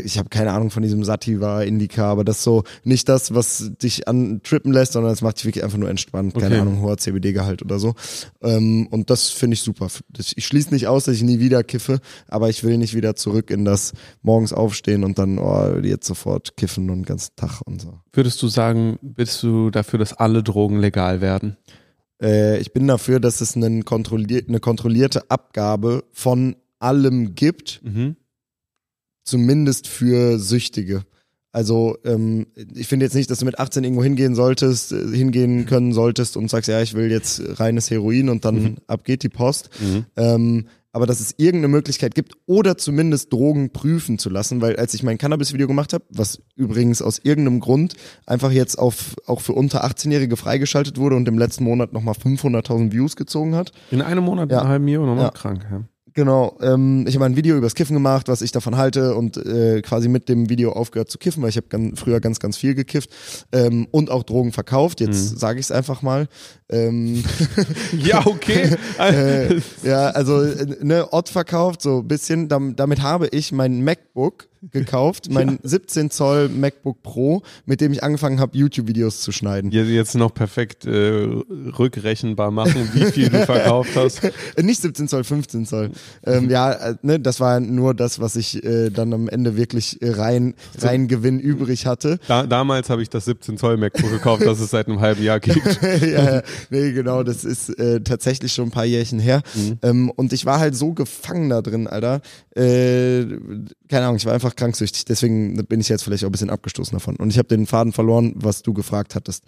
ich 0.04 0.16
habe 0.18 0.30
keine 0.30 0.52
Ahnung 0.52 0.70
von 0.70 0.82
diesem 0.82 1.04
Sativa 1.04 1.62
Indica, 1.62 2.10
aber 2.10 2.24
das 2.24 2.38
ist 2.38 2.44
so 2.44 2.64
nicht 2.84 3.08
das, 3.08 3.34
was 3.34 3.72
dich 3.82 4.08
an 4.08 4.40
trippen 4.42 4.72
lässt, 4.72 4.92
sondern 4.94 5.12
es 5.12 5.20
macht 5.20 5.36
dich 5.38 5.44
wirklich 5.44 5.62
einfach 5.62 5.76
nur 5.76 5.90
entspannt. 5.90 6.32
Keine 6.34 6.46
Okay. 6.46 6.58
Ahnung, 6.60 6.80
hoher 6.80 6.96
CBD-Gehalt 6.96 7.62
oder 7.62 7.78
so. 7.78 7.94
Ähm, 8.42 8.86
und 8.90 9.10
das 9.10 9.28
finde 9.28 9.54
ich 9.54 9.60
super. 9.60 9.88
Ich 10.36 10.46
schließe 10.46 10.72
nicht 10.72 10.86
aus, 10.86 11.04
dass 11.04 11.16
ich 11.16 11.22
nie 11.22 11.38
wieder 11.38 11.62
kiffe, 11.64 12.00
aber 12.28 12.48
ich 12.48 12.64
will 12.64 12.78
nicht 12.78 12.94
wieder 12.94 13.14
zurück 13.14 13.50
in 13.50 13.64
das 13.66 13.92
morgens 14.22 14.52
aufstehen 14.54 15.04
und 15.04 15.18
dann 15.18 15.38
oh, 15.38 15.78
jetzt 15.82 16.06
sofort 16.06 16.56
kiffen 16.56 16.88
und 16.88 17.00
den 17.00 17.04
ganzen 17.04 17.36
Tag 17.36 17.60
und 17.66 17.82
so. 17.82 17.98
Würdest 18.12 18.42
du 18.42 18.48
sagen, 18.48 18.98
bist 19.02 19.42
du 19.42 19.70
dafür, 19.70 19.98
dass 19.98 20.14
alle 20.14 20.42
Drogen 20.42 20.78
legal 20.78 21.20
werden? 21.20 21.56
Äh, 22.22 22.58
ich 22.58 22.72
bin 22.72 22.86
dafür, 22.86 23.20
dass 23.20 23.40
es 23.42 23.54
einen 23.54 23.84
kontrollier 23.84 24.42
eine 24.48 24.60
kontrollierte 24.60 25.30
Abgabe 25.30 26.04
von 26.12 26.56
allem 26.78 27.34
gibt, 27.34 27.80
Mhm. 27.84 28.16
Zumindest 29.24 29.88
für 29.88 30.38
Süchtige. 30.38 31.02
Also 31.52 31.96
ähm, 32.04 32.46
ich 32.74 32.88
finde 32.88 33.06
jetzt 33.06 33.14
nicht, 33.14 33.30
dass 33.30 33.38
du 33.38 33.44
mit 33.44 33.58
18 33.60 33.84
irgendwo 33.84 34.02
hingehen 34.02 34.34
solltest, 34.34 34.90
äh, 34.92 35.06
hingehen 35.16 35.66
können 35.66 35.92
solltest 35.92 36.36
und 36.36 36.50
sagst, 36.50 36.68
ja, 36.68 36.82
ich 36.82 36.94
will 36.94 37.10
jetzt 37.12 37.40
reines 37.60 37.90
Heroin 37.90 38.28
und 38.28 38.44
dann 38.44 38.54
Mhm. 38.62 38.76
ab 38.88 39.04
geht 39.04 39.22
die 39.22 39.28
Post. 39.28 39.70
Mhm. 39.80 40.04
Ähm, 40.16 40.66
aber 40.90 41.06
dass 41.06 41.18
es 41.20 41.34
irgendeine 41.38 41.68
Möglichkeit 41.68 42.14
gibt 42.16 42.34
oder 42.46 42.76
zumindest 42.76 43.32
Drogen 43.32 43.70
prüfen 43.70 44.18
zu 44.18 44.30
lassen, 44.30 44.60
weil 44.60 44.76
als 44.76 44.94
ich 44.94 45.02
mein 45.04 45.18
Cannabis-Video 45.18 45.66
gemacht 45.68 45.92
habe, 45.92 46.04
was 46.08 46.40
übrigens 46.56 47.02
aus 47.02 47.20
irgendeinem 47.22 47.58
Grund 47.60 47.94
einfach 48.26 48.50
jetzt 48.52 48.76
auf 48.78 49.14
auch 49.26 49.40
für 49.40 49.52
unter 49.54 49.84
18-Jährige 49.84 50.36
freigeschaltet 50.36 50.98
wurde 50.98 51.14
und 51.16 51.26
im 51.28 51.38
letzten 51.38 51.64
Monat 51.64 51.92
nochmal 51.92 52.14
500.000 52.14 52.92
Views 52.92 53.14
gezogen 53.16 53.54
hat, 53.56 53.70
In 53.92 54.02
einem 54.02 54.24
Monat, 54.24 54.50
Ja. 54.52 54.60
einen 54.60 54.68
halben 54.68 54.88
Jahr 54.88 55.04
nochmal 55.06 55.24
Ja. 55.26 55.30
krank. 55.30 55.64
Ja. 55.70 55.82
Genau, 56.16 56.56
ähm, 56.62 57.04
ich 57.08 57.16
habe 57.16 57.24
ein 57.24 57.34
Video 57.34 57.56
übers 57.56 57.74
Kiffen 57.74 57.94
gemacht, 57.94 58.28
was 58.28 58.40
ich 58.40 58.52
davon 58.52 58.76
halte 58.76 59.16
und 59.16 59.36
äh, 59.36 59.82
quasi 59.82 60.08
mit 60.08 60.28
dem 60.28 60.48
Video 60.48 60.72
aufgehört 60.72 61.10
zu 61.10 61.18
kiffen, 61.18 61.42
weil 61.42 61.50
ich 61.50 61.56
habe 61.56 61.66
ganz, 61.68 61.98
früher 61.98 62.20
ganz, 62.20 62.38
ganz 62.38 62.56
viel 62.56 62.76
gekifft 62.76 63.10
ähm, 63.50 63.88
und 63.90 64.10
auch 64.10 64.22
Drogen 64.22 64.52
verkauft. 64.52 65.00
Jetzt 65.00 65.32
Mhm. 65.32 65.38
sage 65.38 65.58
ich 65.58 65.66
es 65.66 65.70
einfach 65.72 66.02
mal. 66.02 66.28
Ähm, 66.70 67.24
Ja, 67.98 68.24
okay. 68.26 68.76
äh, 69.00 69.56
ja, 69.82 70.10
also 70.10 70.40
äh, 70.40 70.76
ne, 70.82 71.12
Ott 71.12 71.28
verkauft, 71.28 71.82
so 71.82 71.98
ein 71.98 72.08
bisschen. 72.08 72.48
Dam, 72.48 72.76
damit 72.76 73.02
habe 73.02 73.26
ich 73.28 73.50
mein 73.50 73.82
MacBook 73.82 74.46
gekauft, 74.72 75.28
mein 75.30 75.58
17 75.62 76.10
Zoll 76.10 76.48
MacBook 76.48 77.02
Pro, 77.02 77.42
mit 77.66 77.80
dem 77.80 77.92
ich 77.92 78.02
angefangen 78.02 78.40
habe, 78.40 78.56
YouTube-Videos 78.56 79.20
zu 79.20 79.32
schneiden. 79.32 79.70
Jetzt- 79.70 79.88
Jetzt 79.88 80.14
noch 80.16 80.32
perfekt 80.34 80.84
äh, 80.86 81.26
rückrechenbar 81.78 82.50
machen, 82.50 82.88
wie 82.94 83.04
viel 83.06 83.28
du 83.28 83.38
verkauft 83.46 83.90
hast. 83.96 84.22
Äh, 84.24 84.62
Nicht 84.62 84.80
17 84.82 85.08
Zoll, 85.08 85.24
15 85.24 85.66
Zoll. 85.66 85.90
Ähm, 86.24 86.50
ja, 86.50 86.72
äh, 86.72 86.94
ne, 87.02 87.20
das 87.20 87.40
war 87.40 87.60
nur 87.60 87.94
das, 87.94 88.20
was 88.20 88.36
ich 88.36 88.62
äh, 88.64 88.90
dann 88.90 89.12
am 89.12 89.28
Ende 89.28 89.56
wirklich 89.56 90.00
äh, 90.02 90.10
rein, 90.10 90.54
rein 90.80 91.08
Gewinn 91.08 91.38
übrig 91.40 91.86
hatte. 91.86 92.18
Da, 92.28 92.46
damals 92.46 92.90
habe 92.90 93.02
ich 93.02 93.10
das 93.10 93.24
17 93.26 93.58
Zoll 93.58 93.76
MacBook 93.76 94.10
gekauft, 94.10 94.44
das 94.44 94.60
es 94.60 94.70
seit 94.70 94.88
einem 94.88 95.00
halben 95.00 95.22
Jahr 95.22 95.40
gibt. 95.40 95.64
ja, 95.82 96.34
ja, 96.36 96.42
nee, 96.70 96.92
genau, 96.92 97.22
das 97.22 97.44
ist 97.44 97.68
äh, 97.78 98.00
tatsächlich 98.00 98.52
schon 98.52 98.66
ein 98.68 98.70
paar 98.70 98.84
Jährchen 98.84 99.18
her. 99.18 99.42
Ähm, 99.82 100.10
und 100.10 100.32
ich 100.32 100.46
war 100.46 100.58
halt 100.58 100.74
so 100.76 100.92
gefangen 100.92 101.50
da 101.50 101.62
drin, 101.62 101.86
Alter. 101.86 102.20
Äh, 102.56 103.24
keine 103.88 104.06
Ahnung, 104.06 104.16
ich 104.16 104.26
war 104.26 104.32
einfach 104.34 104.53
kranksüchtig, 104.56 105.04
deswegen 105.04 105.56
bin 105.66 105.80
ich 105.80 105.88
jetzt 105.88 106.02
vielleicht 106.04 106.24
auch 106.24 106.28
ein 106.28 106.32
bisschen 106.32 106.50
abgestoßen 106.50 106.92
davon. 106.92 107.16
Und 107.16 107.30
ich 107.30 107.38
habe 107.38 107.48
den 107.48 107.66
Faden 107.66 107.92
verloren, 107.92 108.34
was 108.36 108.62
du 108.62 108.72
gefragt 108.74 109.14
hattest. 109.14 109.44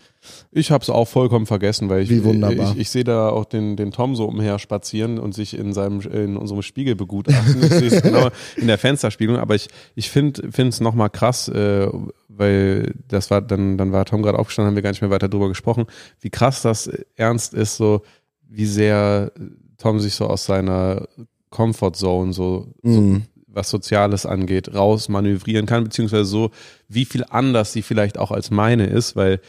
Ich 0.52 0.70
habe 0.70 0.82
es 0.82 0.90
auch 0.90 1.06
vollkommen 1.06 1.46
vergessen, 1.46 1.88
weil 1.88 2.02
ich, 2.02 2.10
Wie 2.10 2.24
wunderbar. 2.24 2.72
ich, 2.72 2.78
ich 2.80 2.90
sehe 2.90 3.04
da 3.04 3.28
auch 3.28 3.44
den, 3.44 3.76
den 3.76 3.92
Tom 3.92 4.16
so 4.16 4.24
umher 4.26 4.58
spazieren 4.58 5.18
und 5.18 5.34
sich 5.34 5.56
in 5.56 5.72
seinem 5.72 6.00
in 6.00 6.36
unserem 6.36 6.62
Spiegel 6.62 6.94
begutachten. 6.96 7.62
Ich 7.62 7.68
sehe 7.72 7.88
es 7.88 8.02
genau 8.02 8.28
in 8.56 8.66
der 8.66 8.78
Fensterspiegelung, 8.78 9.40
aber 9.40 9.54
ich, 9.54 9.68
ich 9.94 10.10
finde 10.10 10.42
es 10.52 10.80
nochmal 10.80 11.10
krass, 11.10 11.48
äh, 11.48 11.88
weil 12.28 12.94
das 13.08 13.30
war, 13.30 13.40
dann, 13.40 13.78
dann 13.78 13.92
war 13.92 14.04
Tom 14.04 14.22
gerade 14.22 14.38
aufgestanden, 14.38 14.68
haben 14.70 14.76
wir 14.76 14.82
gar 14.82 14.90
nicht 14.90 15.00
mehr 15.02 15.10
weiter 15.10 15.28
drüber 15.28 15.48
gesprochen, 15.48 15.86
wie 16.20 16.30
krass 16.30 16.62
das 16.62 16.90
ernst 17.14 17.54
ist, 17.54 17.76
so 17.76 18.02
wie 18.48 18.66
sehr 18.66 19.32
Tom 19.78 20.00
sich 20.00 20.14
so 20.14 20.26
aus 20.26 20.44
seiner 20.44 21.06
Comfort 21.50 21.92
Zone 21.94 22.32
so, 22.32 22.68
so 22.82 23.00
Mhm. 23.00 23.22
Was 23.56 23.68
Soziales 23.70 24.26
angeht, 24.26 24.72
raus 24.74 25.08
manövrieren 25.08 25.66
kann, 25.66 25.84
beziehungsweise 25.84 26.24
so, 26.26 26.50
wie 26.88 27.04
viel 27.04 27.24
anders 27.28 27.72
sie 27.72 27.82
vielleicht 27.82 28.18
auch 28.18 28.30
als 28.30 28.50
meine 28.50 28.86
ist, 28.86 29.16
weil 29.16 29.40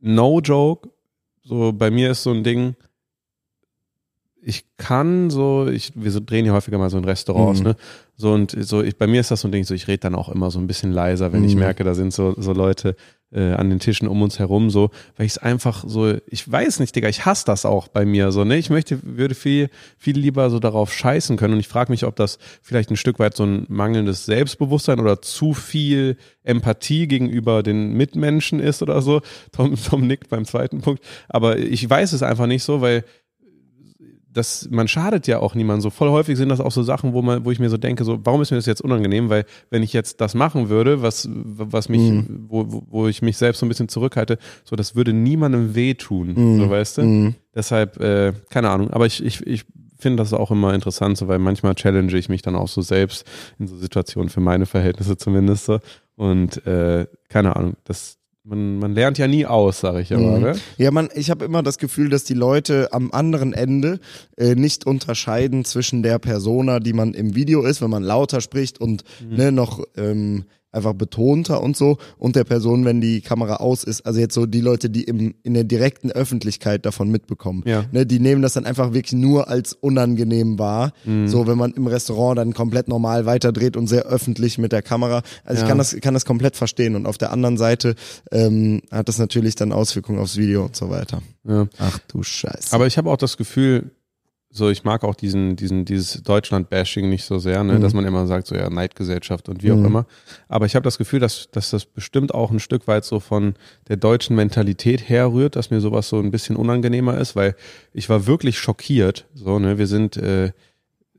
no 0.00 0.40
joke, 0.40 0.90
so 1.44 1.72
bei 1.72 1.90
mir 1.90 2.10
ist 2.10 2.22
so 2.24 2.32
ein 2.32 2.44
Ding, 2.44 2.74
ich 4.42 4.64
kann 4.76 5.30
so, 5.30 5.66
ich, 5.66 5.92
wir 5.96 6.10
so 6.12 6.20
drehen 6.20 6.46
ja 6.46 6.52
häufiger 6.52 6.78
mal 6.78 6.90
so 6.90 6.98
in 6.98 7.04
Restaurants, 7.04 7.60
Mhm. 7.60 7.66
ne? 7.66 7.76
So 8.16 8.32
und 8.32 8.54
so, 8.58 8.82
ich, 8.82 8.96
bei 8.96 9.06
mir 9.06 9.20
ist 9.20 9.30
das 9.30 9.40
so 9.40 9.48
ein 9.48 9.52
Ding, 9.52 9.64
so 9.64 9.74
ich 9.74 9.88
rede 9.88 9.98
dann 9.98 10.14
auch 10.14 10.28
immer 10.28 10.50
so 10.50 10.58
ein 10.60 10.66
bisschen 10.68 10.92
leiser, 10.92 11.32
wenn 11.32 11.42
ich 11.44 11.54
Mhm. 11.54 11.60
merke, 11.60 11.82
da 11.84 11.94
sind 11.94 12.12
so, 12.12 12.34
so 12.38 12.52
Leute 12.52 12.94
äh, 13.32 13.52
an 13.52 13.70
den 13.70 13.80
Tischen 13.80 14.08
um 14.08 14.22
uns 14.22 14.38
herum, 14.38 14.70
so, 14.70 14.90
weil 15.16 15.26
ich 15.26 15.32
es 15.32 15.38
einfach 15.38 15.84
so, 15.86 16.14
ich 16.26 16.50
weiß 16.50 16.80
nicht, 16.80 16.94
Digga, 16.94 17.08
ich 17.08 17.26
hasse 17.26 17.44
das 17.44 17.66
auch 17.66 17.88
bei 17.88 18.04
mir, 18.04 18.32
so, 18.32 18.44
ne? 18.44 18.56
Ich 18.56 18.70
möchte, 18.70 19.00
würde 19.02 19.34
viel, 19.34 19.68
viel 19.98 20.18
lieber 20.18 20.48
so 20.50 20.58
darauf 20.58 20.92
scheißen 20.92 21.36
können 21.36 21.54
und 21.54 21.60
ich 21.60 21.68
frage 21.68 21.90
mich, 21.90 22.04
ob 22.04 22.16
das 22.16 22.38
vielleicht 22.62 22.90
ein 22.90 22.96
Stück 22.96 23.18
weit 23.18 23.36
so 23.36 23.44
ein 23.44 23.66
mangelndes 23.68 24.26
Selbstbewusstsein 24.26 25.00
oder 25.00 25.22
zu 25.22 25.54
viel 25.54 26.16
Empathie 26.44 27.08
gegenüber 27.08 27.62
den 27.62 27.94
Mitmenschen 27.94 28.60
ist 28.60 28.82
oder 28.82 29.02
so. 29.02 29.20
Tom, 29.52 29.74
Tom 29.76 30.06
nickt 30.06 30.28
beim 30.28 30.44
zweiten 30.44 30.80
Punkt, 30.80 31.02
aber 31.28 31.58
ich 31.58 31.88
weiß 31.88 32.12
es 32.12 32.22
einfach 32.22 32.46
nicht 32.46 32.62
so, 32.62 32.80
weil 32.80 33.04
das, 34.36 34.68
man 34.70 34.86
schadet 34.88 35.26
ja 35.26 35.38
auch 35.38 35.54
niemandem. 35.54 35.80
So 35.82 35.90
voll 35.90 36.10
häufig 36.10 36.36
sind 36.36 36.48
das 36.50 36.60
auch 36.60 36.70
so 36.72 36.82
Sachen, 36.82 37.12
wo 37.12 37.22
man, 37.22 37.44
wo 37.44 37.50
ich 37.50 37.58
mir 37.58 37.70
so 37.70 37.76
denke, 37.76 38.04
so, 38.04 38.18
warum 38.24 38.42
ist 38.42 38.50
mir 38.50 38.56
das 38.58 38.66
jetzt 38.66 38.82
unangenehm? 38.82 39.30
Weil 39.30 39.44
wenn 39.70 39.82
ich 39.82 39.92
jetzt 39.92 40.20
das 40.20 40.34
machen 40.34 40.68
würde, 40.68 41.02
was, 41.02 41.28
was 41.32 41.88
mich, 41.88 42.00
Mhm. 42.10 42.46
wo, 42.48 42.84
wo, 42.88 43.08
ich 43.08 43.22
mich 43.22 43.36
selbst 43.36 43.60
so 43.60 43.66
ein 43.66 43.68
bisschen 43.68 43.88
zurückhalte, 43.88 44.38
so, 44.64 44.76
das 44.76 44.94
würde 44.94 45.12
niemandem 45.12 45.74
wehtun, 45.74 46.34
Mhm. 46.34 46.58
so 46.58 46.70
weißt 46.70 46.98
du? 46.98 47.02
Mhm. 47.02 47.34
Deshalb, 47.54 47.98
äh, 48.00 48.32
keine 48.50 48.70
Ahnung, 48.70 48.90
aber 48.90 49.06
ich, 49.06 49.24
ich, 49.24 49.46
ich 49.46 49.64
finde 49.98 50.22
das 50.22 50.34
auch 50.34 50.50
immer 50.50 50.74
interessant, 50.74 51.16
so, 51.16 51.26
weil 51.28 51.38
manchmal 51.38 51.74
challenge 51.74 52.14
ich 52.16 52.28
mich 52.28 52.42
dann 52.42 52.54
auch 52.54 52.68
so 52.68 52.82
selbst 52.82 53.26
in 53.58 53.66
so 53.66 53.76
Situationen 53.76 54.28
für 54.28 54.40
meine 54.40 54.66
Verhältnisse 54.66 55.16
zumindest 55.16 55.64
so. 55.64 55.78
Und 56.16 56.66
äh, 56.66 57.06
keine 57.30 57.56
Ahnung, 57.56 57.74
das 57.84 58.18
man, 58.46 58.78
man 58.78 58.94
lernt 58.94 59.18
ja 59.18 59.26
nie 59.26 59.44
aus, 59.44 59.80
sage 59.80 60.00
ich 60.00 60.12
aber. 60.14 60.36
Mhm. 60.36 60.42
Ne? 60.42 60.52
Ja, 60.78 60.90
man, 60.90 61.08
ich 61.14 61.30
habe 61.30 61.44
immer 61.44 61.62
das 61.62 61.78
Gefühl, 61.78 62.08
dass 62.08 62.24
die 62.24 62.34
Leute 62.34 62.88
am 62.92 63.10
anderen 63.12 63.52
Ende 63.52 63.98
äh, 64.36 64.54
nicht 64.54 64.86
unterscheiden 64.86 65.64
zwischen 65.64 66.02
der 66.02 66.18
Persona, 66.18 66.80
die 66.80 66.92
man 66.92 67.12
im 67.14 67.34
Video 67.34 67.62
ist, 67.62 67.82
wenn 67.82 67.90
man 67.90 68.02
lauter 68.02 68.40
spricht 68.40 68.80
und 68.80 69.02
Mhm. 69.20 69.36
ne, 69.36 69.52
noch 69.52 69.82
ähm, 69.96 70.44
einfach 70.76 70.94
betonter 70.94 71.62
und 71.62 71.76
so, 71.76 71.98
und 72.18 72.36
der 72.36 72.44
Person, 72.44 72.84
wenn 72.84 73.00
die 73.00 73.20
Kamera 73.20 73.56
aus 73.56 73.82
ist. 73.84 74.06
Also 74.06 74.20
jetzt 74.20 74.34
so 74.34 74.46
die 74.46 74.60
Leute, 74.60 74.90
die 74.90 75.04
im, 75.04 75.34
in 75.42 75.54
der 75.54 75.64
direkten 75.64 76.10
Öffentlichkeit 76.12 76.86
davon 76.86 77.10
mitbekommen. 77.10 77.62
Ja. 77.66 77.84
Ne, 77.92 78.06
die 78.06 78.20
nehmen 78.20 78.42
das 78.42 78.52
dann 78.52 78.66
einfach 78.66 78.92
wirklich 78.92 79.12
nur 79.14 79.48
als 79.48 79.72
unangenehm 79.72 80.58
wahr. 80.58 80.92
Mhm. 81.04 81.26
So, 81.28 81.46
wenn 81.46 81.58
man 81.58 81.72
im 81.72 81.86
Restaurant 81.86 82.38
dann 82.38 82.52
komplett 82.54 82.88
normal 82.88 83.26
weiterdreht 83.26 83.76
und 83.76 83.86
sehr 83.88 84.04
öffentlich 84.04 84.58
mit 84.58 84.72
der 84.72 84.82
Kamera. 84.82 85.22
Also 85.44 85.60
Ja. 85.60 85.64
ich 85.64 85.68
kann 85.68 85.78
das, 85.78 85.96
kann 86.00 86.14
das 86.14 86.24
komplett 86.24 86.56
verstehen. 86.56 86.94
Und 86.96 87.06
auf 87.06 87.18
der 87.18 87.32
anderen 87.32 87.56
Seite 87.56 87.94
ähm, 88.30 88.82
hat 88.90 89.08
das 89.08 89.18
natürlich 89.18 89.54
dann 89.54 89.72
Auswirkungen 89.72 90.18
aufs 90.18 90.36
Video 90.36 90.64
und 90.66 90.76
so 90.76 90.90
weiter. 90.90 91.22
Ja. 91.48 91.66
Ach 91.78 91.98
du 92.08 92.22
Scheiße. 92.22 92.74
Aber 92.74 92.86
ich 92.86 92.98
habe 92.98 93.10
auch 93.10 93.16
das 93.16 93.36
Gefühl, 93.36 93.90
so 94.50 94.70
ich 94.70 94.84
mag 94.84 95.04
auch 95.04 95.14
diesen, 95.14 95.56
diesen, 95.56 95.84
dieses 95.84 96.22
Deutschland-Bashing 96.22 97.08
nicht 97.10 97.24
so 97.24 97.38
sehr, 97.38 97.62
ne, 97.62 97.74
Mhm. 97.74 97.80
dass 97.82 97.92
man 97.92 98.04
immer 98.06 98.26
sagt, 98.26 98.46
so 98.46 98.54
ja, 98.54 98.70
Neidgesellschaft 98.70 99.48
und 99.48 99.62
wie 99.62 99.72
auch 99.72 99.76
Mhm. 99.76 99.84
immer. 99.84 100.06
Aber 100.48 100.64
ich 100.66 100.74
habe 100.74 100.84
das 100.84 100.96
Gefühl, 100.98 101.20
dass, 101.20 101.50
dass 101.50 101.70
das 101.70 101.84
bestimmt 101.84 102.32
auch 102.34 102.50
ein 102.50 102.60
Stück 102.60 102.86
weit 102.88 103.04
so 103.04 103.20
von 103.20 103.54
der 103.88 103.96
deutschen 103.96 104.34
Mentalität 104.36 105.08
herrührt, 105.08 105.56
dass 105.56 105.70
mir 105.70 105.80
sowas 105.80 106.08
so 106.08 106.18
ein 106.18 106.30
bisschen 106.30 106.56
unangenehmer 106.56 107.18
ist, 107.18 107.36
weil 107.36 107.54
ich 107.92 108.08
war 108.08 108.26
wirklich 108.26 108.58
schockiert. 108.58 109.26
So, 109.34 109.58
ne, 109.58 109.76
wir 109.78 109.86
sind 109.86 110.16
äh, 110.16 110.52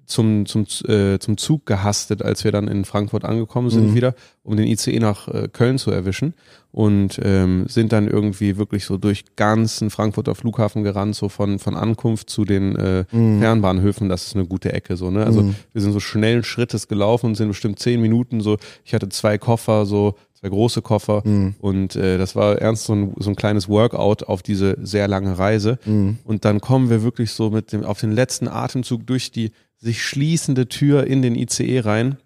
zum, 0.07 0.45
zum, 0.45 0.65
äh, 0.87 1.19
zum 1.19 1.37
Zug 1.37 1.65
gehastet, 1.65 2.23
als 2.23 2.43
wir 2.43 2.51
dann 2.51 2.67
in 2.67 2.85
Frankfurt 2.85 3.25
angekommen 3.25 3.69
sind 3.69 3.91
Mhm. 3.91 3.95
wieder, 3.95 4.15
um 4.43 4.55
den 4.57 4.65
ICE 4.65 4.99
nach 4.99 5.27
äh, 5.27 5.49
Köln 5.51 5.77
zu 5.77 5.91
erwischen 5.91 6.33
und 6.71 7.19
ähm, 7.23 7.65
sind 7.67 7.91
dann 7.91 8.07
irgendwie 8.07 8.57
wirklich 8.57 8.85
so 8.85 8.97
durch 8.97 9.25
ganzen 9.35 9.89
Frankfurter 9.89 10.33
Flughafen 10.33 10.83
gerannt, 10.83 11.15
so 11.15 11.27
von, 11.29 11.59
von 11.59 11.75
Ankunft 11.75 12.29
zu 12.29 12.45
den 12.45 12.75
äh, 12.77 13.03
Mhm. 13.11 13.39
Fernbahnhöfen, 13.41 14.07
das 14.09 14.27
ist 14.27 14.35
eine 14.35 14.45
gute 14.45 14.71
Ecke 14.73 14.95
so, 14.95 15.11
ne? 15.11 15.25
Also 15.25 15.43
Mhm. 15.43 15.55
wir 15.73 15.81
sind 15.81 15.91
so 15.91 15.99
schnellen 15.99 16.43
Schrittes 16.43 16.87
gelaufen 16.87 17.27
und 17.27 17.35
sind 17.35 17.49
bestimmt 17.49 17.77
zehn 17.79 18.01
Minuten 18.01 18.39
so, 18.41 18.57
ich 18.85 18.93
hatte 18.93 19.09
zwei 19.09 19.37
Koffer, 19.37 19.85
so 19.85 20.15
zwei 20.39 20.49
große 20.49 20.81
Koffer 20.83 21.21
Mhm. 21.25 21.55
und 21.59 21.95
äh, 21.95 22.17
das 22.17 22.35
war 22.35 22.59
ernst 22.61 22.85
so 22.85 22.93
ein, 22.93 23.13
so 23.17 23.29
ein 23.31 23.35
kleines 23.35 23.67
Workout 23.67 24.23
auf 24.23 24.41
diese 24.43 24.77
sehr 24.83 25.07
lange 25.07 25.37
Reise 25.37 25.79
Mhm. 25.85 26.19
und 26.23 26.45
dann 26.45 26.61
kommen 26.61 26.89
wir 26.89 27.01
wirklich 27.03 27.31
so 27.31 27.49
mit 27.49 27.73
dem, 27.73 27.83
auf 27.83 27.99
den 27.99 28.11
letzten 28.11 28.47
Atemzug 28.47 29.05
durch 29.07 29.31
die 29.31 29.51
sich 29.77 30.03
schließende 30.03 30.67
Tür 30.69 31.05
in 31.07 31.21
den 31.21 31.35
ICE 31.35 31.79
rein 31.81 32.17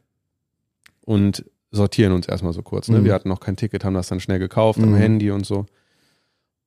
und 1.06 1.46
sortieren 1.72 2.14
uns 2.14 2.28
erstmal 2.28 2.54
so 2.54 2.62
kurz. 2.62 2.88
Ne? 2.90 3.00
Mhm. 3.00 3.06
Wir 3.06 3.14
hatten 3.14 3.30
noch 3.30 3.40
kein 3.40 3.56
Ticket, 3.58 3.84
haben 3.86 3.94
das 3.94 4.08
dann 4.08 4.20
schnell 4.20 4.40
gekauft 4.40 4.80
am 4.80 4.92
Mhm. 4.92 4.96
Handy 4.96 5.32
und 5.32 5.46
so. 5.46 5.66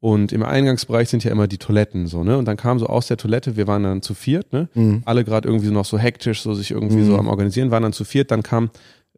Und 0.00 0.32
im 0.32 0.42
Eingangsbereich 0.42 1.08
sind 1.08 1.24
ja 1.24 1.30
immer 1.30 1.46
die 1.46 1.56
Toiletten 1.56 2.06
so, 2.06 2.24
ne? 2.24 2.36
Und 2.36 2.44
dann 2.44 2.58
kam 2.58 2.78
so 2.78 2.86
aus 2.88 3.06
der 3.06 3.16
Toilette, 3.16 3.56
wir 3.56 3.66
waren 3.66 3.84
dann 3.84 4.02
zu 4.02 4.12
viert, 4.12 4.52
ne? 4.52 4.68
Mhm. 4.74 5.02
Alle 5.06 5.24
gerade 5.24 5.48
irgendwie 5.48 5.70
noch 5.70 5.86
so 5.86 5.96
hektisch, 5.98 6.42
so 6.42 6.52
sich 6.52 6.72
irgendwie 6.72 6.96
Mhm. 6.98 7.06
so 7.06 7.16
am 7.18 7.26
Organisieren, 7.28 7.70
waren 7.70 7.82
dann 7.82 7.94
zu 7.94 8.04
viert, 8.04 8.30
dann 8.30 8.42
kam, 8.42 8.68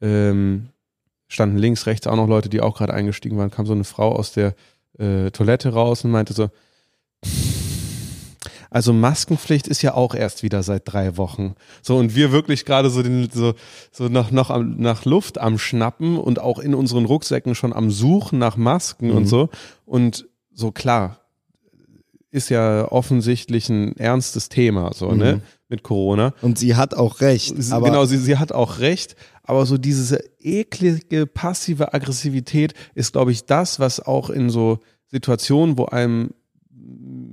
ähm, 0.01 0.69
standen 1.27 1.59
links, 1.59 1.87
rechts 1.87 2.07
auch 2.07 2.15
noch 2.15 2.29
Leute, 2.29 2.49
die 2.49 2.61
auch 2.61 2.77
gerade 2.79 2.95
eingestiegen 2.95 3.37
waren, 3.37 3.51
kam 3.51 3.67
so 3.67 3.73
eine 3.73 3.83
Frau 3.83 4.15
aus 4.15 4.33
der 4.33 4.55
äh, 4.99 5.31
Toilette 5.33 5.71
raus 5.71 6.05
und 6.05 6.13
meinte 6.13 6.35
so, 6.35 6.51
also 8.71 8.93
Maskenpflicht 8.93 9.69
ist 9.69 9.83
ja 9.83 9.95
auch 9.95 10.15
erst 10.15 10.43
wieder 10.43 10.63
seit 10.63 10.83
drei 10.85 11.17
Wochen. 11.17 11.55
So 11.83 11.97
und 11.97 12.15
wir 12.15 12.33
wirklich 12.33 12.65
gerade 12.65 12.91
so 12.91 13.03
den 13.03 13.29
so 13.33 13.55
so 13.93 14.09
nach 14.09 14.31
noch 14.31 14.51
am, 14.51 14.77
nach 14.79 15.05
Luft 15.05 15.39
am 15.39 15.59
Schnappen 15.59 16.19
und 16.19 16.39
auch 16.41 16.59
in 16.59 16.75
unseren 16.75 17.05
Rucksäcken 17.05 17.55
schon 17.55 17.73
am 17.73 17.91
Suchen 17.91 18.39
nach 18.39 18.57
Masken 18.57 19.11
und 19.11 19.23
Mhm. 19.25 19.27
so 19.27 19.49
und 19.85 20.27
so 20.53 20.73
klar 20.73 21.21
ist 22.31 22.51
ja 22.51 22.91
offensichtlich 22.91 23.69
ein 23.71 23.97
ernstes 23.97 24.49
Thema 24.51 24.91
so 24.95 25.13
ne 25.13 25.37
Mhm. 25.37 25.43
mit 25.69 25.83
Corona. 25.83 26.35
Und 26.43 26.59
sie 26.59 26.75
hat 26.77 26.95
auch 26.95 27.21
recht. 27.21 27.55
Sie- 27.57 27.73
Aber 27.73 27.87
genau, 27.87 28.05
sie, 28.05 28.19
sie 28.19 28.37
hat 28.37 28.53
auch 28.53 28.79
recht, 28.79 29.17
aber 29.43 29.65
so 29.65 29.79
diese 29.79 30.23
eklige 30.41 31.27
passive 31.27 31.95
Aggressivität 31.95 32.75
ist, 32.95 33.13
glaube 33.13 33.33
ich, 33.33 33.47
das, 33.47 33.81
was 33.81 34.01
auch 34.01 34.29
in 34.29 34.51
so 34.51 34.81
Situationen, 35.07 35.79
wo 35.79 35.87
einem 35.87 36.31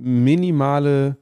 minimale 0.04 1.16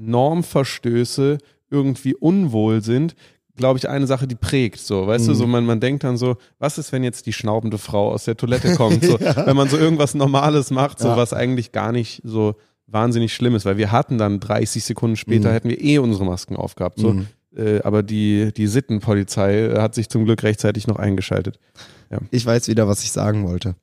Normverstöße 0.00 1.38
irgendwie 1.70 2.14
unwohl 2.14 2.82
sind, 2.82 3.14
glaube 3.56 3.78
ich, 3.78 3.88
eine 3.88 4.06
Sache, 4.06 4.26
die 4.26 4.34
prägt. 4.34 4.80
So, 4.80 5.06
weißt 5.06 5.26
du, 5.28 5.32
Mhm. 5.32 5.36
so 5.36 5.46
man, 5.46 5.66
man 5.66 5.80
denkt 5.80 6.02
dann 6.04 6.16
so, 6.16 6.36
was 6.58 6.78
ist, 6.78 6.92
wenn 6.92 7.04
jetzt 7.04 7.26
die 7.26 7.32
schnaubende 7.32 7.78
Frau 7.78 8.10
aus 8.12 8.24
der 8.24 8.36
Toilette 8.36 8.74
kommt? 8.74 9.04
So, 9.04 9.20
Wenn 9.20 9.56
man 9.56 9.68
so 9.68 9.76
irgendwas 9.76 10.14
Normales 10.14 10.70
macht, 10.70 10.98
so 10.98 11.08
Ja. 11.08 11.16
was 11.16 11.32
eigentlich 11.32 11.70
gar 11.72 11.92
nicht 11.92 12.22
so 12.24 12.54
wahnsinnig 12.86 13.32
schlimm 13.34 13.54
ist, 13.54 13.66
weil 13.66 13.76
wir 13.76 13.92
hatten 13.92 14.18
dann 14.18 14.40
30 14.40 14.82
Sekunden 14.82 15.16
später 15.16 15.50
Mhm. 15.50 15.52
hätten 15.52 15.68
wir 15.68 15.80
eh 15.80 15.98
unsere 15.98 16.24
Masken 16.24 16.56
aufgehabt. 16.56 16.98
So. 16.98 17.12
Mhm. 17.12 17.26
Äh, 17.56 17.80
aber 17.82 18.02
die, 18.02 18.52
die 18.56 18.66
Sittenpolizei 18.66 19.58
äh, 19.66 19.78
hat 19.80 19.94
sich 19.94 20.08
zum 20.08 20.24
Glück 20.24 20.42
rechtzeitig 20.42 20.86
noch 20.86 20.96
eingeschaltet. 20.96 21.58
ich 22.32 22.44
weiß 22.46 22.66
wieder, 22.68 22.88
was 22.88 23.04
ich 23.04 23.12
sagen 23.12 23.46
wollte. 23.46 23.76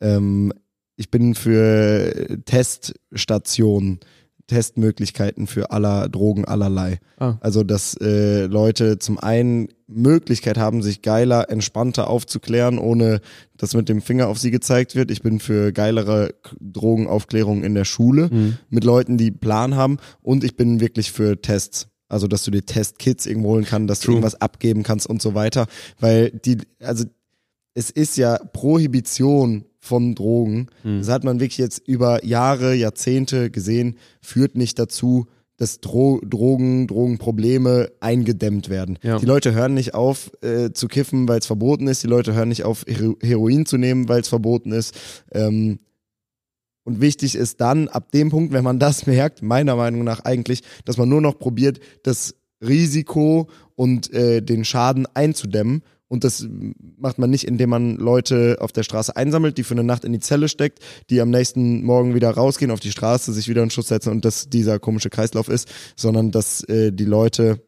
Ähm, 0.00 0.52
ich 0.96 1.10
bin 1.10 1.34
für 1.34 2.38
Teststationen, 2.44 4.00
Testmöglichkeiten 4.46 5.46
für 5.46 5.70
aller 5.70 6.08
Drogen 6.08 6.44
allerlei. 6.44 6.98
Ah. 7.18 7.34
Also, 7.40 7.62
dass 7.64 7.94
äh, 8.00 8.46
Leute 8.46 8.98
zum 8.98 9.18
einen 9.18 9.68
Möglichkeit 9.88 10.58
haben, 10.58 10.82
sich 10.82 11.02
geiler, 11.02 11.50
entspannter 11.50 12.08
aufzuklären, 12.08 12.78
ohne 12.78 13.20
dass 13.56 13.74
mit 13.74 13.88
dem 13.88 14.02
Finger 14.02 14.28
auf 14.28 14.38
sie 14.38 14.50
gezeigt 14.50 14.94
wird. 14.94 15.10
Ich 15.10 15.22
bin 15.22 15.40
für 15.40 15.72
geilere 15.72 16.34
Drogenaufklärung 16.60 17.64
in 17.64 17.74
der 17.74 17.84
Schule 17.84 18.28
Mhm. 18.30 18.58
mit 18.68 18.84
Leuten, 18.84 19.16
die 19.18 19.30
Plan 19.30 19.74
haben. 19.76 19.98
Und 20.22 20.44
ich 20.44 20.56
bin 20.56 20.80
wirklich 20.80 21.12
für 21.12 21.40
Tests. 21.40 21.88
Also, 22.08 22.28
dass 22.28 22.44
du 22.44 22.50
dir 22.52 22.64
Testkits 22.64 23.26
irgendwo 23.26 23.50
holen 23.50 23.64
kannst, 23.64 23.90
dass 23.90 24.00
True. 24.00 24.06
du 24.06 24.16
irgendwas 24.18 24.40
abgeben 24.40 24.82
kannst 24.84 25.08
und 25.08 25.20
so 25.20 25.34
weiter. 25.34 25.66
Weil 25.98 26.30
die, 26.30 26.58
also 26.80 27.04
es 27.74 27.90
ist 27.90 28.16
ja 28.16 28.38
Prohibition 28.52 29.64
von 29.86 30.14
Drogen. 30.14 30.68
Mhm. 30.84 30.98
Das 30.98 31.08
hat 31.08 31.24
man 31.24 31.40
wirklich 31.40 31.58
jetzt 31.58 31.86
über 31.86 32.24
Jahre, 32.24 32.74
Jahrzehnte 32.74 33.50
gesehen, 33.50 33.96
führt 34.20 34.56
nicht 34.56 34.78
dazu, 34.78 35.26
dass 35.56 35.80
Dro 35.80 36.20
Drogen, 36.22 36.86
Drogenprobleme 36.86 37.90
eingedämmt 38.00 38.68
werden. 38.68 38.98
Ja. 39.02 39.18
Die 39.18 39.26
Leute 39.26 39.54
hören 39.54 39.74
nicht 39.74 39.94
auf 39.94 40.30
äh, 40.42 40.72
zu 40.72 40.88
kiffen, 40.88 41.28
weil 41.28 41.38
es 41.38 41.46
verboten 41.46 41.88
ist. 41.88 42.02
Die 42.02 42.08
Leute 42.08 42.34
hören 42.34 42.50
nicht 42.50 42.64
auf, 42.64 42.84
Hero 42.86 43.16
Heroin 43.22 43.64
zu 43.64 43.78
nehmen, 43.78 44.08
weil 44.08 44.20
es 44.20 44.28
verboten 44.28 44.72
ist. 44.72 44.94
Ähm, 45.32 45.78
und 46.84 47.00
wichtig 47.00 47.34
ist 47.34 47.60
dann, 47.60 47.88
ab 47.88 48.12
dem 48.12 48.30
Punkt, 48.30 48.52
wenn 48.52 48.64
man 48.64 48.78
das 48.78 49.06
merkt, 49.06 49.42
meiner 49.42 49.76
Meinung 49.76 50.04
nach 50.04 50.20
eigentlich, 50.20 50.62
dass 50.84 50.98
man 50.98 51.08
nur 51.08 51.20
noch 51.20 51.38
probiert, 51.38 51.80
das 52.02 52.34
Risiko 52.60 53.48
und 53.74 54.12
äh, 54.12 54.42
den 54.42 54.64
Schaden 54.64 55.06
einzudämmen. 55.14 55.82
Und 56.08 56.22
das 56.22 56.46
macht 56.98 57.18
man 57.18 57.30
nicht, 57.30 57.44
indem 57.44 57.70
man 57.70 57.96
Leute 57.96 58.58
auf 58.60 58.70
der 58.70 58.84
Straße 58.84 59.16
einsammelt, 59.16 59.58
die 59.58 59.64
für 59.64 59.74
eine 59.74 59.82
Nacht 59.82 60.04
in 60.04 60.12
die 60.12 60.20
Zelle 60.20 60.48
steckt, 60.48 60.78
die 61.10 61.20
am 61.20 61.30
nächsten 61.30 61.82
Morgen 61.82 62.14
wieder 62.14 62.30
rausgehen 62.30 62.70
auf 62.70 62.78
die 62.80 62.92
Straße, 62.92 63.32
sich 63.32 63.48
wieder 63.48 63.62
in 63.62 63.70
Schutz 63.70 63.88
setzen 63.88 64.10
und 64.10 64.24
dass 64.24 64.48
dieser 64.48 64.78
komische 64.78 65.10
Kreislauf 65.10 65.48
ist, 65.48 65.68
sondern 65.96 66.30
dass 66.30 66.62
äh, 66.64 66.92
die 66.92 67.04
Leute 67.04 67.60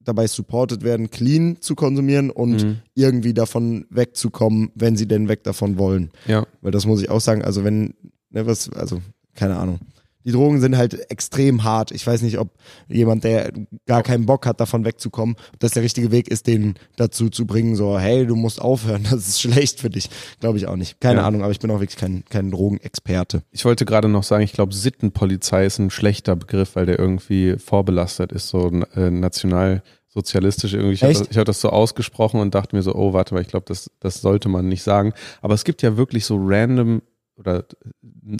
dabei 0.00 0.26
supported 0.26 0.82
werden, 0.82 1.10
clean 1.10 1.58
zu 1.60 1.74
konsumieren 1.74 2.30
und 2.30 2.64
Mhm. 2.64 2.76
irgendwie 2.94 3.34
davon 3.34 3.86
wegzukommen, 3.90 4.70
wenn 4.74 4.96
sie 4.96 5.06
denn 5.06 5.28
weg 5.28 5.44
davon 5.44 5.78
wollen. 5.78 6.10
Ja. 6.26 6.46
Weil 6.62 6.72
das 6.72 6.86
muss 6.86 7.02
ich 7.02 7.10
auch 7.10 7.20
sagen, 7.20 7.42
also 7.44 7.62
wenn, 7.62 7.94
ne, 8.30 8.46
was, 8.46 8.70
also, 8.70 9.00
keine 9.34 9.56
Ahnung. 9.56 9.78
Die 10.24 10.32
Drogen 10.32 10.60
sind 10.60 10.76
halt 10.76 11.10
extrem 11.10 11.64
hart. 11.64 11.90
Ich 11.90 12.06
weiß 12.06 12.22
nicht, 12.22 12.38
ob 12.38 12.50
jemand, 12.88 13.24
der 13.24 13.52
gar 13.86 14.02
keinen 14.02 14.26
Bock 14.26 14.46
hat, 14.46 14.60
davon 14.60 14.84
wegzukommen, 14.84 15.36
ob 15.54 15.60
das 15.60 15.72
der 15.72 15.82
richtige 15.82 16.10
Weg 16.10 16.28
ist, 16.28 16.46
den 16.46 16.74
dazu 16.96 17.30
zu 17.30 17.46
bringen, 17.46 17.76
so, 17.76 17.98
hey, 17.98 18.26
du 18.26 18.36
musst 18.36 18.60
aufhören, 18.60 19.04
das 19.10 19.28
ist 19.28 19.40
schlecht 19.40 19.80
für 19.80 19.90
dich. 19.90 20.10
Glaube 20.40 20.58
ich 20.58 20.66
auch 20.66 20.76
nicht. 20.76 21.00
Keine 21.00 21.20
Ja. 21.20 21.26
Ahnung, 21.26 21.42
aber 21.42 21.52
ich 21.52 21.60
bin 21.60 21.70
auch 21.70 21.80
wirklich 21.80 21.96
kein, 21.98 22.24
kein 22.28 22.50
Drogenexperte. 22.50 23.42
Ich 23.52 23.64
wollte 23.64 23.84
gerade 23.84 24.08
noch 24.08 24.22
sagen, 24.22 24.42
ich 24.44 24.52
glaube, 24.52 24.74
Sittenpolizei 24.74 25.64
ist 25.64 25.78
ein 25.78 25.90
schlechter 25.90 26.36
Begriff, 26.36 26.76
weil 26.76 26.86
der 26.86 26.98
irgendwie 26.98 27.56
vorbelastet 27.58 28.32
ist, 28.32 28.48
so 28.48 28.70
äh, 28.96 29.10
nationalsozialistisch 29.10 30.74
irgendwie. 30.74 30.94
Ich 30.94 31.02
habe 31.02 31.12
das, 31.14 31.36
hab 31.36 31.44
das 31.44 31.60
so 31.60 31.70
ausgesprochen 31.70 32.40
und 32.40 32.54
dachte 32.54 32.76
mir 32.76 32.82
so, 32.82 32.94
oh, 32.94 33.12
warte 33.12 33.34
mal, 33.34 33.40
ich 33.40 33.48
glaube, 33.48 33.66
das, 33.68 33.90
das 34.00 34.20
sollte 34.20 34.48
man 34.48 34.68
nicht 34.68 34.82
sagen. 34.82 35.12
Aber 35.42 35.54
es 35.54 35.64
gibt 35.64 35.82
ja 35.82 35.96
wirklich 35.96 36.24
so 36.24 36.36
random 36.40 37.02
oder 37.38 37.64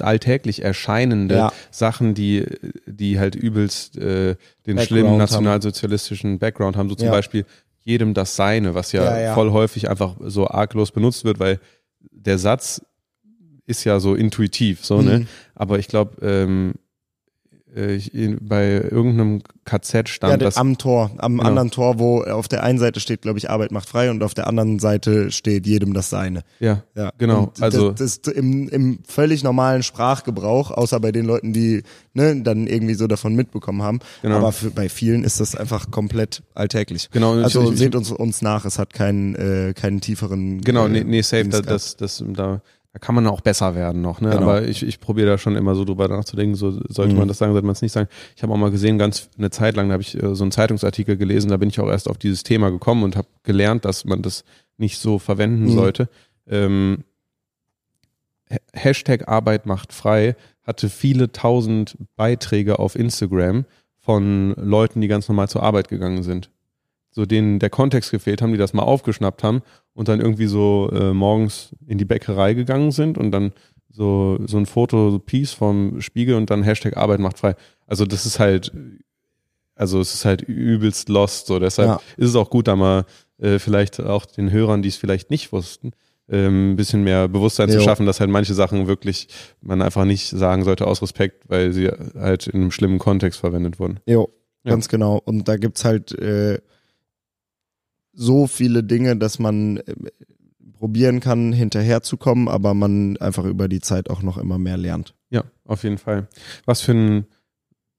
alltäglich 0.01 0.63
erscheinende 0.63 1.37
Ja. 1.37 1.53
Sachen, 1.71 2.15
die, 2.15 2.45
die 2.87 3.19
halt 3.19 3.35
übelst 3.37 3.97
äh, 3.97 4.01
den 4.01 4.37
Background 4.77 4.83
schlimmen 4.87 5.11
haben. 5.11 5.19
nationalsozialistischen 5.19 6.39
Background 6.39 6.77
haben. 6.77 6.89
So 6.89 6.95
zum 6.97 7.07
Ja. 7.07 7.13
Beispiel 7.13 7.45
jedem 7.85 8.13
das 8.13 8.37
Seine, 8.37 8.75
was 8.75 8.93
ja, 8.93 9.19
Ja, 9.21 9.35
voll 9.35 9.51
häufig 9.53 9.89
einfach 9.89 10.17
so 10.21 10.47
arglos 10.49 10.91
benutzt 10.91 11.25
wird, 11.25 11.39
weil 11.39 11.59
der 12.01 12.39
Satz 12.39 12.83
ist 13.67 13.85
ja 13.85 14.01
so 14.01 14.15
intuitiv, 14.15 14.85
so, 14.85 15.01
ne? 15.03 15.21
Mhm. 15.21 15.27
Aber 15.55 15.79
ich 15.79 15.89
glaube, 15.89 16.17
ähm, 16.27 16.75
äh, 16.75 16.79
bei 18.41 18.81
irgendeinem 18.91 19.43
KZ 19.65 20.09
stand 20.09 20.31
Ja, 20.33 20.37
das. 20.37 20.57
am 20.57 20.79
Tor, 20.79 21.11
am 21.19 21.37
Genau. 21.37 21.49
anderen 21.49 21.71
Tor, 21.71 21.99
wo 21.99 22.23
auf 22.23 22.49
der 22.49 22.63
einen 22.63 22.79
Seite 22.79 23.01
steht, 23.01 23.23
glaube 23.23 23.39
ich, 23.39 23.51
Arbeit 23.51 23.71
macht 23.71 23.89
frei 23.89 24.11
und 24.11 24.23
auf 24.23 24.35
der 24.35 24.47
anderen 24.47 24.79
Seite 24.79 25.31
steht 25.31 25.67
jedem 25.67 25.95
das 25.95 26.11
Seine. 26.11 26.43
Ja, 26.59 26.83
Ja, 26.95 27.13
genau. 27.19 27.45
Und 27.45 27.63
also 27.63 27.93
das, 27.93 28.21
das 28.23 28.33
im, 28.35 28.69
im 28.69 28.99
völlig 29.07 29.45
normalen 29.45 29.83
Sprachgebrauch, 29.83 30.71
außer 30.71 30.99
bei 31.01 31.13
den 31.13 31.25
Leuten, 31.27 31.53
die 31.53 31.83
ne, 32.15 32.41
dann 32.43 32.67
irgendwie 32.67 32.95
so 32.95 33.07
davon 33.07 33.35
mitbekommen 33.35 33.83
haben. 33.83 34.01
Genau. 34.23 34.37
Aber 34.39 34.53
für, 34.53 34.71
bei 34.71 34.89
vielen 34.89 35.23
ist 35.25 35.39
das 35.41 35.55
einfach 35.55 35.91
komplett 35.91 36.43
alltäglich. 36.55 37.09
Genau, 37.13 37.35
Also 37.35 37.65
ich- 37.65 37.73
ich- 37.73 37.79
seht 37.79 37.95
uns 37.95 38.11
uns 38.11 38.43
nach, 38.43 38.65
es 38.65 38.79
hat 38.79 38.93
keinen 38.93 39.35
äh, 39.35 39.75
keinen 39.75 40.01
tieferen. 40.01 40.61
Genau, 40.63 40.87
äh, 40.87 40.91
nee, 40.91 41.05
nee 41.05 41.23
safe, 41.23 41.49
da, 41.49 41.61
das, 41.61 41.97
das, 41.97 42.25
da, 42.35 42.61
da 42.93 42.99
kann 42.99 43.15
man 43.15 43.27
auch 43.27 43.41
besser 43.43 43.75
werden 43.75 44.01
noch, 44.01 44.21
ne? 44.21 44.31
Genau. 44.31 44.43
Aber 44.43 44.63
ich, 44.67 44.83
ich 44.83 44.99
probiere 44.99 45.27
da 45.29 45.39
schon 45.39 45.57
immer 45.57 45.75
so 45.75 45.85
drüber 45.85 46.09
nachzudenken, 46.09 46.55
so 46.55 46.71
sollte 46.89 47.15
man 47.15 47.25
Mhm. 47.25 47.29
das 47.29 47.39
sagen, 47.39 47.53
sollte 47.53 47.67
man 47.67 47.75
es 47.75 47.83
nicht 47.83 47.93
sagen. 47.93 48.09
Ich 48.35 48.43
habe 48.43 48.53
auch 48.53 48.57
mal 48.57 48.71
gesehen, 48.71 48.97
ganz 48.99 49.29
eine 49.37 49.51
Zeit 49.51 49.77
lang, 49.77 49.89
da 49.89 49.93
habe 49.93 50.03
ich 50.03 50.21
äh, 50.21 50.35
so 50.35 50.43
einen 50.45 50.53
Zeitungsartikel 50.53 51.17
gelesen, 51.17 51.51
da 51.51 51.59
bin 51.59 51.69
ich 51.69 51.79
auch 51.81 51.89
erst 51.89 52.09
auf 52.09 52.17
dieses 52.19 52.43
Thema 52.45 52.71
gekommen 52.71 53.03
und 53.05 53.17
habe 53.17 53.29
gelernt, 53.43 53.85
dass 53.85 54.05
man 54.05 54.23
das 54.23 54.45
nicht 54.79 54.99
so 54.99 55.19
verwenden 55.19 55.65
Mhm. 55.65 55.71
sollte. 55.75 56.09
Ähm, 56.47 57.05
Ha- 58.51 58.57
Hashtag 58.73 59.29
Arbeit 59.29 59.67
macht 59.67 59.93
frei 59.93 60.35
hatte 60.63 60.89
viele 60.89 61.33
tausend 61.33 61.97
Beiträge 62.17 62.79
auf 62.79 62.95
Instagram 62.95 63.65
von 63.99 64.55
Leuten, 64.57 65.01
die 65.03 65.09
ganz 65.09 65.29
normal 65.29 65.49
zur 65.49 65.63
Arbeit 65.63 65.89
gegangen 65.89 66.23
sind. 66.23 66.51
So 67.11 67.25
denen 67.27 67.59
der 67.59 67.71
Kontext 67.71 68.11
gefehlt 68.11 68.43
haben, 68.43 68.53
die 68.53 68.59
das 68.59 68.73
mal 68.75 68.83
aufgeschnappt 68.83 69.43
haben 69.43 69.63
und 69.95 70.09
dann 70.09 70.21
irgendwie 70.21 70.47
so 70.47 70.91
äh, 70.93 71.13
morgens 71.13 71.75
in 71.87 71.99
die 71.99 72.05
Bäckerei 72.05 72.55
gegangen 72.55 72.91
sind 72.93 73.19
und 73.19 73.31
dann 73.33 73.53
so, 73.91 74.39
so 74.47 74.59
ein 74.59 74.67
Foto, 74.67 75.11
so 75.11 75.19
Peace 75.19 75.53
vom 75.53 76.01
Spiegel 76.01 76.37
und 76.37 76.51
dann 76.51 76.63
Hashtag 76.63 76.97
Arbeit 76.97 77.21
macht 77.21 77.39
frei. 77.39 77.57
Also 77.87 78.05
das 78.05 78.27
ist 78.27 78.39
halt, 78.39 78.71
also 79.75 80.01
es 80.01 80.15
ist 80.15 80.25
halt 80.25 80.43
übelst 80.43 81.09
lost, 81.09 81.47
so 81.47 81.59
deshalb 81.59 81.89
Ja. 81.89 82.01
ist 82.17 82.29
es 82.31 82.37
auch 82.37 82.51
gut, 82.51 82.69
da 82.69 82.77
mal 82.77 83.05
äh, 83.39 83.59
vielleicht 83.59 84.01
auch 84.01 84.27
den 84.27 84.51
Hörern, 84.51 84.83
die 84.83 84.89
es 84.89 84.97
vielleicht 84.97 85.31
nicht 85.31 85.53
wussten, 85.53 85.93
ähm, 86.29 86.73
ein 86.73 86.77
bisschen 86.77 87.03
mehr 87.05 87.27
Bewusstsein 87.29 87.71
zu 87.71 87.79
Jo. 87.79 87.83
schaffen, 87.85 88.05
dass 88.05 88.21
halt 88.21 88.31
manche 88.31 88.55
Sachen 88.55 88.87
wirklich 88.87 89.29
man 89.63 89.81
einfach 89.81 90.05
nicht 90.05 90.29
sagen 90.29 90.65
sollte 90.65 90.87
aus 90.87 91.01
Respekt, 91.03 91.49
weil 91.49 91.73
sie 91.73 91.89
halt 91.89 92.47
in 92.49 92.61
einem 92.61 92.71
schlimmen 92.71 92.99
Kontext 92.99 93.41
verwendet 93.41 93.79
wurden. 93.81 93.99
Jo, 94.07 94.29
Ja. 94.65 94.73
ganz 94.73 94.89
genau. 94.89 95.21
Und 95.25 95.49
da 95.49 95.57
gibt's 95.57 95.85
halt 95.85 96.13
äh, 96.19 96.59
so 98.19 98.49
viele 98.49 98.83
Dinge, 98.83 99.17
dass 99.17 99.39
man 99.39 99.79
äh, 99.79 99.95
probieren 100.79 101.21
kann, 101.21 101.53
hinterherzukommen, 101.53 102.49
aber 102.49 102.75
man 102.75 103.17
einfach 103.19 103.45
über 103.45 103.69
die 103.69 103.81
Zeit 103.81 104.11
auch 104.11 104.23
noch 104.23 104.39
immer 104.39 104.59
mehr 104.59 104.77
lernt. 104.77 105.15
Ja, 105.31 105.45
auf 105.65 105.85
jeden 105.85 105.99
Fall. 105.99 106.29
Was 106.65 106.81
für 106.81 106.93
ein 106.93 107.27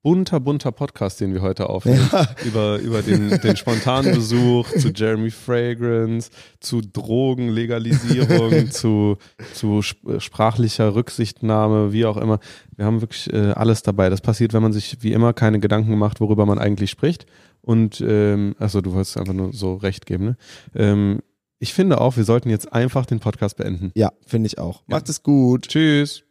bunter, 0.01 0.39
bunter 0.39 0.71
Podcast, 0.71 1.19
den 1.19 1.33
wir 1.33 1.41
heute 1.41 1.69
aufnehmen. 1.69 2.07
Ja. 2.11 2.27
Über, 2.45 2.77
über 2.79 3.01
den, 3.01 3.29
den 3.41 3.55
spontanen 3.57 4.13
Besuch 4.15 4.69
zu 4.71 4.89
Jeremy 4.89 5.29
Fragrance, 5.29 6.29
zu 6.59 6.81
Drogenlegalisierung, 6.81 8.71
zu, 8.71 9.17
zu 9.53 9.79
sp- 9.83 10.19
sprachlicher 10.19 10.95
Rücksichtnahme, 10.95 11.91
wie 11.91 12.05
auch 12.05 12.17
immer. 12.17 12.39
Wir 12.75 12.85
haben 12.85 13.01
wirklich 13.01 13.31
äh, 13.33 13.51
alles 13.51 13.83
dabei. 13.83 14.09
Das 14.09 14.21
passiert, 14.21 14.53
wenn 14.53 14.61
man 14.63 14.73
sich 14.73 14.97
wie 15.01 15.11
immer 15.11 15.33
keine 15.33 15.59
Gedanken 15.59 15.97
macht, 15.97 16.21
worüber 16.21 16.45
man 16.45 16.59
eigentlich 16.59 16.89
spricht. 16.91 17.25
Und, 17.61 18.01
ähm, 18.01 18.55
achso, 18.57 18.81
du 18.81 18.93
wolltest 18.93 19.17
einfach 19.17 19.33
nur 19.33 19.51
so 19.53 19.75
recht 19.75 20.05
geben, 20.05 20.23
ne? 20.25 20.37
Ähm, 20.75 21.19
ich 21.61 21.73
finde 21.73 21.99
auch, 21.99 22.15
wir 22.15 22.23
sollten 22.23 22.49
jetzt 22.49 22.71
einfach 22.71 23.05
den 23.05 23.19
Podcast 23.19 23.57
beenden. 23.57 23.91
Ja, 23.93 24.13
finde 24.25 24.47
ich 24.47 24.57
auch. 24.59 24.81
Macht 24.87 25.09
es 25.09 25.23
gut. 25.23 25.67
Tschüss. 25.67 26.23